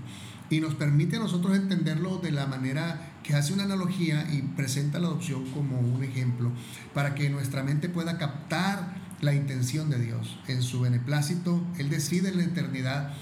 y 0.51 0.61
nos 0.61 0.75
permite 0.75 1.17
a 1.17 1.21
nosotros 1.21 1.57
entenderlo 1.57 2.19
de 2.19 2.31
la 2.31 2.47
manera 2.47 3.14
que 3.25 3.35
hace 3.35 3.53
una 3.53 3.65
analogía 3.65 4.29
y 4.31 4.43
presenta 4.43 5.01
la 5.01 5.09
adopción 5.09 5.51
como 5.51 5.81
un 5.81 6.05
ejemplo 6.05 6.53
para 6.93 7.15
que 7.15 7.31
nuestra 7.31 7.65
mente 7.65 7.89
pueda 7.89 8.19
captar 8.19 8.95
la 9.21 9.35
intención 9.35 9.91
de 9.91 9.99
Dios. 9.99 10.39
En 10.47 10.63
su 10.63 10.83
beneplácito, 10.83 11.61
Él 11.79 11.89
decide 11.89 12.29
en 12.29 12.37
la 12.37 12.45
eternidad 12.45 13.15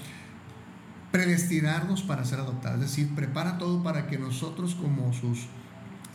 predestinarnos 1.11 2.03
para 2.03 2.25
ser 2.25 2.39
adoptados, 2.39 2.81
es 2.81 2.89
decir, 2.89 3.15
prepara 3.15 3.57
todo 3.57 3.81
para 3.81 4.07
que 4.07 4.19
nosotros 4.19 4.75
como 4.75 5.13
sus 5.13 5.47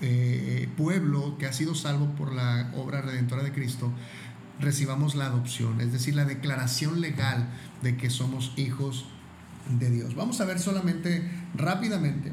eh, 0.00 0.68
pueblo 0.76 1.38
que 1.38 1.46
ha 1.46 1.52
sido 1.52 1.74
salvo 1.74 2.14
por 2.14 2.32
la 2.32 2.72
obra 2.76 3.00
redentora 3.00 3.42
de 3.42 3.52
Cristo, 3.52 3.92
recibamos 4.60 5.14
la 5.14 5.26
adopción, 5.26 5.80
es 5.80 5.92
decir, 5.92 6.14
la 6.14 6.24
declaración 6.24 7.00
legal 7.00 7.48
de 7.82 7.96
que 7.96 8.10
somos 8.10 8.52
hijos 8.56 9.06
de 9.78 9.90
Dios. 9.90 10.14
Vamos 10.14 10.40
a 10.40 10.44
ver 10.44 10.58
solamente 10.58 11.30
rápidamente 11.54 12.32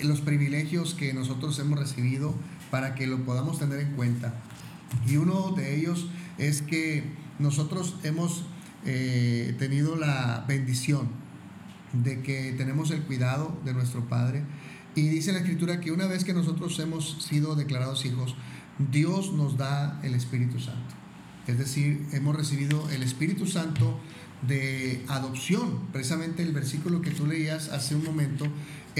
los 0.00 0.20
privilegios 0.20 0.94
que 0.94 1.12
nosotros 1.12 1.58
hemos 1.58 1.78
recibido 1.78 2.34
para 2.70 2.94
que 2.94 3.06
lo 3.06 3.24
podamos 3.24 3.58
tener 3.58 3.80
en 3.80 3.92
cuenta. 3.92 4.34
Y 5.06 5.16
uno 5.16 5.52
de 5.56 5.76
ellos 5.76 6.08
es 6.38 6.62
que 6.62 7.04
nosotros 7.38 7.96
hemos 8.02 8.44
eh, 8.84 9.54
tenido 9.58 9.96
la 9.96 10.44
bendición 10.48 11.08
de 11.92 12.22
que 12.22 12.54
tenemos 12.56 12.90
el 12.90 13.02
cuidado 13.02 13.58
de 13.64 13.74
nuestro 13.74 14.08
Padre. 14.08 14.42
Y 14.94 15.08
dice 15.08 15.32
la 15.32 15.38
Escritura 15.38 15.80
que 15.80 15.92
una 15.92 16.06
vez 16.06 16.24
que 16.24 16.34
nosotros 16.34 16.78
hemos 16.78 17.22
sido 17.22 17.54
declarados 17.54 18.04
hijos, 18.04 18.34
Dios 18.90 19.32
nos 19.32 19.56
da 19.56 20.00
el 20.02 20.14
Espíritu 20.14 20.60
Santo. 20.60 20.94
Es 21.46 21.58
decir, 21.58 22.06
hemos 22.12 22.36
recibido 22.36 22.88
el 22.90 23.02
Espíritu 23.02 23.46
Santo 23.46 23.98
de 24.46 25.04
adopción. 25.08 25.80
Precisamente 25.92 26.42
el 26.42 26.52
versículo 26.52 27.00
que 27.00 27.10
tú 27.10 27.26
leías 27.26 27.70
hace 27.70 27.94
un 27.94 28.04
momento 28.04 28.46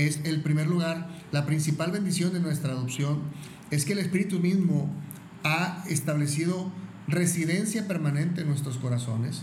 es 0.06 0.20
el 0.24 0.42
primer 0.42 0.66
lugar, 0.66 1.08
la 1.32 1.46
principal 1.46 1.90
bendición 1.90 2.32
de 2.32 2.40
nuestra 2.40 2.72
adopción 2.72 3.22
es 3.70 3.84
que 3.84 3.92
el 3.92 3.98
Espíritu 3.98 4.38
mismo 4.38 4.90
ha 5.44 5.84
establecido 5.88 6.70
residencia 7.06 7.88
permanente 7.88 8.42
en 8.42 8.48
nuestros 8.48 8.76
corazones, 8.78 9.42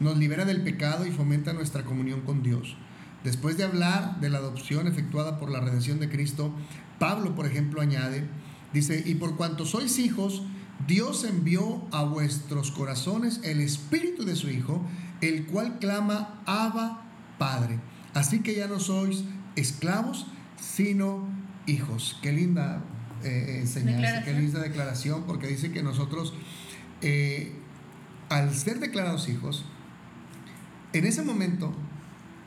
nos 0.00 0.18
libera 0.18 0.44
del 0.44 0.62
pecado 0.62 1.06
y 1.06 1.12
fomenta 1.12 1.52
nuestra 1.52 1.84
comunión 1.84 2.22
con 2.22 2.42
Dios. 2.42 2.76
Después 3.22 3.56
de 3.56 3.64
hablar 3.64 4.20
de 4.20 4.28
la 4.28 4.38
adopción 4.38 4.86
efectuada 4.86 5.38
por 5.38 5.50
la 5.50 5.60
redención 5.60 5.98
de 5.98 6.10
Cristo, 6.10 6.52
Pablo, 6.98 7.34
por 7.34 7.46
ejemplo, 7.46 7.80
añade, 7.80 8.24
dice, 8.72 9.02
y 9.06 9.14
por 9.14 9.36
cuanto 9.36 9.64
sois 9.64 9.98
hijos, 9.98 10.42
Dios 10.86 11.24
envió 11.24 11.86
a 11.92 12.04
vuestros 12.04 12.70
corazones 12.70 13.40
el 13.44 13.60
Espíritu 13.60 14.24
de 14.24 14.36
su 14.36 14.50
Hijo, 14.50 14.82
el 15.20 15.46
cual 15.46 15.78
clama, 15.78 16.42
Abba, 16.44 17.02
Padre. 17.38 17.78
Así 18.12 18.40
que 18.40 18.54
ya 18.54 18.68
no 18.68 18.80
sois 18.80 19.24
esclavos, 19.56 20.26
sino 20.60 21.28
hijos. 21.66 22.18
Qué 22.22 22.32
linda 22.32 22.82
eh, 23.22 23.58
enseñanza, 23.60 24.24
qué 24.24 24.32
linda 24.32 24.60
declaración, 24.60 25.24
porque 25.24 25.46
dice 25.46 25.72
que 25.72 25.82
nosotros, 25.82 26.34
eh, 27.00 27.52
al 28.28 28.54
ser 28.54 28.80
declarados 28.80 29.28
hijos, 29.28 29.64
en 30.92 31.06
ese 31.06 31.22
momento 31.22 31.74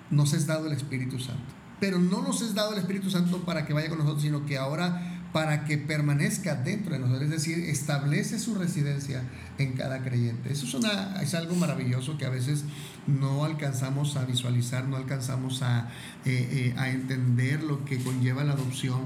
nos 0.09 0.33
es 0.33 0.47
dado 0.47 0.67
el 0.67 0.73
Espíritu 0.73 1.19
Santo. 1.19 1.53
Pero 1.79 1.99
no 1.99 2.21
nos 2.21 2.41
es 2.41 2.55
dado 2.55 2.73
el 2.73 2.79
Espíritu 2.79 3.09
Santo 3.09 3.43
para 3.43 3.65
que 3.65 3.73
vaya 3.73 3.89
con 3.89 3.99
nosotros, 3.99 4.23
sino 4.23 4.45
que 4.45 4.57
ahora 4.57 5.16
para 5.33 5.65
que 5.65 5.77
permanezca 5.77 6.55
dentro 6.55 6.93
de 6.93 6.99
nosotros, 6.99 7.23
es 7.23 7.29
decir, 7.29 7.59
establece 7.69 8.39
su 8.39 8.55
residencia 8.55 9.23
en 9.57 9.73
cada 9.73 10.03
creyente. 10.03 10.51
Eso 10.51 10.65
es, 10.65 10.73
una, 10.73 11.21
es 11.21 11.33
algo 11.33 11.55
maravilloso 11.55 12.17
que 12.17 12.25
a 12.25 12.29
veces 12.29 12.63
no 13.07 13.43
alcanzamos 13.43 14.15
a 14.15 14.25
visualizar, 14.25 14.87
no 14.87 14.95
alcanzamos 14.95 15.61
a, 15.61 15.89
eh, 16.25 16.73
eh, 16.77 16.89
entender 16.91 17.63
lo 17.63 17.85
que 17.85 17.97
conlleva 17.99 18.43
la 18.43 18.53
adopción, 18.53 19.01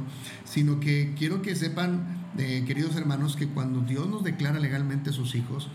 sino 0.45 0.79
que 0.79 1.13
quiero 1.17 1.41
que 1.41 1.55
sepan, 1.55 2.25
eh, 2.37 2.63
queridos 2.65 2.95
hermanos, 2.95 3.35
que 3.35 3.47
cuando 3.47 3.81
Dios 3.81 4.07
nos 4.07 4.23
declara 4.23 4.59
legalmente 4.59 5.11
sus 5.11 5.35
hijos, 5.35 5.69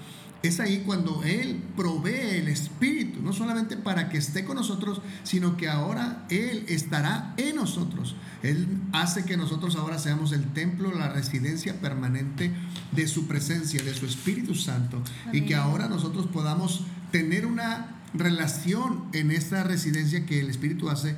es 0.47 0.61
ahí 0.61 0.83
cuando 0.85 1.23
Él 1.25 1.63
provee 1.77 2.39
el 2.39 2.49
Espíritu, 2.49 3.23
no 3.23 3.33
solamente 3.33 3.77
para 3.77 4.09
que 4.09 4.19
esté 4.19 4.45
con 4.45 4.57
nosotros, 4.57 5.01
sino 5.23 5.57
que 5.57 5.69
ahora 5.69 6.27
Él 6.29 6.65
estará 6.69 7.35
en 7.37 7.57
nosotros. 7.57 8.17
Él 8.43 8.67
hace 8.93 9.25
que 9.25 9.37
nosotros 9.37 9.77
ahora 9.77 9.99
seamos 9.99 10.33
el 10.33 10.53
templo, 10.53 10.93
la 10.93 11.09
residencia 11.09 11.81
permanente 11.81 12.53
de 12.93 13.09
su 13.09 13.27
presencia, 13.27 13.83
de 13.83 13.95
su 13.95 14.07
Espíritu 14.07 14.55
Santo, 14.55 15.03
y 15.33 15.43
que 15.43 15.55
ahora 15.55 15.89
nosotros 15.89 16.27
podamos 16.27 16.85
tener 17.11 17.47
una 17.47 17.97
relación 18.15 19.05
en 19.13 19.31
esta 19.31 19.65
residencia 19.65 20.27
que 20.27 20.41
el 20.41 20.51
Espíritu 20.51 20.91
hace. 20.91 21.17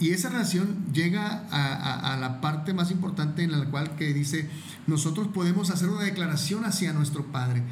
Y 0.00 0.10
esa 0.10 0.30
relación 0.30 0.86
llega 0.92 1.44
a, 1.50 2.14
a, 2.14 2.16
la 2.16 2.40
parte 2.40 2.72
más 2.72 2.90
importante 2.90 3.42
en 3.42 3.52
la 3.52 3.66
cual 3.66 3.94
que 3.96 4.14
dice, 4.14 4.48
nosotros 4.86 5.28
podemos 5.28 5.70
hacer 5.70 5.90
una 5.90 6.02
declaración 6.02 6.64
hacia 6.64 6.94
nuestro 6.94 7.26
Padre. 7.26 7.62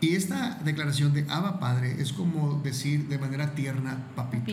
Y 0.00 0.14
esta 0.14 0.58
declaración 0.64 1.14
de 1.14 1.26
Abba 1.28 1.58
Padre 1.58 1.96
es 2.00 2.12
como 2.12 2.60
decir 2.62 3.08
de 3.08 3.18
manera 3.18 3.54
tierna, 3.54 3.98
papito. 4.14 4.52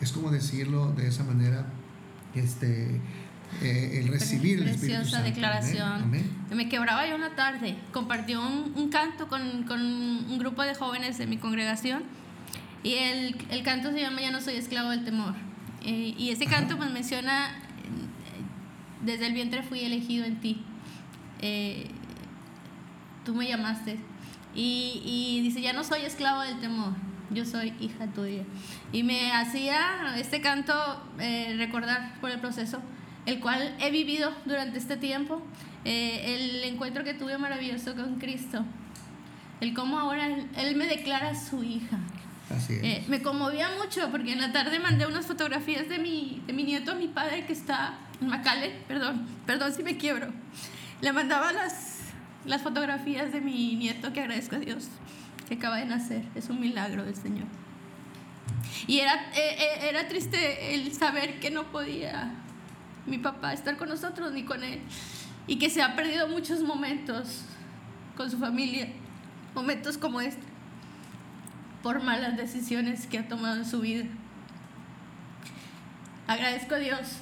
Es 0.00 0.12
como 0.12 0.30
decirlo 0.30 0.92
de 0.92 1.08
esa 1.08 1.24
manera, 1.24 1.66
este, 2.34 3.00
eh, 3.62 4.00
el 4.02 4.08
recibir 4.08 4.60
el 4.60 4.68
Espíritu 4.68 5.00
Preciosa 5.00 5.22
declaración. 5.22 6.10
Me 6.54 6.68
quebraba 6.68 7.08
yo 7.08 7.14
una 7.16 7.34
tarde, 7.34 7.76
compartió 7.92 8.42
un, 8.42 8.90
canto 8.90 9.28
con, 9.28 9.64
con, 9.64 9.80
un 9.80 10.38
grupo 10.38 10.62
de 10.62 10.74
jóvenes 10.74 11.16
de 11.16 11.26
mi 11.26 11.38
congregación 11.38 12.02
y 12.82 12.94
el, 12.94 13.36
el 13.50 13.62
canto 13.62 13.90
se 13.90 14.00
llama 14.00 14.20
Ya 14.20 14.30
no 14.30 14.42
soy 14.42 14.56
esclavo 14.56 14.90
del 14.90 15.04
temor. 15.04 15.34
Eh, 15.82 16.14
y 16.18 16.30
ese 16.30 16.44
canto 16.44 16.76
pues 16.76 16.90
menciona, 16.90 17.48
eh, 17.48 17.52
desde 19.02 19.26
el 19.26 19.32
vientre 19.32 19.62
fui 19.62 19.80
elegido 19.80 20.26
en 20.26 20.40
ti. 20.40 20.62
tú 23.24 23.34
me 23.34 23.48
llamaste 23.48 23.98
y, 24.54 25.40
dice, 25.42 25.60
ya 25.60 25.72
no 25.72 25.84
soy 25.84 26.02
esclavo 26.02 26.42
del 26.42 26.60
temor, 26.60 26.92
yo 27.30 27.44
soy 27.44 27.74
hija 27.80 28.06
tuya. 28.06 28.44
Y 28.92 29.02
me 29.02 29.32
hacía 29.32 30.14
este 30.16 30.40
canto 30.40 30.74
eh, 31.18 31.54
recordar 31.58 32.20
por 32.20 32.30
el 32.30 32.40
proceso, 32.40 32.80
el 33.26 33.40
cual 33.40 33.74
he 33.80 33.90
vivido 33.90 34.32
durante 34.44 34.78
este 34.78 34.96
tiempo, 34.96 35.42
eh, 35.84 36.36
el 36.36 36.64
encuentro 36.64 37.04
que 37.04 37.14
tuve 37.14 37.36
maravilloso 37.38 37.94
con 37.94 38.16
Cristo, 38.16 38.64
el 39.60 39.74
cómo 39.74 39.98
ahora 39.98 40.26
Él, 40.56 40.76
me 40.76 40.86
declara 40.86 41.34
su 41.34 41.62
hija. 41.62 41.98
Así 42.54 42.74
es. 42.74 42.84
Eh, 42.84 43.04
me 43.08 43.22
conmovía 43.22 43.70
mucho 43.82 44.10
porque 44.10 44.32
en 44.32 44.40
la 44.40 44.52
tarde 44.52 44.78
mandé 44.78 45.06
unas 45.06 45.26
fotografías 45.26 45.88
de 45.88 45.98
mi, 45.98 46.42
de 46.46 46.52
mi 46.52 46.62
nieto 46.62 46.92
a 46.92 46.94
mi 46.94 47.08
padre 47.08 47.46
que 47.46 47.54
está 47.54 47.98
en 48.20 48.28
Macale, 48.28 48.70
perdón, 48.86 49.26
perdón 49.46 49.72
si 49.72 49.82
me 49.82 49.96
quiebro. 49.96 50.28
Le 51.00 51.12
mandaba 51.12 51.52
las 51.52 51.93
las 52.44 52.62
fotografías 52.62 53.32
de 53.32 53.40
mi 53.40 53.74
nieto 53.76 54.12
que 54.12 54.20
agradezco 54.20 54.56
a 54.56 54.58
Dios 54.58 54.88
que 55.48 55.54
acaba 55.54 55.76
de 55.76 55.86
nacer. 55.86 56.22
Es 56.34 56.48
un 56.48 56.60
milagro 56.60 57.04
del 57.04 57.14
Señor. 57.14 57.46
Y 58.86 59.00
era, 59.00 59.14
eh, 59.34 59.56
eh, 59.58 59.88
era 59.88 60.08
triste 60.08 60.74
el 60.74 60.92
saber 60.92 61.40
que 61.40 61.50
no 61.50 61.64
podía 61.64 62.32
mi 63.06 63.18
papá 63.18 63.52
estar 63.52 63.76
con 63.76 63.88
nosotros 63.88 64.32
ni 64.32 64.44
con 64.44 64.62
él. 64.62 64.80
Y 65.46 65.58
que 65.58 65.70
se 65.70 65.82
ha 65.82 65.94
perdido 65.94 66.28
muchos 66.28 66.62
momentos 66.62 67.42
con 68.16 68.30
su 68.30 68.38
familia. 68.38 68.88
Momentos 69.54 69.98
como 69.98 70.20
este. 70.20 70.42
Por 71.82 72.02
malas 72.02 72.36
decisiones 72.36 73.06
que 73.06 73.18
ha 73.18 73.28
tomado 73.28 73.56
en 73.56 73.66
su 73.66 73.80
vida. 73.80 74.04
Agradezco 76.26 76.74
a 76.74 76.78
Dios 76.78 77.18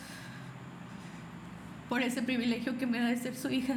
por 1.88 2.02
ese 2.02 2.22
privilegio 2.22 2.78
que 2.78 2.86
me 2.86 3.00
da 3.00 3.08
de 3.08 3.16
ser 3.16 3.36
su 3.36 3.50
hija. 3.50 3.74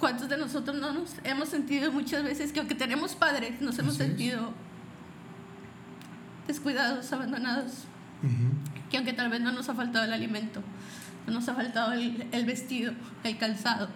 ¿Cuántos 0.00 0.30
de 0.30 0.38
nosotros 0.38 0.74
no 0.80 0.94
nos 0.94 1.16
hemos 1.24 1.50
sentido 1.50 1.92
muchas 1.92 2.24
veces 2.24 2.52
que 2.52 2.58
aunque 2.58 2.74
tenemos 2.74 3.14
padres, 3.14 3.60
nos 3.60 3.78
hemos 3.78 3.96
sentido 3.96 4.54
descuidados, 6.46 7.12
abandonados? 7.12 7.84
Que 8.90 8.96
aunque 8.96 9.12
tal 9.12 9.28
vez 9.28 9.42
no 9.42 9.52
nos 9.52 9.68
ha 9.68 9.74
faltado 9.74 10.06
el 10.06 10.14
alimento, 10.14 10.62
no 11.26 11.34
nos 11.34 11.46
ha 11.50 11.54
faltado 11.54 11.92
el, 11.92 12.44
vestido, 12.46 12.94
el 13.24 13.36
calzado, 13.36 13.90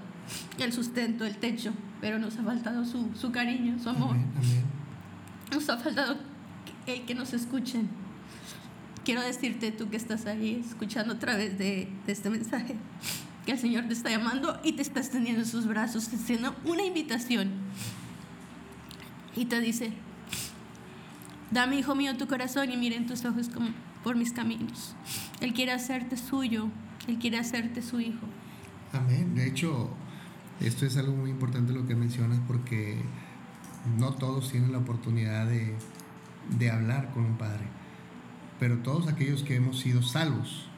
el 0.58 0.74
sustento, 0.74 1.24
el 1.24 1.38
techo, 1.38 1.72
pero 2.02 2.18
nos 2.18 2.36
ha 2.36 2.42
faltado 2.42 2.84
su, 2.84 3.10
su 3.14 3.32
cariño, 3.32 3.78
su 3.78 3.88
amor. 3.88 4.16
Nos 5.52 5.70
ha 5.70 5.78
faltado 5.78 6.18
el 6.86 7.06
que 7.06 7.14
nos 7.14 7.32
escuchen. 7.32 7.88
Quiero 9.06 9.22
decirte 9.22 9.72
tú 9.72 9.88
que 9.88 9.96
estás 9.96 10.26
ahí 10.26 10.62
escuchando 10.68 11.14
a 11.14 11.18
través 11.18 11.56
de, 11.56 11.88
de 12.04 12.12
este 12.12 12.28
mensaje 12.28 12.76
que 13.44 13.52
el 13.52 13.58
Señor 13.58 13.86
te 13.86 13.92
está 13.92 14.10
llamando 14.10 14.58
y 14.64 14.72
te 14.72 14.82
está 14.82 15.00
extendiendo 15.00 15.44
sus 15.44 15.66
brazos, 15.66 16.08
haciendo 16.12 16.54
una 16.64 16.84
invitación. 16.84 17.50
Y 19.36 19.46
te 19.46 19.60
dice, 19.60 19.92
dame, 21.50 21.76
hijo 21.76 21.94
mío, 21.94 22.16
tu 22.16 22.26
corazón 22.26 22.70
y 22.70 22.76
miren 22.76 23.06
tus 23.06 23.24
ojos 23.24 23.48
como 23.48 23.68
por 24.02 24.16
mis 24.16 24.32
caminos. 24.32 24.94
Él 25.40 25.52
quiere 25.52 25.72
hacerte 25.72 26.16
suyo, 26.16 26.68
Él 27.06 27.18
quiere 27.18 27.38
hacerte 27.38 27.82
su 27.82 28.00
hijo. 28.00 28.26
Amén. 28.92 29.34
De 29.34 29.46
hecho, 29.46 29.90
esto 30.60 30.86
es 30.86 30.96
algo 30.96 31.16
muy 31.16 31.30
importante 31.30 31.72
lo 31.72 31.86
que 31.86 31.94
mencionas 31.94 32.38
porque 32.46 33.02
no 33.98 34.14
todos 34.14 34.50
tienen 34.50 34.72
la 34.72 34.78
oportunidad 34.78 35.46
de, 35.46 35.74
de 36.58 36.70
hablar 36.70 37.10
con 37.12 37.24
un 37.24 37.36
padre, 37.36 37.64
pero 38.58 38.78
todos 38.78 39.08
aquellos 39.08 39.42
que 39.42 39.56
hemos 39.56 39.80
sido 39.80 40.02
salvos, 40.02 40.68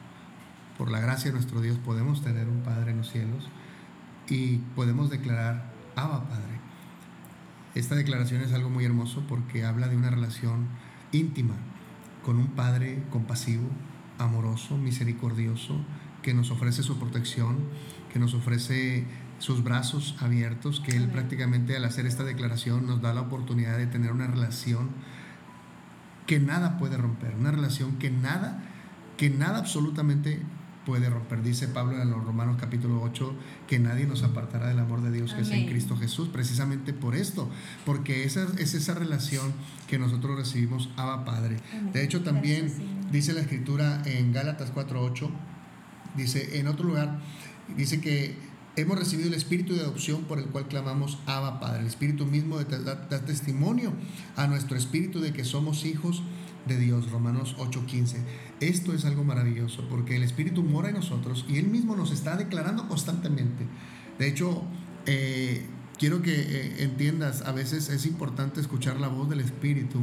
por 0.77 0.91
la 0.91 0.99
gracia 0.99 1.31
de 1.31 1.35
nuestro 1.35 1.61
Dios 1.61 1.77
podemos 1.77 2.21
tener 2.21 2.47
un 2.47 2.61
Padre 2.61 2.91
en 2.91 2.97
los 2.97 3.11
cielos 3.11 3.49
y 4.29 4.57
podemos 4.75 5.09
declarar 5.09 5.71
Abba 5.95 6.27
Padre. 6.29 6.59
Esta 7.75 7.95
declaración 7.95 8.41
es 8.41 8.53
algo 8.53 8.69
muy 8.69 8.85
hermoso 8.85 9.23
porque 9.27 9.65
habla 9.65 9.87
de 9.87 9.95
una 9.95 10.09
relación 10.09 10.67
íntima 11.11 11.55
con 12.23 12.37
un 12.37 12.47
Padre 12.47 13.03
compasivo, 13.09 13.69
amoroso, 14.17 14.77
misericordioso, 14.77 15.79
que 16.21 16.33
nos 16.33 16.51
ofrece 16.51 16.83
su 16.83 16.97
protección, 16.97 17.57
que 18.11 18.19
nos 18.19 18.33
ofrece 18.33 19.05
sus 19.39 19.63
brazos 19.63 20.15
abiertos, 20.19 20.79
que 20.79 20.97
Él 20.97 21.07
prácticamente 21.07 21.75
al 21.75 21.85
hacer 21.85 22.05
esta 22.05 22.23
declaración 22.23 22.85
nos 22.85 23.01
da 23.01 23.13
la 23.13 23.21
oportunidad 23.21 23.77
de 23.77 23.87
tener 23.87 24.11
una 24.11 24.27
relación 24.27 24.89
que 26.25 26.39
nada 26.39 26.77
puede 26.77 26.97
romper, 26.97 27.35
una 27.35 27.51
relación 27.51 27.97
que 27.97 28.11
nada, 28.11 28.63
que 29.15 29.29
nada 29.29 29.59
absolutamente 29.59 30.41
puede 30.87 31.09
romper. 31.09 31.43
Dice 31.43 31.67
Pablo 31.67 32.01
en 32.01 32.09
los 32.09 32.23
Romanos 32.23 32.55
capítulo 32.57 33.01
8 33.03 33.35
que 33.67 33.77
nadie 33.77 34.07
nos 34.07 34.23
apartará 34.23 34.69
del 34.69 34.79
amor 34.79 35.01
de 35.01 35.11
Dios 35.11 35.33
que 35.33 35.41
es 35.41 35.51
en 35.51 35.67
Cristo 35.67 35.97
Jesús, 35.97 36.29
precisamente 36.29 36.93
por 36.93 37.13
esto, 37.13 37.49
porque 37.85 38.23
esa 38.23 38.47
es 38.57 38.73
esa 38.73 38.93
relación 38.93 39.51
que 39.89 39.99
nosotros 39.99 40.37
recibimos 40.37 40.89
Abba 40.95 41.25
Padre. 41.25 41.57
De 41.91 42.05
hecho 42.05 42.23
también 42.23 42.71
dice 43.11 43.33
la 43.33 43.41
escritura 43.41 44.01
en 44.05 44.31
Gálatas 44.31 44.73
4:8 44.73 45.29
dice 46.15 46.57
en 46.57 46.67
otro 46.67 46.85
lugar 46.85 47.19
dice 47.75 47.99
que 47.99 48.37
hemos 48.77 48.97
recibido 48.97 49.27
el 49.27 49.33
espíritu 49.33 49.75
de 49.75 49.81
adopción 49.81 50.23
por 50.23 50.39
el 50.39 50.45
cual 50.45 50.69
clamamos 50.69 51.19
Abba 51.25 51.59
Padre. 51.59 51.81
El 51.81 51.87
espíritu 51.87 52.25
mismo 52.25 52.63
da, 52.63 52.95
da 52.95 53.25
testimonio 53.25 53.91
a 54.37 54.47
nuestro 54.47 54.77
espíritu 54.77 55.19
de 55.19 55.33
que 55.33 55.43
somos 55.43 55.83
hijos 55.83 56.23
de 56.67 56.77
Dios, 56.77 57.11
Romanos 57.11 57.55
8:15. 57.57 58.17
Esto 58.59 58.93
es 58.93 59.05
algo 59.05 59.23
maravilloso 59.23 59.87
porque 59.89 60.15
el 60.15 60.23
Espíritu 60.23 60.63
mora 60.63 60.89
en 60.89 60.95
nosotros 60.95 61.45
y 61.47 61.57
Él 61.57 61.67
mismo 61.67 61.95
nos 61.95 62.11
está 62.11 62.35
declarando 62.35 62.87
constantemente. 62.87 63.65
De 64.19 64.27
hecho, 64.27 64.63
eh, 65.05 65.65
quiero 65.97 66.21
que 66.21 66.33
eh, 66.33 66.83
entiendas, 66.83 67.41
a 67.41 67.51
veces 67.51 67.89
es 67.89 68.05
importante 68.05 68.59
escuchar 68.59 68.99
la 68.99 69.07
voz 69.07 69.29
del 69.29 69.39
Espíritu 69.39 69.99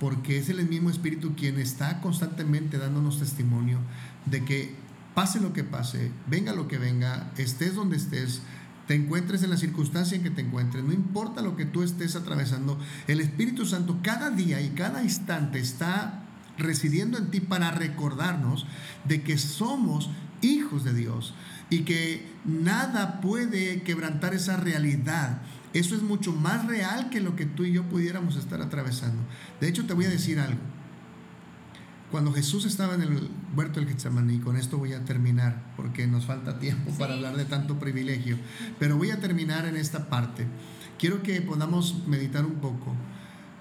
porque 0.00 0.38
es 0.38 0.48
el 0.48 0.64
mismo 0.68 0.90
Espíritu 0.90 1.34
quien 1.34 1.58
está 1.58 2.00
constantemente 2.00 2.78
dándonos 2.78 3.18
testimonio 3.18 3.78
de 4.26 4.44
que 4.44 4.74
pase 5.14 5.40
lo 5.40 5.52
que 5.52 5.64
pase, 5.64 6.12
venga 6.28 6.52
lo 6.52 6.68
que 6.68 6.78
venga, 6.78 7.32
estés 7.36 7.74
donde 7.74 7.96
estés, 7.96 8.42
te 8.88 8.94
encuentres 8.94 9.42
en 9.42 9.50
la 9.50 9.58
circunstancia 9.58 10.16
en 10.16 10.22
que 10.22 10.30
te 10.30 10.40
encuentres, 10.40 10.82
no 10.82 10.94
importa 10.94 11.42
lo 11.42 11.56
que 11.56 11.66
tú 11.66 11.82
estés 11.82 12.16
atravesando, 12.16 12.78
el 13.06 13.20
Espíritu 13.20 13.66
Santo 13.66 13.98
cada 14.02 14.30
día 14.30 14.62
y 14.62 14.70
cada 14.70 15.04
instante 15.04 15.60
está 15.60 16.24
residiendo 16.56 17.18
en 17.18 17.30
ti 17.30 17.40
para 17.40 17.70
recordarnos 17.70 18.66
de 19.04 19.22
que 19.22 19.36
somos 19.36 20.08
hijos 20.40 20.84
de 20.84 20.94
Dios 20.94 21.34
y 21.68 21.80
que 21.80 22.26
nada 22.46 23.20
puede 23.20 23.82
quebrantar 23.82 24.32
esa 24.32 24.56
realidad. 24.56 25.42
Eso 25.74 25.94
es 25.94 26.00
mucho 26.00 26.32
más 26.32 26.66
real 26.66 27.10
que 27.10 27.20
lo 27.20 27.36
que 27.36 27.44
tú 27.44 27.64
y 27.64 27.72
yo 27.72 27.84
pudiéramos 27.84 28.36
estar 28.36 28.62
atravesando. 28.62 29.20
De 29.60 29.68
hecho, 29.68 29.84
te 29.84 29.92
voy 29.92 30.06
a 30.06 30.10
decir 30.10 30.40
algo. 30.40 30.60
Cuando 32.10 32.32
Jesús 32.32 32.64
estaba 32.64 32.94
en 32.94 33.02
el 33.02 33.30
huerto 33.54 33.80
del 33.80 33.88
Getsemaní, 33.88 34.36
y 34.36 34.38
con 34.38 34.56
esto 34.56 34.78
voy 34.78 34.94
a 34.94 35.04
terminar, 35.04 35.74
porque 35.76 36.06
nos 36.06 36.24
falta 36.24 36.58
tiempo 36.58 36.90
para 36.98 37.14
hablar 37.14 37.36
de 37.36 37.44
tanto 37.44 37.78
privilegio, 37.78 38.38
pero 38.78 38.96
voy 38.96 39.10
a 39.10 39.20
terminar 39.20 39.66
en 39.66 39.76
esta 39.76 40.08
parte. 40.08 40.46
Quiero 40.98 41.22
que 41.22 41.42
podamos 41.42 42.06
meditar 42.06 42.46
un 42.46 42.56
poco 42.56 42.94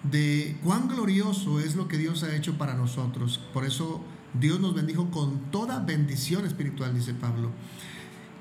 de 0.03 0.57
cuán 0.63 0.87
glorioso 0.87 1.59
es 1.59 1.75
lo 1.75 1.87
que 1.87 1.97
Dios 1.97 2.23
ha 2.23 2.35
hecho 2.35 2.57
para 2.57 2.73
nosotros. 2.73 3.39
Por 3.53 3.65
eso 3.65 4.03
Dios 4.39 4.59
nos 4.59 4.73
bendijo 4.73 5.11
con 5.11 5.51
toda 5.51 5.79
bendición 5.79 6.45
espiritual, 6.45 6.95
dice 6.95 7.13
Pablo. 7.13 7.51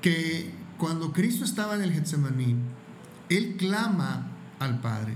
Que 0.01 0.51
cuando 0.77 1.11
Cristo 1.11 1.43
estaba 1.43 1.75
en 1.75 1.81
el 1.81 1.91
Getsemaní, 1.91 2.55
Él 3.29 3.55
clama 3.57 4.31
al 4.59 4.79
Padre. 4.79 5.13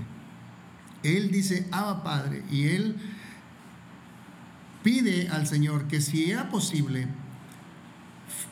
Él 1.02 1.30
dice, 1.30 1.66
Abba 1.72 2.04
Padre, 2.04 2.44
y 2.50 2.68
Él 2.68 2.96
pide 4.82 5.28
al 5.28 5.46
Señor 5.46 5.88
que 5.88 6.00
si 6.00 6.30
era 6.30 6.50
posible, 6.50 7.08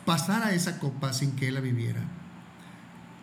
pasara 0.04 0.52
esa 0.52 0.78
copa 0.78 1.12
sin 1.12 1.32
que 1.32 1.48
Él 1.48 1.54
la 1.54 1.60
viviera. 1.60 2.02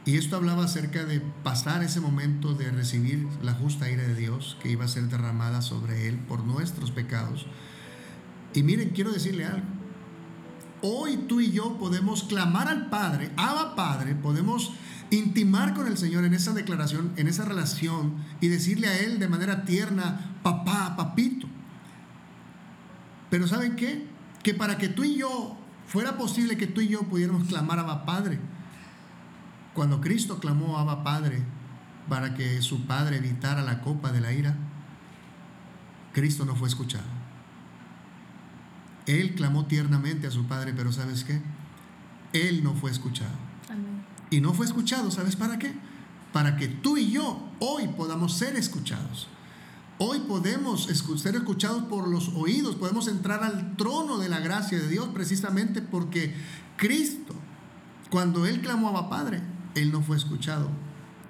Y 0.05 0.15
esto 0.15 0.37
hablaba 0.37 0.63
acerca 0.63 1.03
de 1.03 1.19
pasar 1.43 1.83
ese 1.83 1.99
momento 1.99 2.53
de 2.53 2.71
recibir 2.71 3.27
la 3.41 3.53
justa 3.53 3.91
ira 3.91 4.03
de 4.03 4.15
Dios 4.15 4.57
que 4.63 4.71
iba 4.71 4.85
a 4.85 4.87
ser 4.87 5.03
derramada 5.09 5.61
sobre 5.61 6.07
Él 6.07 6.17
por 6.17 6.45
nuestros 6.45 6.91
pecados. 6.91 7.45
Y 8.53 8.63
miren, 8.63 8.91
quiero 8.91 9.11
decirle 9.11 9.45
algo. 9.45 9.67
Hoy 10.81 11.17
tú 11.27 11.41
y 11.41 11.51
yo 11.51 11.77
podemos 11.77 12.23
clamar 12.23 12.69
al 12.69 12.89
Padre, 12.89 13.31
Abba 13.35 13.75
Padre, 13.75 14.15
podemos 14.15 14.71
intimar 15.09 15.73
con 15.73 15.87
el 15.87 15.97
Señor 15.97 16.23
en 16.23 16.33
esa 16.33 16.53
declaración, 16.53 17.11
en 17.17 17.27
esa 17.27 17.43
relación 17.43 18.13
y 18.39 18.47
decirle 18.47 18.87
a 18.87 18.97
Él 18.99 19.19
de 19.19 19.27
manera 19.27 19.65
tierna, 19.65 20.37
papá, 20.41 20.95
papito. 20.95 21.47
Pero 23.29 23.47
¿saben 23.47 23.75
qué? 23.75 24.05
Que 24.43 24.53
para 24.53 24.77
que 24.77 24.87
tú 24.87 25.03
y 25.03 25.17
yo, 25.17 25.57
fuera 25.87 26.17
posible 26.17 26.57
que 26.57 26.67
tú 26.67 26.81
y 26.81 26.87
yo 26.87 27.03
pudiéramos 27.03 27.47
clamar 27.47 27.79
a 27.79 27.81
Abba 27.81 28.05
Padre, 28.05 28.39
cuando 29.73 30.01
Cristo 30.01 30.39
clamó 30.39 30.77
a 30.77 30.81
Abba 30.81 31.03
Padre 31.03 31.43
para 32.09 32.33
que 32.33 32.61
su 32.61 32.85
Padre 32.85 33.17
evitara 33.17 33.61
la 33.61 33.81
copa 33.81 34.11
de 34.11 34.21
la 34.21 34.31
ira, 34.31 34.55
Cristo 36.13 36.45
no 36.45 36.55
fue 36.55 36.67
escuchado. 36.67 37.05
Él 39.05 39.35
clamó 39.35 39.65
tiernamente 39.65 40.27
a 40.27 40.31
su 40.31 40.45
Padre, 40.45 40.73
pero 40.75 40.91
¿sabes 40.91 41.23
qué? 41.23 41.41
Él 42.33 42.63
no 42.63 42.73
fue 42.73 42.91
escuchado. 42.91 43.31
Y 44.29 44.41
no 44.41 44.53
fue 44.53 44.65
escuchado, 44.65 45.11
¿sabes 45.11 45.35
para 45.35 45.57
qué? 45.57 45.73
Para 46.33 46.57
que 46.57 46.67
tú 46.67 46.97
y 46.97 47.11
yo 47.11 47.49
hoy 47.59 47.87
podamos 47.89 48.37
ser 48.37 48.55
escuchados. 48.55 49.27
Hoy 49.99 50.19
podemos 50.19 50.85
ser 50.85 51.35
escuchados 51.35 51.83
por 51.83 52.07
los 52.07 52.29
oídos, 52.35 52.75
podemos 52.75 53.07
entrar 53.07 53.43
al 53.43 53.75
trono 53.77 54.19
de 54.19 54.29
la 54.29 54.39
gracia 54.39 54.77
de 54.77 54.87
Dios 54.87 55.09
precisamente 55.13 55.81
porque 55.81 56.35
Cristo, 56.75 57.33
cuando 58.11 58.45
Él 58.45 58.61
clamó 58.61 58.95
a 58.95 59.09
Padre, 59.09 59.41
él 59.77 59.91
no 59.91 60.01
fue 60.01 60.17
escuchado. 60.17 60.69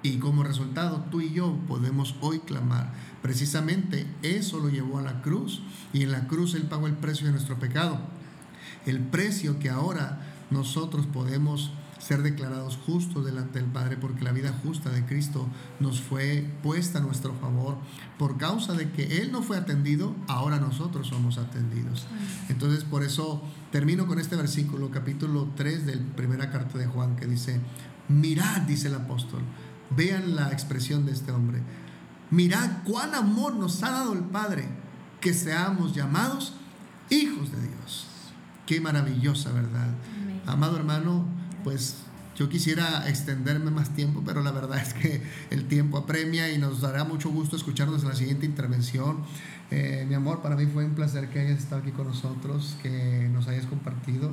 Y 0.02 0.18
como 0.18 0.42
resultado, 0.42 1.04
tú 1.10 1.20
y 1.20 1.32
yo 1.32 1.54
podemos 1.68 2.14
hoy 2.20 2.38
clamar. 2.38 2.92
Precisamente 3.20 4.06
eso 4.22 4.58
lo 4.58 4.70
llevó 4.70 4.98
a 4.98 5.02
la 5.02 5.20
cruz. 5.20 5.60
Y 5.92 6.02
en 6.02 6.12
la 6.12 6.26
cruz 6.26 6.54
Él 6.54 6.62
pagó 6.62 6.86
el 6.86 6.94
precio 6.94 7.26
de 7.26 7.32
nuestro 7.32 7.58
pecado. 7.58 7.98
El 8.86 9.00
precio 9.00 9.58
que 9.58 9.68
ahora 9.68 10.20
nosotros 10.50 11.06
podemos 11.06 11.72
ser 11.98 12.22
declarados 12.22 12.78
justos 12.86 13.24
delante 13.24 13.58
del 13.58 13.70
Padre, 13.70 13.96
porque 13.96 14.24
la 14.24 14.32
vida 14.32 14.54
justa 14.62 14.90
de 14.90 15.04
Cristo 15.04 15.46
nos 15.80 16.00
fue 16.00 16.48
puesta 16.62 16.98
a 16.98 17.02
nuestro 17.02 17.34
favor. 17.34 17.76
Por 18.18 18.36
causa 18.38 18.72
de 18.74 18.90
que 18.90 19.20
Él 19.20 19.32
no 19.32 19.42
fue 19.42 19.56
atendido, 19.56 20.14
ahora 20.26 20.58
nosotros 20.58 21.08
somos 21.08 21.38
atendidos. 21.38 22.06
Entonces, 22.48 22.84
por 22.84 23.02
eso 23.02 23.42
termino 23.72 24.06
con 24.06 24.18
este 24.18 24.36
versículo, 24.36 24.90
capítulo 24.90 25.48
3 25.56 25.86
de 25.86 25.96
la 25.96 26.16
primera 26.16 26.50
carta 26.50 26.78
de 26.78 26.86
Juan, 26.86 27.16
que 27.16 27.26
dice, 27.26 27.60
Mirad, 28.08 28.62
dice 28.62 28.88
el 28.88 28.94
apóstol, 28.94 29.42
vean 29.90 30.34
la 30.34 30.50
expresión 30.50 31.04
de 31.04 31.12
este 31.12 31.32
hombre. 31.32 31.62
Mirad 32.30 32.82
cuán 32.84 33.14
amor 33.14 33.54
nos 33.54 33.82
ha 33.82 33.90
dado 33.90 34.12
el 34.12 34.24
Padre, 34.24 34.68
que 35.20 35.34
seamos 35.34 35.94
llamados 35.94 36.54
hijos 37.10 37.52
de 37.52 37.60
Dios. 37.60 38.06
Qué 38.66 38.80
maravillosa 38.80 39.50
verdad. 39.52 39.88
Amado 40.46 40.76
hermano, 40.76 41.24
pues 41.64 41.96
yo 42.36 42.48
quisiera 42.48 43.08
extenderme 43.08 43.70
más 43.70 43.90
tiempo, 43.90 44.22
pero 44.24 44.42
la 44.42 44.52
verdad 44.52 44.78
es 44.78 44.94
que 44.94 45.22
el 45.50 45.66
tiempo 45.66 45.98
apremia 45.98 46.50
y 46.52 46.58
nos 46.58 46.80
dará 46.80 47.04
mucho 47.04 47.30
gusto 47.30 47.56
escucharnos 47.56 48.02
en 48.02 48.08
la 48.08 48.14
siguiente 48.14 48.46
intervención. 48.46 49.24
Eh, 49.70 50.06
mi 50.08 50.14
amor, 50.14 50.40
para 50.40 50.56
mí 50.56 50.66
fue 50.66 50.84
un 50.84 50.94
placer 50.94 51.28
que 51.28 51.40
hayas 51.40 51.58
estado 51.58 51.82
aquí 51.82 51.90
con 51.90 52.06
nosotros, 52.06 52.76
que 52.82 53.28
nos 53.32 53.48
hayas 53.48 53.66
compartido, 53.66 54.32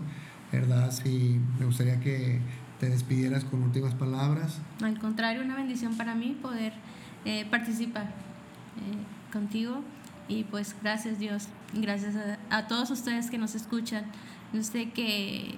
¿verdad? 0.52 0.92
Sí, 0.92 1.42
me 1.60 1.66
gustaría 1.66 2.00
que 2.00 2.40
te 2.80 2.90
despidieras 2.90 3.44
con 3.44 3.64
últimas 3.64 3.94
palabras. 3.96 4.60
Al 4.82 5.00
contrario, 5.00 5.42
una 5.42 5.56
bendición 5.56 5.98
para 5.98 6.16
mí 6.16 6.38
poder 6.42 6.74
eh, 7.26 7.46
participar 7.50 8.04
eh, 8.04 9.32
contigo 9.34 9.82
y 10.28 10.44
pues 10.44 10.76
gracias 10.82 11.20
Dios, 11.20 11.48
gracias 11.74 12.16
a, 12.50 12.68
todos 12.68 12.90
ustedes 12.92 13.30
que 13.30 13.38
nos 13.38 13.56
escuchan. 13.56 14.06
Yo 14.54 14.64
sé 14.64 14.92
que 14.92 15.56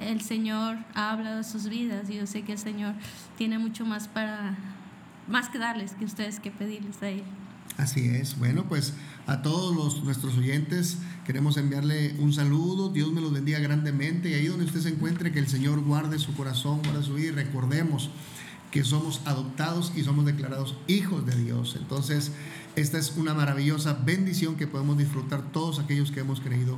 el 0.00 0.20
Señor 0.20 0.78
ha 0.94 1.12
hablado 1.12 1.38
de 1.38 1.44
sus 1.44 1.68
vidas 1.68 2.08
y 2.10 2.16
yo 2.16 2.26
sé 2.26 2.42
que 2.42 2.52
el 2.52 2.58
Señor 2.58 2.94
tiene 3.36 3.58
mucho 3.58 3.84
más 3.84 4.08
para, 4.08 4.56
más 5.28 5.48
que 5.48 5.58
darles 5.58 5.92
que 5.92 6.04
ustedes 6.04 6.40
que 6.40 6.50
pedirles 6.50 7.02
a 7.02 7.08
Él. 7.08 7.24
Así 7.76 8.08
es. 8.08 8.38
Bueno, 8.38 8.66
pues 8.68 8.94
a 9.26 9.42
todos 9.42 9.74
los, 9.74 10.04
nuestros 10.04 10.36
oyentes 10.36 10.98
queremos 11.26 11.56
enviarle 11.56 12.14
un 12.18 12.32
saludo. 12.32 12.90
Dios 12.90 13.12
me 13.12 13.20
los 13.20 13.32
bendiga 13.32 13.58
grandemente. 13.58 14.30
Y 14.30 14.34
ahí 14.34 14.46
donde 14.46 14.64
usted 14.64 14.80
se 14.80 14.90
encuentre, 14.90 15.32
que 15.32 15.40
el 15.40 15.48
Señor 15.48 15.80
guarde 15.80 16.18
su 16.18 16.34
corazón, 16.34 16.82
guarde 16.84 17.02
su 17.02 17.14
vida. 17.14 17.28
Y 17.28 17.32
recordemos 17.32 18.10
que 18.70 18.84
somos 18.84 19.22
adoptados 19.24 19.92
y 19.96 20.02
somos 20.02 20.24
declarados 20.24 20.76
hijos 20.86 21.26
de 21.26 21.36
Dios. 21.36 21.76
Entonces, 21.78 22.32
esta 22.76 22.98
es 22.98 23.12
una 23.16 23.34
maravillosa 23.34 23.94
bendición 24.04 24.56
que 24.56 24.66
podemos 24.66 24.98
disfrutar 24.98 25.42
todos 25.52 25.78
aquellos 25.78 26.10
que 26.10 26.20
hemos 26.20 26.40
creído. 26.40 26.76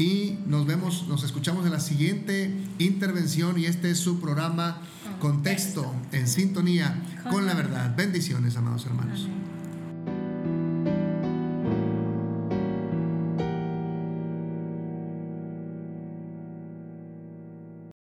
Y 0.00 0.38
nos 0.46 0.66
vemos, 0.66 1.06
nos 1.08 1.24
escuchamos 1.24 1.66
en 1.66 1.72
la 1.72 1.80
siguiente 1.80 2.50
intervención. 2.78 3.58
Y 3.58 3.66
este 3.66 3.90
es 3.90 3.98
su 3.98 4.18
programa 4.18 4.80
Contexto 5.18 5.94
en 6.12 6.26
sintonía 6.26 7.02
con 7.30 7.44
la 7.44 7.52
verdad. 7.52 7.94
Bendiciones, 7.94 8.56
amados 8.56 8.86
hermanos. 8.86 9.28